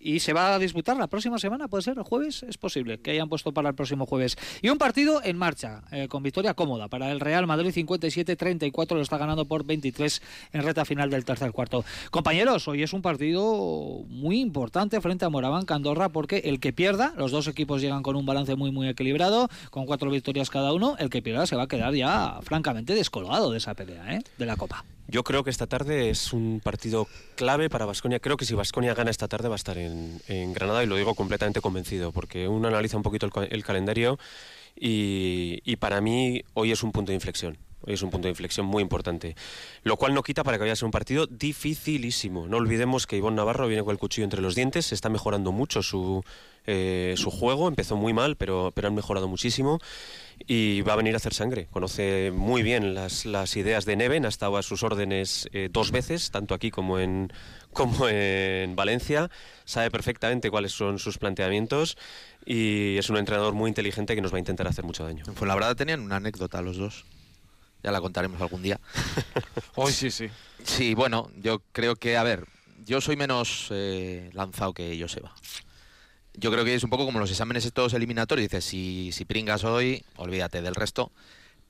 y 0.02 0.20
se 0.20 0.32
va 0.32 0.54
a 0.54 0.58
disputar 0.58 0.96
la 0.96 1.06
próxima 1.06 1.38
semana, 1.38 1.68
puede 1.68 1.82
ser 1.82 1.96
el 1.96 2.02
jueves, 2.02 2.42
es 2.42 2.58
posible 2.58 2.98
que 2.98 3.12
hayan 3.12 3.28
puesto 3.28 3.52
para 3.52 3.70
el 3.70 3.74
próximo 3.74 4.06
jueves. 4.06 4.36
Y 4.60 4.68
un 4.68 4.78
partido 4.78 5.22
en 5.22 5.36
marcha, 5.38 5.82
eh, 5.92 6.08
con 6.08 6.22
victoria 6.22 6.54
cómoda 6.54 6.88
para 6.88 7.10
el 7.12 7.20
Real 7.20 7.46
Madrid 7.46 7.70
57-34, 7.70 8.94
lo 8.94 9.00
está 9.00 9.18
ganando 9.18 9.44
por 9.44 9.64
23 9.64 10.22
en 10.52 10.62
reta 10.62 10.84
final 10.84 11.10
del 11.10 11.24
tercer 11.24 11.52
cuarto. 11.52 11.84
Compañeros, 12.10 12.66
hoy 12.68 12.82
es 12.82 12.92
un 12.92 13.02
partido 13.02 14.04
muy 14.08 14.40
importante 14.40 15.00
frente 15.00 15.24
a 15.24 15.28
Moraván 15.28 15.64
Candorra 15.64 16.08
porque 16.08 16.38
el 16.44 16.60
que 16.60 16.72
pierda, 16.72 17.14
los 17.16 17.30
dos 17.30 17.46
equipos 17.46 17.80
llegan 17.80 18.02
con 18.02 18.16
un 18.16 18.26
balance 18.26 18.56
muy 18.56 18.72
muy 18.72 18.88
equilibrado, 18.88 19.48
con 19.70 19.86
cuatro 19.86 20.10
victorias 20.10 20.50
cada 20.50 20.72
uno, 20.72 20.96
el 20.98 21.10
que 21.10 21.22
pierda 21.22 21.46
se 21.46 21.56
va 21.56 21.64
a 21.64 21.68
quedar 21.68 21.94
ya 21.94 22.40
francamente 22.42 22.94
descolgado 22.94 23.50
de 23.50 23.58
esa 23.58 23.74
pelea, 23.74 24.16
¿eh? 24.16 24.22
de 24.38 24.46
la 24.46 24.56
Copa. 24.56 24.84
Yo 25.12 25.24
creo 25.24 25.44
que 25.44 25.50
esta 25.50 25.66
tarde 25.66 26.08
es 26.08 26.32
un 26.32 26.62
partido 26.64 27.06
clave 27.36 27.68
para 27.68 27.84
Vasconia. 27.84 28.18
Creo 28.18 28.38
que 28.38 28.46
si 28.46 28.54
Vasconia 28.54 28.94
gana 28.94 29.10
esta 29.10 29.28
tarde 29.28 29.46
va 29.46 29.56
a 29.56 29.56
estar 29.56 29.76
en, 29.76 30.22
Granada 30.54 30.82
y 30.82 30.86
lo 30.86 30.96
digo 30.96 31.14
completamente 31.14 31.60
convencido, 31.60 32.12
porque 32.12 32.48
uno 32.48 32.68
analiza 32.68 32.96
un 32.96 33.02
poquito 33.02 33.28
el, 33.50 33.62
calendario 33.62 34.18
y, 34.74 35.76
para 35.76 36.00
mí 36.00 36.42
hoy 36.54 36.72
es 36.72 36.82
un 36.82 36.92
punto 36.92 37.12
de 37.12 37.16
inflexión. 37.16 37.58
Es 37.86 38.02
un 38.02 38.10
punto 38.10 38.26
de 38.26 38.30
inflexión 38.30 38.66
muy 38.66 38.82
importante. 38.82 39.36
Lo 39.82 39.96
cual 39.96 40.14
no 40.14 40.22
quita 40.22 40.44
para 40.44 40.56
que 40.56 40.62
vaya 40.62 40.72
a 40.72 40.76
ser 40.76 40.86
un 40.86 40.90
partido 40.90 41.26
dificilísimo. 41.26 42.46
No 42.46 42.58
olvidemos 42.58 43.06
que 43.06 43.16
Ivonne 43.16 43.36
Navarro 43.36 43.66
viene 43.66 43.82
con 43.82 43.92
el 43.92 43.98
cuchillo 43.98 44.24
entre 44.24 44.40
los 44.40 44.54
dientes, 44.54 44.92
está 44.92 45.08
mejorando 45.08 45.52
mucho 45.52 45.82
su, 45.82 46.24
eh, 46.66 47.14
su 47.16 47.30
juego. 47.30 47.68
Empezó 47.68 47.96
muy 47.96 48.12
mal, 48.12 48.36
pero, 48.36 48.72
pero 48.74 48.88
han 48.88 48.94
mejorado 48.94 49.28
muchísimo. 49.28 49.80
Y 50.46 50.80
va 50.82 50.94
a 50.94 50.96
venir 50.96 51.14
a 51.14 51.18
hacer 51.18 51.34
sangre. 51.34 51.68
Conoce 51.70 52.32
muy 52.32 52.62
bien 52.62 52.94
las, 52.94 53.26
las 53.26 53.56
ideas 53.56 53.84
de 53.84 53.96
Neven, 53.96 54.26
ha 54.26 54.28
estado 54.28 54.56
a 54.56 54.62
sus 54.62 54.82
órdenes 54.82 55.48
eh, 55.52 55.68
dos 55.70 55.92
veces, 55.92 56.30
tanto 56.30 56.54
aquí 56.54 56.70
como 56.70 56.98
en, 56.98 57.32
como 57.72 58.08
en 58.08 58.74
Valencia. 58.74 59.30
Sabe 59.64 59.90
perfectamente 59.90 60.50
cuáles 60.50 60.72
son 60.72 60.98
sus 60.98 61.18
planteamientos 61.18 61.96
y 62.44 62.96
es 62.98 63.08
un 63.10 63.18
entrenador 63.18 63.54
muy 63.54 63.68
inteligente 63.68 64.14
que 64.14 64.20
nos 64.20 64.32
va 64.32 64.36
a 64.36 64.40
intentar 64.40 64.66
hacer 64.66 64.84
mucho 64.84 65.04
daño. 65.04 65.24
En 65.26 65.34
Fuenlabrada 65.34 65.74
tenían 65.74 66.00
una 66.00 66.16
anécdota 66.16 66.60
los 66.62 66.76
dos. 66.76 67.04
Ya 67.82 67.92
la 67.92 68.00
contaremos 68.00 68.40
algún 68.40 68.62
día. 68.62 68.80
Hoy 69.74 69.92
sí, 69.92 70.10
sí. 70.10 70.28
Sí, 70.62 70.94
bueno, 70.94 71.30
yo 71.36 71.62
creo 71.72 71.96
que, 71.96 72.16
a 72.16 72.22
ver, 72.22 72.46
yo 72.84 73.00
soy 73.00 73.16
menos 73.16 73.68
eh, 73.70 74.30
lanzado 74.32 74.72
que 74.72 74.98
Joseba. 75.00 75.34
Yo 76.34 76.50
creo 76.50 76.64
que 76.64 76.74
es 76.74 76.84
un 76.84 76.90
poco 76.90 77.04
como 77.04 77.18
los 77.18 77.30
exámenes 77.30 77.64
estos 77.64 77.92
eliminatorios. 77.94 78.48
Dices, 78.48 78.64
si, 78.64 79.10
si 79.12 79.24
pringas 79.24 79.64
hoy, 79.64 80.04
olvídate 80.16 80.62
del 80.62 80.74
resto. 80.74 81.12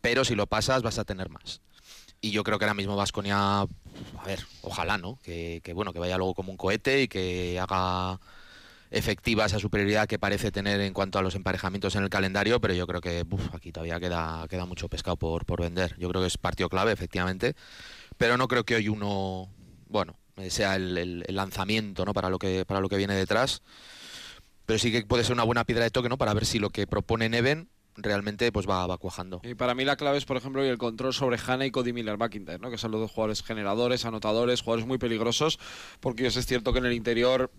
Pero 0.01 0.25
si 0.25 0.35
lo 0.35 0.47
pasas, 0.47 0.83
vas 0.83 0.99
a 0.99 1.05
tener 1.05 1.31
más. 1.31 1.61
Y 2.21 2.31
yo 2.31 2.45
creo 2.45 2.59
que 2.59 2.65
ahora 2.65 2.75
mismo 2.75 2.95
Vasconia, 2.97 3.63
a 3.63 3.69
ver, 4.25 4.47
ojalá, 4.63 4.99
¿no? 4.99 5.19
Que, 5.25 5.61
que, 5.65 5.73
bueno, 5.73 5.93
que 5.93 5.99
vaya 5.99 6.17
luego 6.17 6.35
como 6.35 6.53
un 6.53 6.57
cohete 6.57 7.03
y 7.03 7.09
que 7.09 7.59
haga 7.59 8.21
efectiva 8.93 9.47
esa 9.47 9.59
superioridad 9.59 10.07
que 10.07 10.19
parece 10.19 10.53
tener 10.53 10.81
en 10.81 10.93
cuanto 10.93 11.19
a 11.19 11.23
los 11.23 11.35
emparejamientos 11.35 11.97
en 11.97 12.05
el 12.05 12.11
calendario, 12.11 12.61
pero 12.61 12.75
yo 12.75 12.87
creo 12.87 13.01
que 13.01 13.25
aquí 13.53 13.73
todavía 13.73 13.99
queda, 13.99 14.47
queda 14.49 14.67
mucho 14.67 14.89
pescado 14.89 15.17
por, 15.17 15.47
por 15.47 15.63
vender. 15.63 15.97
Yo 15.99 16.09
creo 16.09 16.21
que 16.21 16.29
es 16.29 16.39
partido 16.39 16.69
clave, 16.69 16.93
efectivamente, 16.93 17.55
pero 18.19 18.37
no 18.37 18.49
creo 18.49 18.65
que 18.65 18.77
hoy 18.77 18.89
uno, 18.89 19.49
bueno, 19.89 20.17
sea 20.49 20.77
el, 20.77 20.99
el, 20.99 21.25
el 21.27 21.35
lanzamiento 21.35 22.05
¿no? 22.05 22.13
para, 22.13 22.29
lo 22.29 22.39
que, 22.39 22.65
para 22.67 22.81
lo 22.81 22.89
que 22.89 22.97
viene 22.97 23.15
detrás, 23.15 23.63
pero 24.67 24.79
sí 24.79 24.93
que 24.93 25.03
puede 25.05 25.25
ser 25.25 25.33
una 25.33 25.45
buena 25.45 25.65
piedra 25.65 25.85
de 25.85 25.91
toque 25.91 26.09
¿no? 26.09 26.19
para 26.19 26.35
ver 26.35 26.45
si 26.45 26.59
lo 26.59 26.71
que 26.71 26.87
propone 26.87 27.29
Neven 27.29 27.69
realmente 27.97 28.53
pues 28.53 28.69
va, 28.69 28.87
va 28.87 28.99
cuajando. 28.99 29.41
Y 29.43 29.55
para 29.55 29.75
mí 29.75 29.85
la 29.85 29.97
clave 29.97 30.19
es, 30.19 30.25
por 30.25 30.37
ejemplo, 30.37 30.63
el 30.63 30.79
control 30.79 31.15
sobre 31.15 31.39
Hanna 31.39 31.67
y 31.67 31.71
Cody 31.71 31.93
Miller 31.93 32.19
McIntyre, 32.19 32.59
¿no? 32.59 32.71
que 32.71 32.79
son 32.79 32.91
los 32.91 33.01
dos 33.01 33.11
jugadores 33.11 33.43
generadores, 33.43 34.05
anotadores, 34.05 34.61
jugadores 34.61 34.87
muy 34.87 34.99
peligrosos, 34.99 35.59
porque 36.01 36.27
es 36.27 36.47
cierto 36.47 36.73
que 36.73 36.79
en 36.79 36.87
el 36.87 36.93
interior 36.93 37.51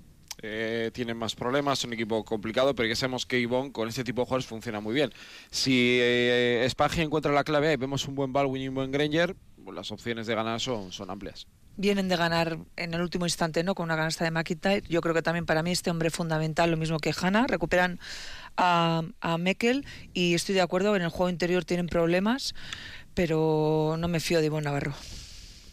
eh, 0.45 0.91
tienen 0.93 1.17
más 1.17 1.35
problemas, 1.35 1.79
es 1.79 1.85
un 1.85 1.93
equipo 1.93 2.25
complicado, 2.25 2.75
pero 2.75 2.89
ya 2.89 2.95
sabemos 2.95 3.25
que 3.25 3.39
Ivonne 3.39 3.71
con 3.71 3.87
este 3.87 4.03
tipo 4.03 4.21
de 4.21 4.25
jugadores 4.25 4.45
funciona 4.45 4.81
muy 4.81 4.93
bien. 4.93 5.11
Si 5.49 5.97
eh, 6.01 6.69
encuentra 6.97 7.31
la 7.31 7.45
clave 7.45 7.77
vemos 7.77 8.07
un 8.09 8.15
buen 8.15 8.33
Baldwin 8.33 8.61
y 8.61 8.67
un 8.67 8.75
buen 8.75 8.91
Granger, 8.91 9.37
pues 9.63 9.73
las 9.73 9.89
opciones 9.91 10.27
de 10.27 10.35
ganar 10.35 10.59
son, 10.59 10.91
son 10.91 11.09
amplias 11.09 11.47
vienen 11.75 12.07
de 12.07 12.15
ganar 12.15 12.59
en 12.75 12.93
el 12.93 13.01
último 13.01 13.25
instante 13.25 13.63
no 13.63 13.73
con 13.73 13.85
una 13.85 13.95
canasta 13.95 14.23
de 14.23 14.29
McIntyre. 14.29 14.83
Yo 14.87 15.01
creo 15.01 15.15
que 15.15 15.23
también 15.23 15.47
para 15.47 15.63
mí 15.63 15.71
este 15.71 15.89
hombre 15.89 16.11
fundamental, 16.11 16.69
lo 16.69 16.77
mismo 16.77 16.99
que 16.99 17.15
Hanna, 17.19 17.47
recuperan 17.47 17.99
a, 18.57 19.01
a 19.21 19.37
Mekel 19.39 19.85
y 20.13 20.35
estoy 20.35 20.53
de 20.53 20.61
acuerdo, 20.61 20.95
en 20.95 21.01
el 21.01 21.09
juego 21.09 21.31
interior 21.31 21.65
tienen 21.65 21.87
problemas, 21.87 22.53
pero 23.15 23.95
no 23.97 24.07
me 24.07 24.19
fío 24.19 24.39
de 24.39 24.45
Ivonne 24.45 24.65
Navarro 24.65 24.93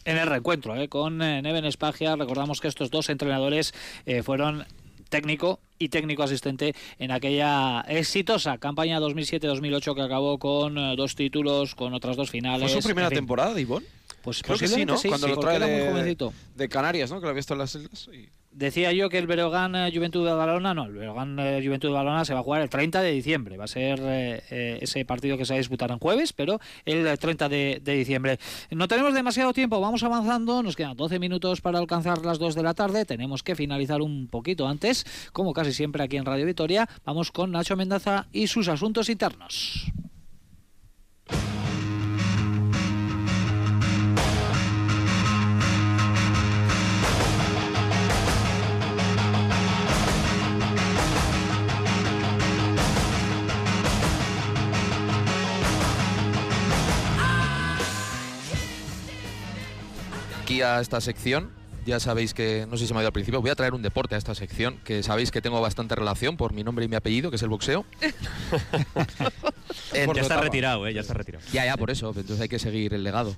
en 0.05 0.17
el 0.17 0.27
reencuentro 0.27 0.75
¿eh? 0.75 0.87
con 0.87 1.21
eh, 1.21 1.41
Neven 1.41 1.71
Spagia. 1.71 2.15
Recordamos 2.15 2.61
que 2.61 2.67
estos 2.67 2.89
dos 2.89 3.09
entrenadores 3.09 3.73
eh, 4.05 4.23
fueron 4.23 4.65
técnico 5.09 5.59
y 5.77 5.89
técnico 5.89 6.23
asistente 6.23 6.73
en 6.97 7.11
aquella 7.11 7.81
exitosa 7.81 8.57
campaña 8.57 8.99
2007-2008 8.99 9.95
que 9.95 10.01
acabó 10.01 10.39
con 10.39 10.77
eh, 10.77 10.95
dos 10.95 11.15
títulos, 11.15 11.75
con 11.75 11.93
otras 11.93 12.15
dos 12.15 12.31
finales. 12.31 12.71
¿Fue 12.71 12.81
su 12.81 12.87
primera 12.87 13.07
en 13.07 13.11
fin. 13.11 13.17
temporada, 13.17 13.59
Ivonne? 13.59 13.85
Pues 14.23 14.41
Creo 14.41 14.57
que 14.57 14.67
sí, 14.67 14.85
¿no? 14.85 14.97
Sí, 14.97 15.09
Cuando 15.09 15.27
sí, 15.27 15.33
lo 15.33 15.39
trae 15.39 15.59
de, 15.59 16.33
de, 16.55 16.69
Canarias, 16.69 17.09
¿no? 17.09 17.17
Que 17.17 17.23
lo 17.23 17.29
había 17.29 17.39
visto 17.39 17.53
en 17.53 17.59
las 17.59 17.75
islas. 17.75 18.09
Y... 18.13 18.29
Decía 18.53 18.91
yo 18.91 19.07
que 19.07 19.17
el 19.17 19.27
Breogán 19.27 19.75
eh, 19.75 19.91
Juventud 19.93 20.25
de 20.25 20.33
Badalona, 20.33 20.73
no, 20.73 20.83
el 20.83 20.91
Breogán 20.91 21.39
eh, 21.39 21.61
Juventud 21.63 21.87
de 21.87 21.93
Badalona 21.93 22.25
se 22.25 22.33
va 22.33 22.41
a 22.41 22.43
jugar 22.43 22.61
el 22.61 22.69
30 22.69 23.01
de 23.01 23.11
diciembre. 23.11 23.55
Va 23.55 23.63
a 23.63 23.67
ser 23.67 23.99
eh, 24.03 24.79
ese 24.81 25.05
partido 25.05 25.37
que 25.37 25.45
se 25.45 25.53
va 25.53 25.55
a 25.55 25.59
disputar 25.59 25.89
en 25.89 25.99
jueves, 25.99 26.33
pero 26.33 26.59
el 26.83 27.17
30 27.17 27.47
de, 27.47 27.81
de, 27.81 27.93
diciembre. 27.93 28.39
No 28.69 28.89
tenemos 28.89 29.13
demasiado 29.13 29.53
tiempo, 29.53 29.79
vamos 29.79 30.03
avanzando. 30.03 30.63
Nos 30.63 30.75
quedan 30.75 30.97
12 30.97 31.17
minutos 31.17 31.61
para 31.61 31.79
alcanzar 31.79 32.25
las 32.25 32.39
2 32.39 32.55
de 32.55 32.63
la 32.63 32.73
tarde. 32.73 33.05
Tenemos 33.05 33.41
que 33.41 33.55
finalizar 33.55 34.01
un 34.01 34.27
poquito 34.27 34.67
antes, 34.67 35.05
como 35.31 35.53
casi 35.53 35.71
siempre 35.71 36.03
aquí 36.03 36.17
en 36.17 36.25
Radio 36.25 36.45
Vitoria. 36.45 36.89
Vamos 37.05 37.31
con 37.31 37.51
Nacho 37.51 37.77
Mendaza 37.77 38.27
y 38.33 38.47
sus 38.47 38.67
asuntos 38.67 39.07
internos. 39.09 39.93
Aquí 60.51 60.61
a 60.61 60.81
esta 60.81 60.99
sección. 60.99 61.49
Ya 61.85 61.99
sabéis 61.99 62.35
que, 62.35 62.67
no 62.69 62.77
sé 62.77 62.83
si 62.83 62.87
se 62.89 62.93
me 62.93 62.99
ha 62.99 63.01
ido 63.01 63.07
al 63.07 63.13
principio, 63.13 63.41
voy 63.41 63.49
a 63.49 63.55
traer 63.55 63.73
un 63.73 63.81
deporte 63.81 64.13
a 64.13 64.17
esta 64.17 64.35
sección, 64.35 64.77
que 64.83 65.01
sabéis 65.01 65.31
que 65.31 65.41
tengo 65.41 65.59
bastante 65.61 65.95
relación 65.95 66.37
por 66.37 66.53
mi 66.53 66.63
nombre 66.63 66.85
y 66.85 66.87
mi 66.87 66.95
apellido, 66.95 67.31
que 67.31 67.37
es 67.37 67.41
el 67.41 67.49
boxeo. 67.49 67.85
en, 69.93 70.13
ya 70.13 70.21
está 70.21 70.39
retirado, 70.39 70.85
¿eh? 70.85 70.93
Ya 70.93 71.01
está 71.01 71.15
retirado. 71.15 71.43
Ya, 71.51 71.65
ya, 71.65 71.75
por 71.77 71.89
eso, 71.89 72.09
entonces 72.09 72.39
hay 72.39 72.49
que 72.49 72.59
seguir 72.59 72.93
el 72.93 73.03
legado. 73.03 73.35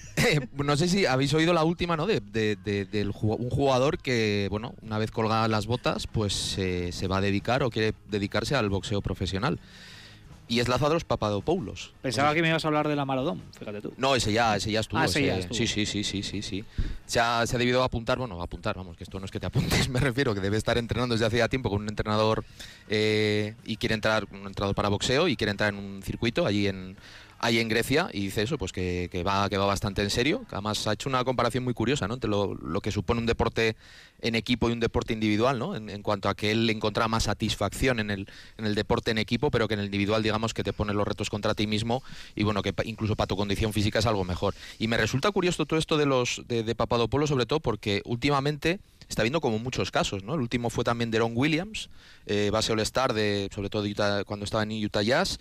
no 0.52 0.76
sé 0.76 0.86
si 0.86 1.06
habéis 1.06 1.34
oído 1.34 1.52
la 1.54 1.64
última, 1.64 1.96
¿no? 1.96 2.06
De, 2.06 2.20
de, 2.20 2.54
de, 2.54 2.84
de 2.84 3.04
un 3.04 3.50
jugador 3.50 3.98
que, 3.98 4.46
bueno, 4.48 4.74
una 4.80 4.98
vez 4.98 5.10
colgadas 5.10 5.50
las 5.50 5.66
botas, 5.66 6.06
pues 6.06 6.56
eh, 6.58 6.92
se 6.92 7.08
va 7.08 7.16
a 7.16 7.20
dedicar 7.20 7.64
o 7.64 7.70
quiere 7.70 7.94
dedicarse 8.08 8.54
al 8.54 8.68
boxeo 8.68 9.02
profesional 9.02 9.58
y 10.48 10.60
es 10.60 10.68
Lázaros 10.68 11.04
Papadopoulos. 11.04 11.92
Pensaba 12.02 12.34
que 12.34 12.42
me 12.42 12.48
ibas 12.48 12.64
a 12.64 12.68
hablar 12.68 12.88
de 12.88 12.96
la 12.96 13.04
Maradón, 13.04 13.42
fíjate 13.58 13.80
tú. 13.80 13.92
No, 13.96 14.14
ese 14.14 14.32
ya, 14.32 14.56
ese 14.56 14.70
ya 14.70 14.80
estuvo. 14.80 15.00
Ah, 15.00 15.06
ese 15.06 15.20
ese, 15.20 15.26
ya 15.26 15.38
estuvo. 15.38 15.56
Sí, 15.56 15.66
sí, 15.66 15.86
sí, 15.86 16.04
sí, 16.04 16.22
sí, 16.22 16.42
sí. 16.42 16.64
Se 17.06 17.20
ha, 17.20 17.46
se 17.46 17.56
ha 17.56 17.58
debido 17.58 17.82
apuntar, 17.82 18.18
bueno, 18.18 18.40
apuntar, 18.42 18.76
vamos, 18.76 18.96
que 18.96 19.04
esto 19.04 19.18
no 19.18 19.24
es 19.24 19.30
que 19.30 19.40
te 19.40 19.46
apuntes, 19.46 19.88
me 19.90 20.00
refiero, 20.00 20.34
que 20.34 20.40
debe 20.40 20.56
estar 20.56 20.76
entrenando 20.78 21.14
desde 21.14 21.26
hace 21.26 21.38
ya 21.38 21.48
tiempo 21.48 21.70
con 21.70 21.82
un 21.82 21.88
entrenador 21.88 22.44
eh, 22.88 23.54
y 23.64 23.76
quiere 23.76 23.94
entrar, 23.94 24.26
un 24.30 24.46
entrenador 24.46 24.74
para 24.74 24.88
boxeo 24.88 25.28
y 25.28 25.36
quiere 25.36 25.52
entrar 25.52 25.72
en 25.72 25.78
un 25.78 26.02
circuito 26.02 26.46
allí 26.46 26.66
en 26.66 26.96
ahí 27.42 27.58
en 27.58 27.68
Grecia 27.68 28.08
y 28.12 28.20
dice 28.22 28.42
eso, 28.42 28.56
pues 28.56 28.72
que, 28.72 29.08
va, 29.26 29.50
que 29.50 29.58
va 29.58 29.66
bastante 29.66 30.00
en 30.00 30.10
serio. 30.10 30.44
Además 30.50 30.86
ha 30.86 30.92
hecho 30.94 31.08
una 31.08 31.24
comparación 31.24 31.64
muy 31.64 31.74
curiosa 31.74 32.08
¿no? 32.08 32.14
entre 32.14 32.30
lo, 32.30 32.80
que 32.80 32.90
supone 32.90 33.20
un 33.20 33.26
deporte 33.26 33.76
en 34.20 34.36
equipo 34.36 34.70
y 34.70 34.72
un 34.72 34.80
deporte 34.80 35.12
individual, 35.12 35.58
¿no? 35.58 35.74
en, 35.74 36.02
cuanto 36.02 36.28
a 36.28 36.34
que 36.34 36.52
él 36.52 36.70
encontraba 36.70 37.08
más 37.08 37.24
satisfacción 37.24 37.98
en 37.98 38.10
el, 38.10 38.28
en 38.56 38.64
el 38.64 38.74
deporte 38.74 39.10
en 39.10 39.18
equipo, 39.18 39.50
pero 39.50 39.66
que 39.66 39.74
en 39.74 39.80
el 39.80 39.86
individual, 39.86 40.22
digamos, 40.22 40.54
que 40.54 40.62
te 40.62 40.72
pone 40.72 40.94
los 40.94 41.06
retos 41.06 41.28
contra 41.28 41.54
ti 41.54 41.66
mismo 41.66 42.02
y 42.36 42.44
bueno, 42.44 42.62
que 42.62 42.72
incluso 42.84 43.16
para 43.16 43.26
tu 43.26 43.36
condición 43.36 43.72
física 43.72 43.98
es 43.98 44.06
algo 44.06 44.24
mejor. 44.24 44.54
Y 44.78 44.86
me 44.86 44.96
resulta 44.96 45.30
curioso 45.32 45.66
todo 45.66 45.78
esto 45.78 45.98
de 45.98 46.06
los 46.06 46.42
de, 46.46 46.62
de 46.62 46.74
Papadopoulos, 46.76 47.28
sobre 47.28 47.46
todo 47.46 47.58
porque 47.58 48.02
últimamente 48.04 48.78
está 49.08 49.22
viendo 49.22 49.40
como 49.40 49.58
muchos 49.58 49.90
casos, 49.90 50.24
¿no? 50.24 50.34
El 50.34 50.40
último 50.40 50.70
fue 50.70 50.84
también 50.84 51.10
Deron 51.10 51.32
Williams, 51.34 51.90
eh, 52.26 52.50
base 52.50 52.72
All-Star, 52.72 53.12
de, 53.12 53.48
sobre 53.54 53.68
todo 53.68 53.82
de 53.82 53.90
Utah, 53.90 54.24
cuando 54.24 54.44
estaba 54.44 54.62
en 54.62 54.84
Utah 54.84 55.02
Jazz, 55.02 55.38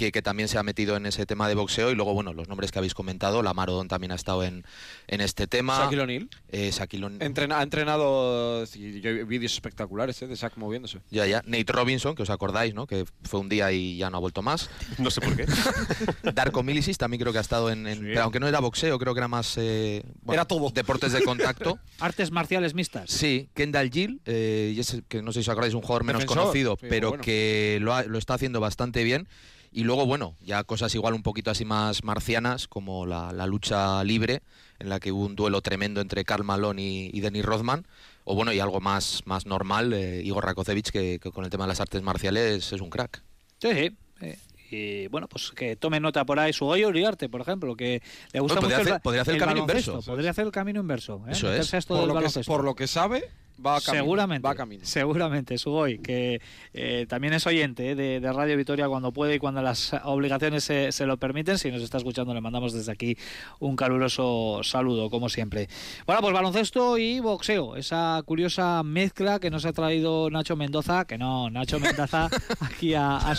que, 0.00 0.12
que, 0.12 0.22
también 0.22 0.48
se 0.48 0.56
ha 0.56 0.62
metido 0.62 0.96
en 0.96 1.04
ese 1.04 1.26
tema 1.26 1.46
de 1.46 1.54
boxeo. 1.54 1.90
Y 1.90 1.94
luego, 1.94 2.14
bueno, 2.14 2.32
los 2.32 2.48
nombres 2.48 2.72
que 2.72 2.78
habéis 2.78 2.94
comentado, 2.94 3.42
la 3.42 3.52
Marodon 3.52 3.86
también 3.86 4.12
ha 4.12 4.14
estado 4.14 4.42
en, 4.44 4.64
en 5.08 5.20
este 5.20 5.46
tema. 5.46 5.78
Shaquille 5.78 6.00
O'Neal. 6.00 6.28
Eh, 6.48 6.70
Shaquille 6.72 7.06
Entrena, 7.20 7.58
ha 7.58 7.62
entrenado 7.62 8.64
yo, 8.64 9.26
vídeos 9.26 9.52
espectaculares 9.52 10.22
¿eh? 10.22 10.26
de 10.26 10.36
Shaq 10.36 10.56
moviéndose. 10.56 11.00
Ya, 11.10 11.26
ya. 11.26 11.42
Nate 11.44 11.70
Robinson, 11.70 12.14
que 12.14 12.22
os 12.22 12.30
acordáis, 12.30 12.72
¿no? 12.72 12.86
Que 12.86 13.04
fue 13.24 13.40
un 13.40 13.50
día 13.50 13.70
y 13.72 13.98
ya 13.98 14.08
no 14.08 14.16
ha 14.16 14.20
vuelto 14.20 14.40
más. 14.40 14.70
no 14.96 15.10
sé 15.10 15.20
por 15.20 15.36
qué. 15.36 15.44
Darko 16.34 16.62
Milicis 16.62 16.96
también 16.96 17.20
creo 17.20 17.32
que 17.32 17.38
ha 17.38 17.42
estado 17.42 17.70
en... 17.70 17.86
en 17.86 17.98
sí. 17.98 18.04
pero 18.06 18.22
aunque 18.22 18.40
no 18.40 18.48
era 18.48 18.60
boxeo, 18.60 18.98
creo 18.98 19.12
que 19.12 19.20
era 19.20 19.28
más... 19.28 19.58
Eh, 19.58 20.02
bueno, 20.22 20.40
era 20.40 20.46
todo. 20.46 20.70
Deportes 20.70 21.12
de 21.12 21.22
contacto. 21.22 21.78
Artes 22.00 22.30
marciales 22.30 22.72
mixtas. 22.72 23.10
Sí. 23.10 23.50
Kendall 23.52 23.90
Gill, 23.90 24.22
eh, 24.24 24.72
y 24.74 24.80
ese, 24.80 25.02
que 25.06 25.20
no 25.20 25.32
sé 25.32 25.42
si 25.42 25.50
os 25.50 25.52
acordáis, 25.52 25.74
un 25.74 25.82
jugador 25.82 26.04
menos 26.04 26.22
Defensor, 26.22 26.44
conocido, 26.44 26.78
sí, 26.80 26.86
pero 26.88 27.10
bueno. 27.10 27.22
que 27.22 27.78
lo, 27.82 27.94
ha, 27.94 28.04
lo 28.04 28.16
está 28.16 28.32
haciendo 28.32 28.60
bastante 28.60 29.04
bien. 29.04 29.28
Y 29.72 29.84
luego, 29.84 30.04
bueno, 30.06 30.34
ya 30.42 30.64
cosas 30.64 30.94
igual 30.94 31.14
un 31.14 31.22
poquito 31.22 31.50
así 31.50 31.64
más 31.64 32.02
marcianas, 32.02 32.66
como 32.66 33.06
la, 33.06 33.32
la 33.32 33.46
lucha 33.46 34.02
libre, 34.02 34.42
en 34.78 34.88
la 34.88 34.98
que 34.98 35.12
hubo 35.12 35.24
un 35.24 35.36
duelo 35.36 35.60
tremendo 35.60 36.00
entre 36.00 36.24
Karl 36.24 36.44
Malone 36.44 36.82
y, 36.82 37.10
y 37.12 37.20
Denis 37.20 37.44
Rothman. 37.44 37.86
O 38.24 38.34
bueno, 38.34 38.52
y 38.52 38.60
algo 38.60 38.80
más, 38.80 39.22
más 39.26 39.46
normal, 39.46 39.92
eh, 39.92 40.22
Igor 40.24 40.44
Rakocevic, 40.44 40.90
que, 40.90 41.18
que, 41.20 41.30
con 41.30 41.44
el 41.44 41.50
tema 41.50 41.64
de 41.64 41.68
las 41.68 41.80
artes 41.80 42.02
marciales 42.02 42.72
es 42.72 42.80
un 42.80 42.90
crack. 42.90 43.22
Sí, 43.58 43.68
sí. 43.72 43.96
Eh, 44.20 44.38
y 44.70 45.08
bueno, 45.08 45.26
pues 45.26 45.50
que 45.50 45.74
tome 45.76 45.98
nota 45.98 46.24
por 46.24 46.38
ahí 46.38 46.52
su 46.52 46.64
Goyo 46.64 46.88
Uriarte, 46.88 47.28
por 47.28 47.40
ejemplo, 47.40 47.74
que 47.74 48.02
le 48.32 48.40
gusta 48.40 48.60
podría 48.60 48.78
mucho 48.78 48.82
hacer, 48.82 48.94
el, 48.94 49.00
podría 49.00 49.22
hacer 49.22 49.34
el, 49.34 49.40
el 49.40 49.46
camino 49.46 49.60
inverso. 49.62 50.00
Podría 50.02 50.30
hacer 50.30 50.46
el 50.46 50.52
camino 50.52 50.80
inverso. 50.80 51.24
¿eh? 51.26 51.32
Eso 51.32 51.52
es. 51.52 51.86
Por 51.86 52.06
lo, 52.06 52.14
que, 52.20 52.44
por 52.44 52.64
lo, 52.64 52.74
que, 52.76 52.86
sabe, 52.86 53.28
Va 53.64 53.80
camino, 53.80 54.02
seguramente, 54.04 54.46
va 54.48 54.54
camino. 54.54 54.84
seguramente, 54.84 55.58
Sugoi, 55.58 55.98
que 55.98 56.40
eh, 56.72 57.06
también 57.08 57.34
es 57.34 57.46
oyente 57.46 57.90
eh, 57.90 57.94
de, 57.94 58.20
de 58.20 58.32
Radio 58.32 58.56
Vitoria 58.56 58.88
cuando 58.88 59.12
puede 59.12 59.34
y 59.34 59.38
cuando 59.38 59.60
las 59.62 59.92
obligaciones 60.04 60.64
se, 60.64 60.92
se 60.92 61.06
lo 61.06 61.16
permiten. 61.18 61.58
Si 61.58 61.70
nos 61.70 61.82
está 61.82 61.98
escuchando, 61.98 62.32
le 62.34 62.40
mandamos 62.40 62.72
desde 62.72 62.90
aquí 62.92 63.16
un 63.58 63.76
caluroso 63.76 64.60
saludo, 64.62 65.10
como 65.10 65.28
siempre. 65.28 65.68
Bueno, 66.06 66.22
pues 66.22 66.32
baloncesto 66.32 66.96
y 66.98 67.20
boxeo, 67.20 67.76
esa 67.76 68.20
curiosa 68.24 68.82
mezcla 68.82 69.38
que 69.38 69.50
nos 69.50 69.64
ha 69.66 69.72
traído 69.72 70.30
Nacho 70.30 70.56
Mendoza, 70.56 71.04
que 71.04 71.18
no, 71.18 71.50
Nacho 71.50 71.78
Mendoza 71.80 72.28
aquí 72.60 72.94
a, 72.94 73.16
a. 73.18 73.34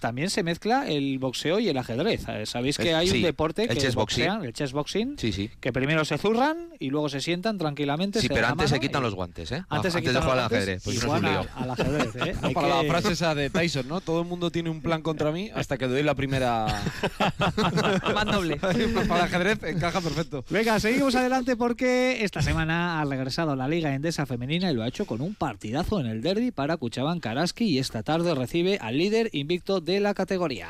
También 0.00 0.30
se 0.30 0.42
mezcla 0.42 0.88
el 0.88 1.18
boxeo 1.18 1.60
y 1.60 1.68
el 1.68 1.76
ajedrez. 1.76 2.24
Eh, 2.28 2.46
Sabéis 2.46 2.78
que 2.78 2.90
El- 2.90 2.94
hay 2.96 3.10
un 3.10 3.22
deporte 3.22 3.62
el 3.64 3.76
que 3.76 3.90
boxing. 3.90 4.44
el 4.44 4.52
chess 4.54 4.72
boxing, 4.72 5.18
Sí, 5.18 5.30
sí. 5.32 5.50
que 5.60 5.72
primero 5.72 6.04
se 6.04 6.16
zurran 6.16 6.70
y 6.78 6.88
luego 6.90 7.08
se 7.08 7.20
sientan 7.20 7.58
tranquilamente. 7.58 8.20
Sí, 8.20 8.28
se 8.28 8.34
pero 8.34 8.46
antes 8.46 8.70
se 8.70 8.76
mano 8.76 8.80
quitan 9.00 9.10
los 9.10 9.14
guantes, 9.14 9.52
¿eh? 9.52 9.64
Antes, 9.68 9.92
se 9.92 9.98
Antes 9.98 10.14
de 10.14 10.20
jugar 10.20 10.38
al 10.38 10.44
ajedrez, 10.46 10.82
pues 10.84 10.96
y 10.96 10.98
eso 10.98 11.06
es 11.06 11.12
un 11.12 11.20
juegan 11.20 11.42
lío. 11.42 11.50
al- 11.56 11.70
ajedrez, 11.70 12.16
¿eh? 12.16 12.34
No, 12.42 12.50
para 12.52 12.68
que- 12.68 12.74
la 12.86 12.90
frase 12.92 13.12
esa 13.12 13.34
de 13.34 13.50
Tyson, 13.50 13.88
¿no? 13.88 14.00
Todo 14.00 14.20
el 14.22 14.26
mundo 14.28 14.50
tiene 14.50 14.70
un 14.70 14.80
plan 14.82 15.02
contra 15.02 15.32
mí 15.32 15.50
hasta 15.54 15.76
que 15.78 15.86
doy 15.88 16.02
la 16.02 16.14
primera. 16.14 16.82
Más 18.14 18.26
doble. 18.26 18.56
para 19.08 19.16
el 19.16 19.20
ajedrez 19.22 19.62
encaja 19.64 20.00
perfecto. 20.00 20.44
Venga, 20.50 20.78
seguimos 20.80 21.14
adelante 21.14 21.56
porque 21.56 22.22
esta 22.24 22.42
semana 22.42 23.00
ha 23.00 23.04
regresado 23.04 23.56
la 23.56 23.68
Liga 23.68 23.94
Endesa 23.94 24.26
Femenina 24.26 24.70
y 24.70 24.74
lo 24.74 24.82
ha 24.82 24.88
hecho 24.88 25.06
con 25.06 25.20
un 25.20 25.34
partidazo 25.34 26.00
en 26.00 26.06
el 26.06 26.22
derby 26.22 26.50
para 26.50 26.76
Cuchaban 26.76 27.20
Karaski 27.20 27.64
y 27.64 27.78
esta 27.78 28.02
tarde 28.02 28.34
recibe 28.34 28.78
al 28.80 28.98
líder 28.98 29.30
invicto 29.32 29.80
de 29.80 30.00
la 30.00 30.14
categoría. 30.14 30.68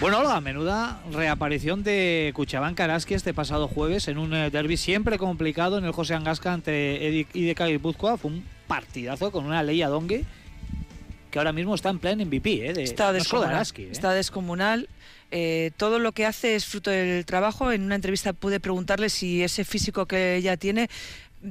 Bueno, 0.00 0.18
Olga, 0.20 0.40
menuda 0.40 1.02
reaparición 1.12 1.82
de 1.82 2.32
Cuchabán 2.34 2.74
Karaski 2.74 3.12
este 3.14 3.34
pasado 3.34 3.68
jueves 3.68 4.08
en 4.08 4.16
un 4.16 4.32
eh, 4.32 4.50
derby 4.50 4.78
siempre 4.78 5.18
complicado 5.18 5.76
en 5.76 5.84
el 5.84 5.92
José 5.92 6.14
Angasca 6.14 6.54
ante 6.54 7.06
Edi- 7.06 7.26
IDK 7.34 7.66
Guipúzcoa. 7.66 8.16
Fue 8.16 8.30
un 8.30 8.44
partidazo 8.66 9.30
con 9.30 9.44
una 9.44 9.62
ley 9.62 9.80
Dongue 9.82 10.24
que 11.30 11.38
ahora 11.38 11.52
mismo 11.52 11.74
está 11.74 11.90
en 11.90 11.98
plan 11.98 12.18
MVP, 12.18 12.66
¿eh? 12.70 12.72
De, 12.72 12.82
Está 12.82 13.08
no 13.08 13.12
descomunal. 13.12 13.54
Araski, 13.56 13.82
¿eh? 13.82 13.88
Está 13.92 14.14
descomunal. 14.14 14.88
Eh, 15.30 15.70
todo 15.76 15.98
lo 15.98 16.10
que 16.12 16.24
hace 16.26 16.56
es 16.56 16.64
fruto 16.64 16.90
del 16.90 17.24
trabajo. 17.26 17.70
En 17.70 17.82
una 17.82 17.94
entrevista 17.94 18.32
pude 18.32 18.58
preguntarle 18.58 19.10
si 19.10 19.42
ese 19.44 19.64
físico 19.64 20.06
que 20.06 20.34
ella 20.36 20.56
tiene 20.56 20.88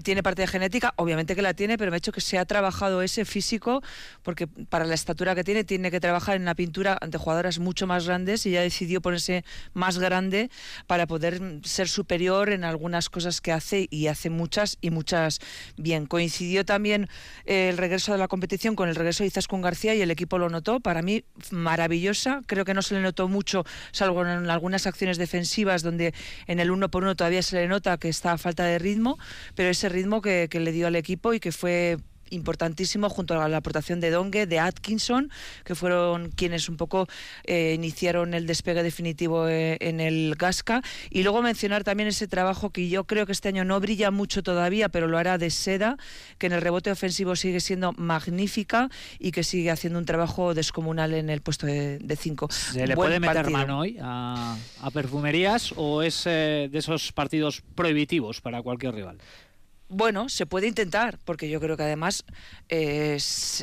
tiene 0.03 0.23
parte 0.23 0.41
de 0.41 0.47
genética, 0.47 0.93
obviamente 0.97 1.35
que 1.35 1.41
la 1.41 1.53
tiene, 1.53 1.77
pero 1.77 1.91
me 1.91 1.95
ha 1.95 1.99
hecho 1.99 2.11
que 2.11 2.21
se 2.21 2.37
ha 2.37 2.45
trabajado 2.45 3.01
ese 3.01 3.25
físico 3.25 3.81
porque 4.23 4.47
para 4.47 4.85
la 4.85 4.93
estatura 4.93 5.35
que 5.35 5.43
tiene 5.43 5.63
tiene 5.63 5.91
que 5.91 5.99
trabajar 5.99 6.35
en 6.35 6.45
la 6.45 6.55
pintura 6.55 6.97
ante 7.01 7.17
jugadoras 7.17 7.59
mucho 7.59 7.87
más 7.87 8.05
grandes 8.05 8.45
y 8.45 8.49
ella 8.49 8.61
decidió 8.61 9.01
ponerse 9.01 9.43
más 9.73 9.97
grande 9.97 10.49
para 10.87 11.07
poder 11.07 11.41
ser 11.63 11.89
superior 11.89 12.49
en 12.49 12.63
algunas 12.63 13.09
cosas 13.09 13.41
que 13.41 13.51
hace 13.51 13.87
y 13.89 14.07
hace 14.07 14.29
muchas 14.29 14.77
y 14.81 14.91
muchas 14.91 15.39
bien. 15.77 16.05
Coincidió 16.05 16.65
también 16.65 17.07
eh, 17.45 17.69
el 17.69 17.77
regreso 17.77 18.11
de 18.11 18.17
la 18.17 18.27
competición 18.27 18.75
con 18.75 18.89
el 18.89 18.95
regreso 18.95 19.23
de 19.23 19.27
Izaskun 19.27 19.61
García 19.61 19.95
y 19.95 20.01
el 20.01 20.11
equipo 20.11 20.37
lo 20.37 20.49
notó. 20.49 20.79
Para 20.79 21.01
mí, 21.01 21.23
maravillosa. 21.51 22.41
Creo 22.45 22.65
que 22.65 22.73
no 22.73 22.81
se 22.81 22.95
le 22.95 23.01
notó 23.01 23.27
mucho, 23.27 23.65
salvo 23.91 24.21
en 24.21 24.49
algunas 24.49 24.87
acciones 24.87 25.17
defensivas 25.17 25.83
donde 25.83 26.13
en 26.47 26.59
el 26.59 26.71
uno 26.71 26.89
por 26.89 27.03
uno 27.03 27.15
todavía 27.15 27.41
se 27.41 27.55
le 27.55 27.67
nota 27.67 27.97
que 27.97 28.09
está 28.09 28.37
falta 28.37 28.63
de 28.65 28.79
ritmo, 28.79 29.17
pero 29.55 29.69
ese 29.79 29.87
ritmo 29.87 30.21
que, 30.21 30.47
que 30.49 30.59
le 30.59 30.73
dio 30.73 30.87
al 30.87 30.97
equipo 30.97 31.33
y 31.33 31.39
que 31.39 31.53
fue 31.53 31.97
importantísimo 32.31 33.09
junto 33.09 33.39
a 33.39 33.47
la 33.47 33.57
aportación 33.57 33.99
de 33.99 34.11
Dongue, 34.11 34.45
de 34.45 34.59
Atkinson, 34.59 35.31
que 35.63 35.75
fueron 35.75 36.29
quienes 36.31 36.69
un 36.69 36.77
poco 36.77 37.07
eh, 37.43 37.73
iniciaron 37.75 38.33
el 38.33 38.47
despegue 38.47 38.83
definitivo 38.83 39.47
eh, 39.47 39.77
en 39.79 39.99
el 39.99 40.35
Gasca. 40.37 40.81
Y 41.09 41.23
luego 41.23 41.41
mencionar 41.41 41.83
también 41.83 42.09
ese 42.09 42.27
trabajo 42.27 42.69
que 42.69 42.89
yo 42.89 43.05
creo 43.05 43.25
que 43.25 43.31
este 43.31 43.49
año 43.49 43.65
no 43.65 43.79
brilla 43.79 44.11
mucho 44.11 44.43
todavía, 44.43 44.89
pero 44.89 45.07
lo 45.07 45.17
hará 45.17 45.37
de 45.37 45.49
Seda, 45.49 45.97
que 46.37 46.47
en 46.47 46.53
el 46.53 46.61
rebote 46.61 46.91
ofensivo 46.91 47.35
sigue 47.35 47.59
siendo 47.59 47.93
magnífica 47.93 48.89
y 49.17 49.31
que 49.31 49.43
sigue 49.43 49.71
haciendo 49.71 49.99
un 49.99 50.05
trabajo 50.05 50.53
descomunal 50.53 51.13
en 51.13 51.29
el 51.29 51.41
puesto 51.41 51.65
de 51.65 52.17
5. 52.19 52.47
¿Se 52.51 52.87
le 52.87 52.95
puede 52.95 53.19
meter 53.19 53.49
mano 53.49 53.79
hoy 53.79 53.97
a, 54.01 54.57
a 54.81 54.91
perfumerías 54.91 55.73
o 55.75 56.01
es 56.01 56.25
eh, 56.25 56.69
de 56.71 56.77
esos 56.77 57.11
partidos 57.11 57.63
prohibitivos 57.75 58.41
para 58.41 58.61
cualquier 58.61 58.93
rival? 58.93 59.17
Bueno, 59.91 60.29
se 60.29 60.45
puede 60.45 60.67
intentar, 60.67 61.17
porque 61.25 61.49
yo 61.49 61.59
creo 61.59 61.75
que 61.75 61.81
además 61.81 62.23
eh, 62.69 63.17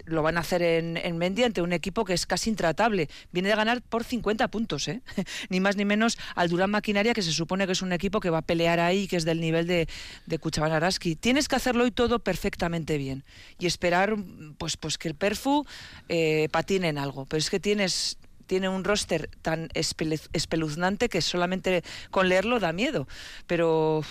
lo 0.06 0.24
van 0.24 0.36
a 0.36 0.40
hacer 0.40 0.60
en, 0.60 0.96
en 0.96 1.18
Mendy 1.18 1.44
ante 1.44 1.62
un 1.62 1.72
equipo 1.72 2.04
que 2.04 2.14
es 2.14 2.26
casi 2.26 2.50
intratable. 2.50 3.08
Viene 3.30 3.48
de 3.48 3.54
ganar 3.54 3.80
por 3.80 4.02
50 4.02 4.48
puntos, 4.48 4.88
¿eh? 4.88 5.02
ni 5.50 5.60
más 5.60 5.76
ni 5.76 5.84
menos 5.84 6.18
al 6.34 6.48
Durán 6.48 6.72
Maquinaria, 6.72 7.14
que 7.14 7.22
se 7.22 7.30
supone 7.30 7.64
que 7.66 7.72
es 7.74 7.82
un 7.82 7.92
equipo 7.92 8.18
que 8.18 8.30
va 8.30 8.38
a 8.38 8.42
pelear 8.42 8.80
ahí, 8.80 9.06
que 9.06 9.14
es 9.14 9.24
del 9.24 9.40
nivel 9.40 9.68
de, 9.68 9.88
de 10.26 10.40
Araski. 10.62 11.14
Tienes 11.14 11.46
que 11.46 11.54
hacerlo 11.54 11.84
hoy 11.84 11.92
todo 11.92 12.18
perfectamente 12.18 12.98
bien 12.98 13.22
y 13.60 13.66
esperar 13.66 14.16
pues, 14.58 14.76
pues 14.76 14.98
que 14.98 15.06
el 15.06 15.14
Perfu 15.14 15.64
eh, 16.08 16.48
patine 16.50 16.88
en 16.88 16.98
algo. 16.98 17.26
Pero 17.26 17.38
es 17.38 17.50
que 17.50 17.60
tienes 17.60 18.18
tiene 18.46 18.68
un 18.68 18.84
roster 18.84 19.28
tan 19.42 19.68
espeluznante 19.74 21.08
que 21.08 21.20
solamente 21.20 21.82
con 22.10 22.28
leerlo 22.28 22.60
da 22.60 22.72
miedo. 22.72 23.06
Pero 23.46 24.02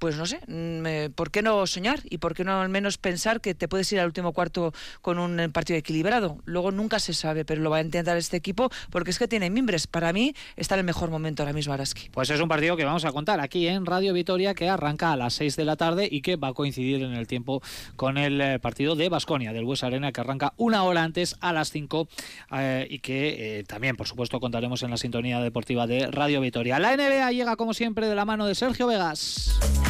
pues 0.00 0.16
no 0.16 0.24
sé, 0.24 0.40
mm, 0.48 0.86
eh, 0.86 1.10
¿por 1.14 1.30
qué 1.30 1.42
no 1.42 1.66
soñar? 1.66 2.00
Y 2.08 2.18
por 2.18 2.34
qué 2.34 2.42
no 2.42 2.58
al 2.58 2.70
menos 2.70 2.96
pensar 2.96 3.42
que 3.42 3.54
te 3.54 3.68
puedes 3.68 3.92
ir 3.92 4.00
al 4.00 4.06
último 4.06 4.32
cuarto 4.32 4.72
con 5.02 5.18
un 5.18 5.38
eh, 5.38 5.48
partido 5.50 5.78
equilibrado. 5.78 6.38
Luego 6.46 6.72
nunca 6.72 6.98
se 6.98 7.12
sabe, 7.12 7.44
pero 7.44 7.60
lo 7.60 7.68
va 7.68 7.76
a 7.76 7.82
intentar 7.82 8.16
este 8.16 8.38
equipo 8.38 8.70
porque 8.90 9.10
es 9.10 9.18
que 9.18 9.28
tiene 9.28 9.50
mimbres. 9.50 9.86
Para 9.86 10.14
mí 10.14 10.34
está 10.56 10.74
en 10.74 10.80
el 10.80 10.86
mejor 10.86 11.10
momento 11.10 11.42
ahora 11.42 11.52
mismo 11.52 11.74
Araski. 11.74 12.08
Pues 12.08 12.30
es 12.30 12.40
un 12.40 12.48
partido 12.48 12.78
que 12.78 12.84
vamos 12.84 13.04
a 13.04 13.12
contar 13.12 13.40
aquí 13.40 13.68
en 13.68 13.84
Radio 13.84 14.14
Vitoria 14.14 14.54
que 14.54 14.70
arranca 14.70 15.12
a 15.12 15.16
las 15.16 15.34
6 15.34 15.56
de 15.56 15.64
la 15.66 15.76
tarde 15.76 16.08
y 16.10 16.22
que 16.22 16.36
va 16.36 16.48
a 16.48 16.54
coincidir 16.54 17.02
en 17.02 17.12
el 17.12 17.26
tiempo 17.26 17.62
con 17.96 18.16
el 18.16 18.40
eh, 18.40 18.58
partido 18.58 18.96
de 18.96 19.10
Basconia 19.10 19.52
del 19.52 19.66
Bues 19.66 19.84
Arena 19.84 20.12
que 20.12 20.22
arranca 20.22 20.54
una 20.56 20.82
hora 20.84 21.04
antes 21.04 21.36
a 21.40 21.52
las 21.52 21.70
5 21.72 22.08
eh, 22.52 22.86
y 22.88 23.00
que 23.00 23.64
también 23.68 23.96
por 23.96 24.08
supuesto 24.08 24.40
contaremos 24.40 24.82
en 24.82 24.90
la 24.90 24.96
sintonía 24.96 25.40
deportiva 25.40 25.86
de 25.86 26.06
Radio 26.06 26.40
Vitoria. 26.40 26.78
La 26.78 26.96
NBA 26.96 27.32
llega 27.32 27.56
como 27.56 27.74
siempre 27.74 28.08
de 28.08 28.14
la 28.14 28.24
mano 28.24 28.46
de 28.46 28.54
Sergio 28.54 28.86
Vegas. 28.86 29.89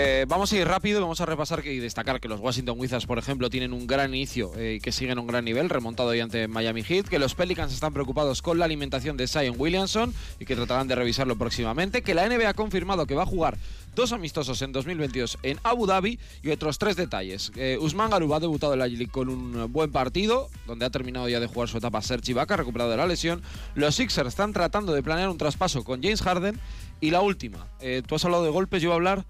Eh, 0.00 0.26
vamos 0.28 0.52
a 0.52 0.56
ir 0.56 0.64
rápido, 0.64 1.00
vamos 1.00 1.20
a 1.20 1.26
repasar 1.26 1.66
y 1.66 1.80
destacar 1.80 2.20
que 2.20 2.28
los 2.28 2.38
Washington 2.38 2.78
Wizards, 2.78 3.04
por 3.04 3.18
ejemplo, 3.18 3.50
tienen 3.50 3.72
un 3.72 3.88
gran 3.88 4.14
inicio 4.14 4.52
eh, 4.56 4.74
y 4.74 4.80
que 4.80 4.92
siguen 4.92 5.18
un 5.18 5.26
gran 5.26 5.44
nivel, 5.44 5.68
remontado 5.68 6.10
hoy 6.10 6.20
ante 6.20 6.46
Miami 6.46 6.84
Heat, 6.84 7.08
que 7.08 7.18
los 7.18 7.34
Pelicans 7.34 7.72
están 7.72 7.92
preocupados 7.92 8.40
con 8.40 8.60
la 8.60 8.64
alimentación 8.64 9.16
de 9.16 9.26
Zion 9.26 9.56
Williamson 9.58 10.14
y 10.38 10.44
que 10.44 10.54
tratarán 10.54 10.86
de 10.86 10.94
revisarlo 10.94 11.36
próximamente, 11.36 12.02
que 12.02 12.14
la 12.14 12.28
NBA 12.28 12.48
ha 12.48 12.54
confirmado 12.54 13.06
que 13.06 13.16
va 13.16 13.24
a 13.24 13.26
jugar 13.26 13.58
dos 13.96 14.12
amistosos 14.12 14.62
en 14.62 14.70
2022 14.70 15.38
en 15.42 15.58
Abu 15.64 15.88
Dhabi 15.88 16.20
y 16.44 16.50
otros 16.50 16.78
tres 16.78 16.94
detalles. 16.94 17.50
Eh, 17.56 17.76
Usman 17.80 18.10
Garuba 18.10 18.36
ha 18.36 18.40
debutado 18.40 18.74
en 18.74 18.78
la 18.78 18.86
G-League 18.86 19.10
con 19.10 19.28
un 19.28 19.62
eh, 19.62 19.64
buen 19.64 19.90
partido, 19.90 20.48
donde 20.68 20.84
ha 20.86 20.90
terminado 20.90 21.28
ya 21.28 21.40
de 21.40 21.48
jugar 21.48 21.68
su 21.68 21.78
etapa 21.78 22.02
Serge 22.02 22.30
Ibaka, 22.30 22.56
recuperado 22.56 22.92
de 22.92 22.98
la 22.98 23.06
lesión. 23.06 23.42
Los 23.74 23.96
Sixers 23.96 24.28
están 24.28 24.52
tratando 24.52 24.92
de 24.92 25.02
planear 25.02 25.28
un 25.28 25.38
traspaso 25.38 25.82
con 25.82 26.00
James 26.00 26.22
Harden 26.22 26.60
y 27.00 27.10
la 27.10 27.20
última, 27.20 27.66
eh, 27.80 28.02
tú 28.06 28.14
has 28.14 28.24
hablado 28.24 28.44
de 28.44 28.50
golpes, 28.50 28.80
yo 28.80 28.90
voy 28.90 28.94
a 28.94 28.96
hablar 28.96 29.24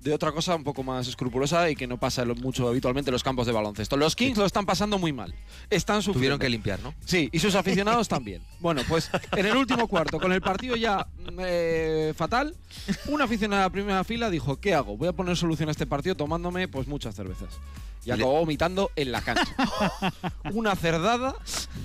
de 0.00 0.14
otra 0.14 0.32
cosa 0.32 0.54
un 0.54 0.64
poco 0.64 0.82
más 0.82 1.08
escrupulosa 1.08 1.68
y 1.70 1.76
que 1.76 1.86
no 1.86 1.98
pasa 1.98 2.24
mucho 2.24 2.68
habitualmente 2.68 3.10
en 3.10 3.12
los 3.12 3.22
campos 3.22 3.46
de 3.46 3.52
baloncesto. 3.52 3.96
Los 3.96 4.16
Kings 4.16 4.38
lo 4.38 4.46
están 4.46 4.66
pasando 4.66 4.98
muy 4.98 5.12
mal. 5.12 5.34
Están 5.68 6.02
sufriendo. 6.02 6.18
Tuvieron 6.18 6.38
que 6.38 6.48
limpiar, 6.48 6.80
¿no? 6.80 6.94
Sí, 7.04 7.28
y 7.32 7.38
sus 7.38 7.54
aficionados 7.54 8.08
también. 8.08 8.42
Bueno, 8.60 8.82
pues 8.88 9.10
en 9.36 9.46
el 9.46 9.56
último 9.56 9.88
cuarto, 9.88 10.18
con 10.18 10.32
el 10.32 10.40
partido 10.40 10.76
ya 10.76 11.06
eh, 11.38 12.14
fatal, 12.16 12.54
un 13.08 13.20
aficionado 13.20 13.62
de 13.62 13.66
la 13.66 13.72
primera 13.72 14.04
fila 14.04 14.30
dijo, 14.30 14.60
¿qué 14.60 14.74
hago? 14.74 14.96
Voy 14.96 15.08
a 15.08 15.12
poner 15.12 15.36
solución 15.36 15.68
a 15.68 15.72
este 15.72 15.86
partido 15.86 16.14
tomándome 16.14 16.68
pues 16.68 16.86
muchas 16.86 17.14
cervezas. 17.14 17.58
Y 18.04 18.10
acabó 18.10 18.32
vomitando 18.38 18.90
en 18.96 19.12
la 19.12 19.20
cancha. 19.20 19.54
Una 20.52 20.74
cerdada 20.74 21.34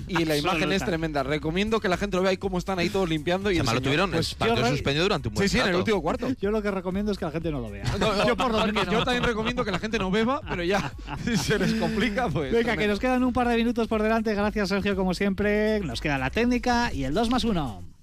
y 0.08 0.24
la 0.26 0.38
imagen 0.38 0.72
es 0.72 0.84
tremenda. 0.86 1.24
Recomiendo 1.24 1.80
que 1.80 1.90
la 1.90 1.98
gente 1.98 2.16
lo 2.18 2.24
vea 2.24 2.32
y 2.32 2.38
cómo 2.38 2.58
están 2.58 2.80
ahí 2.80 2.90
todos 2.90 3.10
limpiando. 3.10 3.52
Y 3.52 3.58
lo 3.60 3.82
tuvieron 3.82 4.12
pues, 4.12 4.32
el 4.32 4.38
partido 4.38 4.62
yo- 4.62 4.70
suspendido 4.70 5.04
durante 5.06 5.28
un 5.28 5.34
buen 5.36 5.50
Sí, 5.50 5.58
sí, 5.58 5.62
en 5.62 5.70
el 5.70 5.76
último 5.76 6.02
cuarto. 6.02 6.30
Yo 6.40 6.52
lo 6.52 6.62
que 6.62 6.72
recomiendo 6.72 7.12
es 7.12 7.18
que 7.18 7.26
la 7.26 7.32
gente 7.32 7.52
no 7.52 7.60
lo 7.60 7.70
vea. 7.70 7.84
No, 8.00 8.26
yo 8.28 8.38
por 8.38 8.52
lo 8.52 8.66
menos 8.66 8.86
yo 8.86 9.00
no. 9.00 9.04
también 9.04 9.24
recomiendo 9.24 9.66
que 9.66 9.72
la 9.72 9.80
gente 9.80 10.00
no 10.00 10.10
beba, 10.10 10.42
pero 10.48 10.64
ya 10.64 10.94
si 11.26 11.36
se 11.38 11.60
les 11.60 11.74
complica, 11.74 12.30
pues. 12.30 12.54
Venga, 12.54 12.78
que 12.78 12.88
nos 12.88 13.00
quedan 13.00 13.24
un 13.24 13.34
par 13.34 13.48
de 13.50 13.58
minutos 13.58 13.88
por 13.88 14.02
delante. 14.02 14.34
Gracias, 14.34 14.70
Sergio, 14.70 14.96
como 14.96 15.14
siempre. 15.14 15.80
Nos 15.82 16.02
queda 16.02 16.18
la 16.18 16.30
técnica 16.30 16.94
y 16.94 17.04
el 17.04 17.14
2 17.14 17.30
más 17.30 17.44
1. 17.44 17.95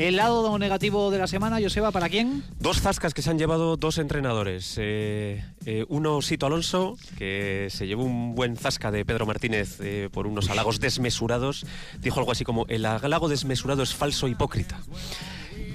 El 0.00 0.16
lado 0.16 0.58
negativo 0.58 1.10
de 1.10 1.18
la 1.18 1.26
semana, 1.26 1.58
Joseba, 1.60 1.90
¿para 1.90 2.08
quién? 2.08 2.42
Dos 2.58 2.80
zascas 2.80 3.12
que 3.12 3.20
se 3.20 3.28
han 3.28 3.38
llevado 3.38 3.76
dos 3.76 3.98
entrenadores. 3.98 4.76
Eh, 4.78 5.44
eh, 5.66 5.84
uno, 5.90 6.22
Sito 6.22 6.46
Alonso, 6.46 6.96
que 7.18 7.68
se 7.68 7.86
llevó 7.86 8.04
un 8.04 8.34
buen 8.34 8.56
zasca 8.56 8.90
de 8.90 9.04
Pedro 9.04 9.26
Martínez 9.26 9.78
eh, 9.80 10.08
por 10.10 10.26
unos 10.26 10.48
halagos 10.48 10.80
desmesurados. 10.80 11.66
Dijo 11.98 12.18
algo 12.18 12.32
así 12.32 12.44
como, 12.44 12.64
el 12.68 12.86
halago 12.86 13.28
desmesurado 13.28 13.82
es 13.82 13.94
falso 13.94 14.26
hipócrita. 14.26 14.80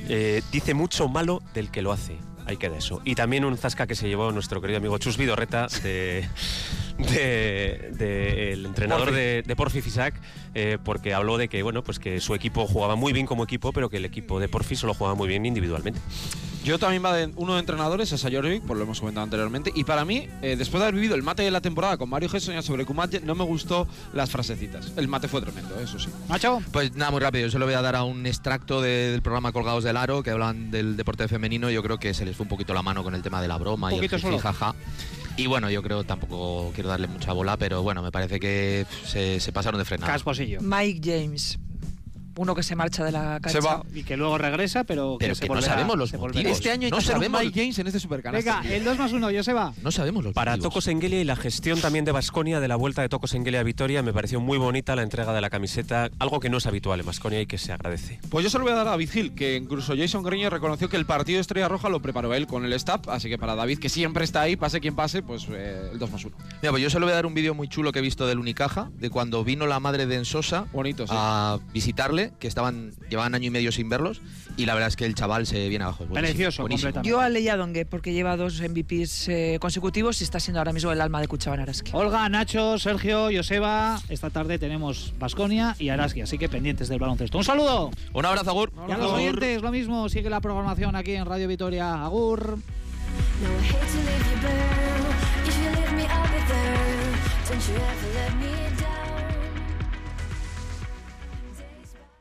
eh, 0.09 0.41
dice 0.51 0.73
mucho 0.73 1.07
malo 1.07 1.43
del 1.53 1.69
que 1.69 1.83
lo 1.83 1.91
hace. 1.91 2.17
Ahí 2.47 2.57
queda 2.57 2.77
eso. 2.77 3.03
Y 3.05 3.13
también 3.13 3.45
un 3.45 3.57
zasca 3.59 3.85
que 3.85 3.93
se 3.93 4.07
llevó 4.07 4.31
nuestro 4.31 4.59
querido 4.59 4.77
amigo 4.77 4.97
Chus 4.97 5.17
Vidorreta 5.17 5.67
de, 5.83 6.27
de, 7.15 7.91
de 7.97 8.53
el 8.53 8.65
entrenador 8.65 9.05
Porfi. 9.05 9.19
de, 9.19 9.43
de 9.45 9.55
Porfi 9.55 9.81
Fisac, 9.81 10.13
eh, 10.53 10.77
porque 10.83 11.13
habló 11.13 11.37
de 11.37 11.47
que 11.47 11.63
bueno 11.63 11.83
pues 11.83 11.99
que 11.99 12.19
su 12.19 12.35
equipo 12.35 12.67
jugaba 12.67 12.95
muy 12.95 13.13
bien 13.13 13.25
como 13.25 13.43
equipo, 13.43 13.71
pero 13.73 13.89
que 13.89 13.97
el 13.97 14.05
equipo 14.05 14.39
de 14.39 14.47
Porfi 14.49 14.75
solo 14.75 14.93
jugaba 14.93 15.15
muy 15.15 15.27
bien 15.27 15.45
individualmente. 15.45 15.99
Yo 16.63 16.79
también 16.79 17.05
va 17.05 17.13
de 17.15 17.31
uno 17.35 17.53
de 17.53 17.59
entrenadores, 17.59 18.11
es 18.11 18.21
Sajorovic, 18.21 18.63
por 18.63 18.75
lo 18.75 18.83
hemos 18.85 18.99
comentado 18.99 19.23
anteriormente. 19.23 19.71
Y 19.75 19.83
para 19.83 20.03
mí, 20.03 20.27
eh, 20.41 20.55
después 20.57 20.79
de 20.79 20.85
haber 20.87 20.95
vivido 20.95 21.13
el 21.13 21.21
mate 21.21 21.43
de 21.43 21.51
la 21.51 21.61
temporada 21.61 21.95
con 21.97 22.09
Mario 22.09 22.27
Gessoña 22.27 22.63
sobre 22.63 22.85
Kumatje, 22.85 23.19
no 23.21 23.35
me 23.35 23.43
gustó 23.43 23.87
las 24.13 24.31
frasecitas. 24.31 24.91
El 24.97 25.07
mate 25.07 25.27
fue 25.27 25.41
tremendo, 25.41 25.79
eso 25.79 25.99
sí. 25.99 26.09
Nacho. 26.27 26.63
Pues 26.71 26.95
nada, 26.95 27.11
muy 27.11 27.19
rápido. 27.19 27.45
Yo 27.45 27.51
se 27.51 27.59
lo 27.59 27.65
voy 27.65 27.75
a 27.75 27.83
dar 27.83 27.95
a 27.95 28.03
un 28.03 28.25
extracto 28.25 28.81
de- 28.81 29.11
del 29.11 29.21
programa 29.21 29.51
Colgados 29.51 29.83
del 29.83 29.95
Aro, 29.95 30.23
que 30.23 30.31
hablan 30.31 30.71
del 30.71 30.97
deporte 30.97 31.27
femenino. 31.27 31.69
Yo 31.69 31.83
creo 31.83 31.99
que 31.99 32.15
se 32.15 32.25
les 32.25 32.35
fue 32.35 32.45
un 32.45 32.49
poquito 32.49 32.73
la 32.73 32.81
mano 32.81 33.03
con 33.03 33.13
el 33.13 33.21
tema 33.21 33.43
de 33.43 33.47
la 33.47 33.57
broma 33.59 33.91
y 33.91 33.93
el 33.93 33.99
Poquito 33.99 34.17
solo. 34.17 34.31
jiji, 34.37 34.41
jaja. 34.41 34.73
Y 35.37 35.47
bueno, 35.47 35.69
yo 35.69 35.83
creo 35.83 36.03
tampoco 36.03 36.71
quiero 36.73 36.89
darle 36.89 37.07
mucha 37.07 37.33
bola, 37.33 37.57
pero 37.57 37.83
bueno, 37.83 38.01
me 38.01 38.11
parece 38.11 38.39
que 38.39 38.85
se 39.05 39.51
pasaron 39.51 39.79
de 39.79 39.85
frenada. 39.85 40.11
Casposillo. 40.13 40.59
Mike 40.61 41.01
James. 41.03 41.59
Uno 42.37 42.53
que 42.55 42.63
se 42.63 42.75
marcha 42.75 43.03
de 43.03 43.11
la 43.11 43.39
cancha. 43.41 43.49
Se 43.49 43.59
va. 43.65 43.83
Y 43.93 44.03
que 44.03 44.17
luego 44.17 44.37
regresa, 44.37 44.83
pero, 44.83 45.17
que 45.17 45.27
no 45.29 45.33
volverá- 45.35 45.61
sabemos 45.61 45.97
los 45.97 46.13
motivos. 46.13 46.51
Este 46.51 46.71
año 46.71 46.89
no 46.89 46.97
que 46.97 47.03
sabemos- 47.03 47.41
Mike 47.41 47.59
James 47.59 47.79
en 47.79 47.87
este 47.87 47.99
supercanasta. 47.99 48.61
Venga, 48.61 48.75
el 48.75 48.83
2 48.83 48.97
más 48.97 49.11
1, 49.13 49.29
Joseba. 49.33 49.73
No 49.81 49.91
sabemos 49.91 50.23
los 50.23 50.33
Para 50.33 50.51
motivos. 50.51 50.69
Tocos 50.73 50.87
Engelia 50.87 51.21
y 51.21 51.23
la 51.23 51.35
gestión 51.35 51.79
también 51.79 52.03
de 52.05 52.11
Basconia 52.11 52.59
de 52.59 52.67
la 52.67 52.75
vuelta 52.75 53.01
de 53.01 53.09
Tocos 53.09 53.33
Engelia 53.33 53.61
a 53.61 53.63
Vitoria 53.63 54.01
me 54.03 54.11
pareció 54.13 54.39
muy 54.39 54.57
bonita 54.57 54.95
la 54.95 55.03
entrega 55.03 55.33
de 55.33 55.41
la 55.41 55.49
camiseta, 55.49 56.09
algo 56.19 56.39
que 56.39 56.49
no 56.49 56.57
es 56.57 56.65
habitual 56.67 56.99
en 56.99 57.05
Basconia 57.05 57.41
y 57.41 57.45
que 57.45 57.57
se 57.57 57.71
agradece. 57.71 58.19
Pues 58.29 58.43
yo 58.43 58.49
se 58.49 58.57
lo 58.57 58.63
voy 58.65 58.73
a 58.73 58.75
dar 58.75 58.87
a 58.87 58.91
David 58.91 59.09
Hill, 59.13 59.33
que 59.35 59.55
incluso 59.55 59.93
Jason 59.97 60.23
Greño 60.23 60.49
reconoció 60.49 60.89
que 60.89 60.97
el 60.97 61.05
partido 61.05 61.37
de 61.37 61.41
Estrella 61.41 61.67
Roja 61.67 61.89
lo 61.89 62.01
preparó 62.01 62.33
él 62.33 62.47
con 62.47 62.65
el 62.65 62.73
staff. 62.73 63.07
Así 63.07 63.29
que 63.29 63.37
para 63.37 63.55
David, 63.55 63.79
que 63.79 63.89
siempre 63.89 64.23
está 64.25 64.41
ahí, 64.41 64.55
pase 64.55 64.79
quien 64.81 64.95
pase, 64.95 65.21
pues 65.23 65.47
eh, 65.49 65.89
el 65.93 65.99
2 65.99 66.11
más 66.11 66.25
1. 66.25 66.35
Mira, 66.61 66.71
pues 66.71 66.83
yo 66.83 66.89
se 66.89 66.99
lo 66.99 67.05
voy 67.05 67.13
a 67.13 67.15
dar 67.15 67.25
un 67.25 67.33
vídeo 67.33 67.53
muy 67.53 67.67
chulo 67.67 67.91
que 67.91 67.99
he 67.99 68.01
visto 68.01 68.27
del 68.27 68.39
Unicaja, 68.39 68.89
de 68.97 69.09
cuando 69.09 69.43
vino 69.43 69.65
la 69.67 69.79
madre 69.79 70.05
de 70.05 70.15
Ensosa 70.15 70.65
Bonito, 70.73 71.07
sí. 71.07 71.13
a 71.15 71.59
visitarle, 71.73 72.24
que 72.39 72.47
estaban 72.47 72.91
llevaban 73.09 73.35
año 73.35 73.47
y 73.47 73.49
medio 73.49 73.71
sin 73.71 73.89
verlos, 73.89 74.21
y 74.57 74.65
la 74.65 74.73
verdad 74.73 74.89
es 74.89 74.95
que 74.95 75.05
el 75.05 75.15
chaval 75.15 75.45
se 75.45 75.69
viene 75.69 75.83
abajo. 75.83 76.05
Precioso, 76.05 76.63
completamente. 76.63 77.07
Yo 77.07 77.19
a 77.19 77.29
Leia 77.29 77.57
Dongue, 77.57 77.85
porque 77.85 78.13
lleva 78.13 78.37
dos 78.37 78.61
MVPs 78.61 79.27
eh, 79.29 79.57
consecutivos 79.59 80.21
y 80.21 80.23
está 80.23 80.39
siendo 80.39 80.59
ahora 80.59 80.73
mismo 80.73 80.91
el 80.91 81.01
alma 81.01 81.21
de 81.21 81.27
Cuchaban 81.27 81.59
Araski. 81.59 81.91
Olga, 81.93 82.27
Nacho, 82.29 82.77
Sergio, 82.79 83.29
Joseba. 83.33 83.99
Esta 84.09 84.29
tarde 84.29 84.57
tenemos 84.59 85.13
Basconia 85.19 85.75
y 85.79 85.89
Araski, 85.89 86.21
así 86.21 86.37
que 86.37 86.49
pendientes 86.49 86.87
del 86.89 86.99
baloncesto. 86.99 87.37
¡Un 87.37 87.43
saludo! 87.43 87.91
Un 88.13 88.25
abrazo, 88.25 88.49
Agur. 88.49 88.71
Y 88.87 88.91
a 88.91 88.97
los 88.97 89.11
oyentes, 89.11 89.61
lo 89.61 89.71
mismo. 89.71 90.09
Sigue 90.09 90.29
la 90.29 90.41
programación 90.41 90.95
aquí 90.95 91.13
en 91.13 91.25
Radio 91.25 91.47
Vitoria. 91.47 92.03
Agur. 92.05 92.57
No, 93.41 93.49